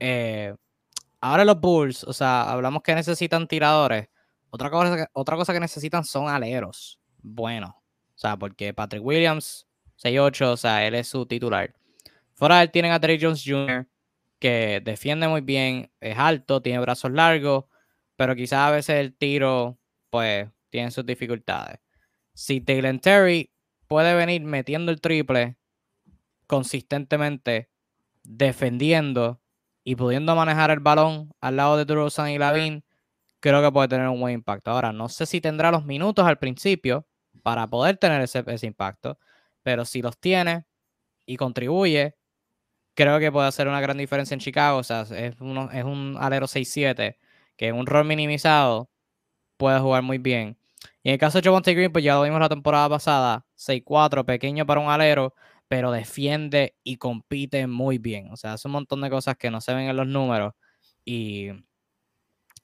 Eh, 0.00 0.54
ahora 1.20 1.44
los 1.44 1.60
Bulls, 1.60 2.04
o 2.04 2.12
sea, 2.12 2.50
hablamos 2.50 2.82
que 2.82 2.94
necesitan 2.94 3.48
tiradores. 3.48 4.08
Otra 4.50 4.70
cosa, 4.70 5.08
otra 5.12 5.36
cosa 5.36 5.52
que 5.52 5.60
necesitan 5.60 6.04
son 6.04 6.28
aleros 6.28 7.00
buenos. 7.26 7.70
O 7.70 8.18
sea, 8.18 8.36
porque 8.36 8.72
Patrick 8.72 9.04
Williams, 9.04 9.66
6'8, 10.02 10.52
o 10.52 10.56
sea, 10.56 10.86
él 10.86 10.94
es 10.94 11.08
su 11.08 11.26
titular. 11.26 11.74
Fuera 12.34 12.56
de 12.58 12.62
él 12.64 12.70
tienen 12.70 12.92
a 12.92 13.00
Trey 13.00 13.18
Jones 13.20 13.42
Jr., 13.44 13.88
que 14.38 14.80
defiende 14.84 15.28
muy 15.28 15.40
bien, 15.40 15.90
es 16.00 16.18
alto, 16.18 16.60
tiene 16.62 16.78
brazos 16.80 17.10
largos, 17.10 17.64
pero 18.16 18.34
quizás 18.36 18.60
a 18.60 18.70
veces 18.70 18.96
el 18.96 19.14
tiro, 19.14 19.78
pues, 20.10 20.48
tiene 20.70 20.90
sus 20.90 21.06
dificultades. 21.06 21.78
Si 22.34 22.60
Taylor 22.60 22.98
Terry 23.00 23.52
puede 23.86 24.14
venir 24.14 24.42
metiendo 24.42 24.92
el 24.92 25.00
triple 25.00 25.56
consistentemente, 26.46 27.70
defendiendo 28.22 29.40
y 29.84 29.96
pudiendo 29.96 30.34
manejar 30.34 30.70
el 30.70 30.80
balón 30.80 31.32
al 31.40 31.56
lado 31.56 31.76
de 31.76 31.84
DeRozan 31.84 32.30
y 32.30 32.38
Lavin, 32.38 32.84
creo 33.40 33.62
que 33.62 33.72
puede 33.72 33.88
tener 33.88 34.08
un 34.08 34.20
buen 34.20 34.34
impacto. 34.34 34.70
Ahora, 34.70 34.92
no 34.92 35.08
sé 35.08 35.26
si 35.26 35.40
tendrá 35.40 35.70
los 35.70 35.84
minutos 35.84 36.26
al 36.26 36.38
principio 36.38 37.06
para 37.42 37.66
poder 37.68 37.96
tener 37.96 38.20
ese, 38.22 38.42
ese 38.46 38.66
impacto, 38.66 39.18
pero 39.62 39.84
si 39.84 40.02
los 40.02 40.18
tiene 40.18 40.64
y 41.26 41.36
contribuye, 41.36 42.16
creo 42.94 43.20
que 43.20 43.30
puede 43.30 43.46
hacer 43.46 43.68
una 43.68 43.80
gran 43.80 43.98
diferencia 43.98 44.34
en 44.34 44.40
Chicago. 44.40 44.78
O 44.78 44.82
sea, 44.82 45.02
es, 45.02 45.36
uno, 45.40 45.70
es 45.70 45.84
un 45.84 46.16
alero 46.18 46.46
6-7 46.46 47.18
que 47.56 47.68
en 47.68 47.76
un 47.76 47.86
rol 47.86 48.04
minimizado 48.04 48.90
puede 49.56 49.80
jugar 49.80 50.02
muy 50.02 50.18
bien. 50.18 50.58
Y 51.02 51.10
en 51.10 51.14
el 51.14 51.18
caso 51.20 51.38
de 51.40 51.44
Javonte 51.44 51.74
Green, 51.74 51.92
pues 51.92 52.04
ya 52.04 52.14
lo 52.14 52.22
vimos 52.22 52.40
la 52.40 52.48
temporada 52.48 52.88
pasada, 52.88 53.46
6-4, 53.56 54.24
pequeño 54.24 54.66
para 54.66 54.80
un 54.80 54.90
alero, 54.90 55.34
pero 55.68 55.90
defiende 55.92 56.76
y 56.84 56.96
compite 56.98 57.66
muy 57.66 57.98
bien. 57.98 58.30
O 58.32 58.36
sea, 58.36 58.54
hace 58.54 58.68
un 58.68 58.72
montón 58.72 59.00
de 59.00 59.10
cosas 59.10 59.36
que 59.36 59.50
no 59.50 59.60
se 59.60 59.74
ven 59.74 59.88
en 59.88 59.96
los 59.96 60.06
números. 60.06 60.54
Y 61.04 61.50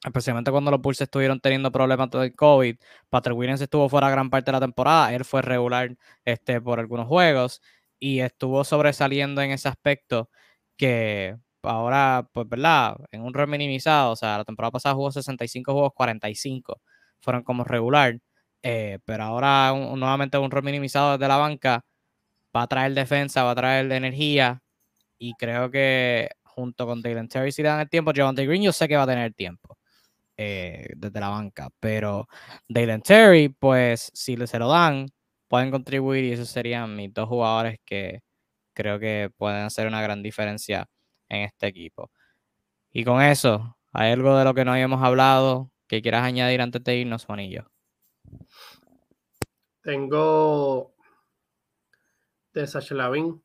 especialmente 0.05 0.51
cuando 0.51 0.71
los 0.71 0.81
Bulls 0.81 1.01
estuvieron 1.01 1.41
teniendo 1.41 1.71
problemas 1.73 2.11
del 2.11 2.35
COVID, 2.35 2.77
Patrick 3.11 3.37
Williams 3.37 3.61
estuvo 3.61 3.89
fuera 3.89 4.11
gran 4.11 4.31
parte 4.31 4.47
de 4.51 4.53
la 4.53 4.61
temporada, 4.61 5.15
él 5.15 5.25
fue 5.25 5.43
regular 5.43 5.97
este, 6.25 6.61
por 6.61 6.81
algunos 6.81 7.07
juegos 7.07 7.63
y 7.99 8.21
estuvo 8.21 8.65
sobresaliendo 8.65 9.43
en 9.43 9.53
ese 9.53 9.69
aspecto 9.69 10.29
que 10.77 11.37
ahora, 11.63 12.29
pues, 12.33 12.49
¿verdad? 12.49 12.97
En 13.11 13.23
un 13.23 13.35
rol 13.35 13.49
minimizado, 13.49 14.13
o 14.13 14.17
sea, 14.17 14.39
la 14.39 14.45
temporada 14.45 14.71
pasada 14.73 14.95
jugó 14.95 15.11
65 15.13 15.73
juegos, 15.73 15.93
45 15.95 16.81
fueron 17.21 17.43
como 17.45 17.65
regular, 17.65 18.19
eh, 18.63 18.99
pero 19.05 19.25
ahora 19.25 19.73
nuevamente 19.73 20.39
un 20.39 20.51
rol 20.51 20.63
minimizado 20.65 21.13
desde 21.13 21.29
la 21.29 21.37
banca 21.37 21.85
va 22.57 22.63
a 22.63 22.67
traer 22.69 22.95
defensa, 22.95 23.45
va 23.45 23.53
a 23.53 23.55
traer 23.55 23.91
energía 23.93 24.63
y 25.19 25.35
creo 25.35 25.71
que 25.71 26.31
junto 26.45 26.87
con 26.87 27.03
Dylan 27.03 27.29
Terry 27.29 27.53
si 27.53 27.63
le 27.63 27.69
dan 27.71 27.81
el 27.81 27.91
tiempo, 27.91 28.13
Javante 28.15 28.47
Green 28.47 28.63
yo 28.63 28.73
sé 28.73 28.89
que 28.89 28.97
va 28.97 29.05
a 29.05 29.07
tener 29.07 29.35
tiempo 29.35 29.79
eh, 30.37 30.87
desde 30.97 31.21
la 31.21 31.29
banca, 31.31 31.71
pero 31.81 32.29
Dylan 32.69 33.03
Terry, 33.03 33.49
pues 33.51 34.11
si 34.15 34.37
se 34.47 34.59
lo 34.59 34.69
dan, 34.71 35.09
pueden 35.49 35.71
contribuir 35.71 36.25
y 36.25 36.33
esos 36.33 36.49
serían 36.51 36.97
mis 36.97 37.13
dos 37.15 37.29
jugadores 37.29 37.79
que 37.85 38.21
creo 38.75 38.99
que 39.01 39.31
pueden 39.37 39.65
hacer 39.65 39.87
una 39.89 40.03
gran 40.03 40.23
diferencia 40.23 40.89
en 41.33 41.43
este 41.43 41.67
equipo. 41.67 42.11
Y 42.91 43.05
con 43.05 43.23
eso, 43.23 43.77
¿hay 43.93 44.13
algo 44.13 44.37
de 44.37 44.45
lo 44.45 44.55
que 44.55 44.65
no 44.65 44.73
habíamos 44.73 45.03
hablado 45.03 45.71
que 45.89 46.03
quieras 46.03 46.23
añadir 46.23 46.61
antes 46.61 46.83
de 46.85 46.97
irnos, 46.97 47.25
Juanillo? 47.25 47.71
Tengo 49.83 50.95
de 52.53 52.67
Sacha 52.67 52.95
Lavin. 52.95 53.43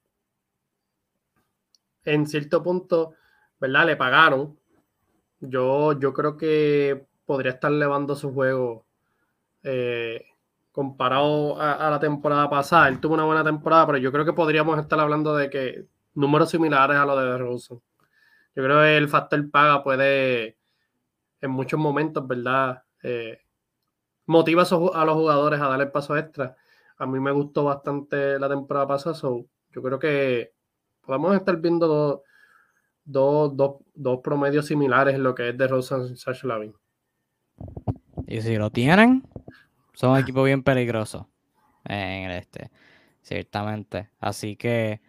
En 2.03 2.27
cierto 2.27 2.61
punto, 2.63 3.15
¿verdad? 3.59 3.85
Le 3.85 3.95
pagaron. 3.95 4.59
Yo, 5.39 5.97
yo 5.99 6.13
creo 6.13 6.37
que 6.37 7.07
podría 7.25 7.53
estar 7.53 7.71
levando 7.71 8.15
su 8.15 8.33
juego 8.33 8.85
eh, 9.63 10.25
comparado 10.71 11.59
a, 11.59 11.89
la 11.89 11.99
temporada 11.99 12.47
pasada, 12.49 12.87
él 12.87 12.99
tuvo 12.99 13.15
una 13.15 13.25
buena 13.25 13.43
temporada, 13.43 13.87
pero 13.87 13.97
yo 13.97 14.11
creo 14.11 14.25
que 14.25 14.33
podríamos 14.33 14.77
estar 14.79 14.99
hablando 14.99 15.35
de 15.35 15.49
que 15.49 15.87
números 16.17 16.49
similares 16.49 16.97
a 16.97 17.05
los 17.05 17.19
de 17.19 17.37
Rosen. 17.37 17.81
Yo 18.55 18.63
creo 18.63 18.81
que 18.81 18.97
el 18.97 19.07
factor 19.07 19.49
paga 19.51 19.83
puede, 19.83 20.57
en 21.41 21.51
muchos 21.51 21.79
momentos, 21.79 22.27
¿verdad? 22.27 22.83
Eh, 23.03 23.39
motiva 24.25 24.63
a, 24.63 25.05
los 25.05 25.15
jugadores 25.15 25.61
a 25.61 25.67
dar 25.67 25.79
el 25.79 25.91
paso 25.91 26.17
extra. 26.17 26.55
A 26.97 27.05
mí 27.05 27.19
me 27.19 27.31
gustó 27.31 27.65
bastante 27.65 28.39
la 28.39 28.49
temporada 28.49 28.87
pasada, 28.87 29.15
so 29.15 29.45
yo 29.71 29.83
creo 29.83 29.99
que 29.99 30.53
podemos 31.01 31.35
estar 31.35 31.55
viendo 31.57 32.23
dos, 33.05 34.19
promedios 34.23 34.65
similares 34.65 35.13
en 35.13 35.21
lo 35.21 35.35
que 35.35 35.49
es 35.49 35.57
de 35.57 35.67
Rosen 35.67 36.13
y 36.13 36.17
Sash 36.17 36.43
Lavin. 36.43 36.73
Y 38.25 38.41
si 38.41 38.57
lo 38.57 38.71
tienen, 38.71 39.23
son 39.93 40.11
un 40.11 40.17
equipo 40.17 40.43
bien 40.43 40.63
peligroso 40.63 41.29
en 41.85 42.31
este, 42.31 42.71
ciertamente. 43.21 44.09
Así 44.19 44.55
que 44.55 44.99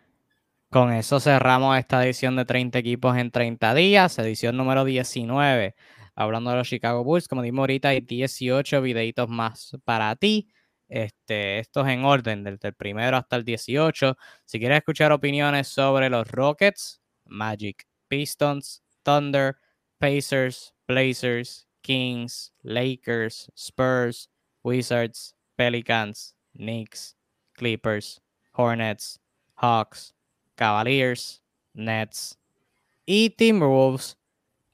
con 0.71 0.93
eso 0.93 1.21
cerramos 1.21 1.79
esta 1.79 2.05
edición 2.05 2.37
de 2.37 2.45
30 2.45 2.79
equipos 2.79 3.17
en 3.17 3.31
30 3.31 3.75
días, 3.75 4.19
edición 4.19 4.57
número 4.57 4.85
19. 4.85 5.75
Hablando 6.15 6.51
de 6.51 6.57
los 6.57 6.69
Chicago 6.69 7.05
Bulls, 7.05 7.29
como 7.29 7.43
dimos 7.43 7.63
ahorita, 7.63 7.91
hay 7.91 8.01
18 8.01 8.83
videitos 8.83 9.29
más 9.29 9.77
para 9.85 10.15
ti. 10.17 10.49
Este, 10.89 11.59
estos 11.59 11.87
en 11.89 12.05
orden, 12.05 12.45
desde 12.45 12.69
el 12.69 12.75
primero 12.75 13.17
hasta 13.17 13.37
el 13.37 13.45
18. 13.45 14.17
Si 14.45 14.59
quieres 14.59 14.79
escuchar 14.79 15.13
opiniones 15.13 15.69
sobre 15.69 16.11
los 16.11 16.29
Rockets, 16.31 17.01
Magic, 17.25 17.87
Pistons, 18.09 18.83
Thunder, 19.03 19.57
Pacers, 19.99 20.75
Blazers, 20.87 21.69
Kings, 21.83 22.53
Lakers, 22.63 23.51
Spurs, 23.55 24.31
Wizards, 24.63 25.35
Pelicans, 25.57 26.35
Knicks, 26.53 27.17
Clippers, 27.55 28.21
Hornets, 28.53 29.21
Hawks, 29.55 30.15
Cavaliers, 30.59 31.43
Nets 31.73 32.37
y 33.07 33.31
Timberwolves, 33.31 34.19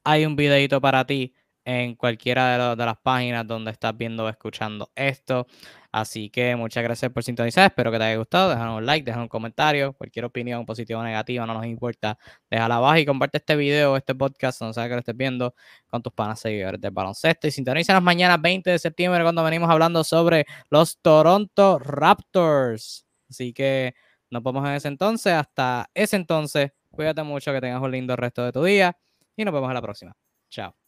hay 0.03 0.25
un 0.25 0.35
videito 0.35 0.81
para 0.81 1.07
ti 1.07 1.35
en 1.65 1.95
cualquiera 1.95 2.75
de, 2.75 2.85
las 2.85 2.97
páginas 2.99 3.47
donde 3.47 3.71
estás 3.71 3.97
viendo 3.97 4.25
o 4.25 4.29
escuchando 4.29 4.91
esto. 4.95 5.47
Así 5.93 6.29
que 6.31 6.57
muchas 6.57 6.83
gracias 6.83 7.13
por 7.13 7.23
sintonizar. 7.23 7.67
Espero 7.67 7.93
que 7.93 7.99
te 7.99 8.05
haya 8.05 8.17
gustado. 8.17 8.51
Déjanos 8.51 8.79
un 8.79 8.87
like, 8.87 9.05
déjanos 9.05 9.25
un 9.25 9.29
comentario. 9.29 9.93
Cualquier 9.93 10.25
opinión 10.25 10.67
positiva 10.67 11.01
o 11.01 11.05
negativa, 11.05 11.47
no 11.47 11.55
nos 11.55 11.67
importa. 11.67 12.19
Déjala 12.51 12.77
abajo 12.77 12.97
y 12.97 13.07
comparte 13.07 13.39
este 13.39 13.57
video, 13.57 13.97
este 13.97 14.15
podcast, 14.15 14.59
donde 14.61 14.75
sea 14.75 14.85
que 14.89 14.95
lo 14.95 14.99
estés 14.99 15.17
viendo, 15.17 15.55
con 15.87 16.03
tus 16.03 16.13
panas 16.13 16.41
seguidores 16.41 16.81
del 16.81 16.91
baloncesto. 16.91 17.47
Y 17.47 17.51
sintoniza 17.51 17.93
las 17.93 18.03
mañanas 18.03 18.43
20 18.43 18.71
de 18.71 18.79
septiembre 18.79 19.23
cuando 19.23 19.45
venimos 19.45 19.71
hablando 19.71 20.03
sobre 20.03 20.47
los 20.71 20.99
Toronto 21.01 21.79
Raptors. 21.79 23.07
Así 23.31 23.53
que 23.53 23.95
nos 24.35 24.43
vemos 24.43 24.67
en 24.69 24.75
ese 24.75 24.89
entonces. 24.89 25.33
Hasta 25.33 25.89
ese 25.95 26.17
entonces, 26.17 26.73
cuídate 26.91 27.23
mucho, 27.23 27.53
que 27.53 27.61
tengas 27.61 27.81
un 27.81 27.91
lindo 27.91 28.15
resto 28.17 28.45
de 28.45 28.53
tu 28.53 28.63
día 28.63 28.97
y 29.37 29.45
nos 29.45 29.55
vemos 29.55 29.71
en 29.71 29.75
la 29.75 29.83
próxima. 29.83 30.13
Chao. 30.51 30.84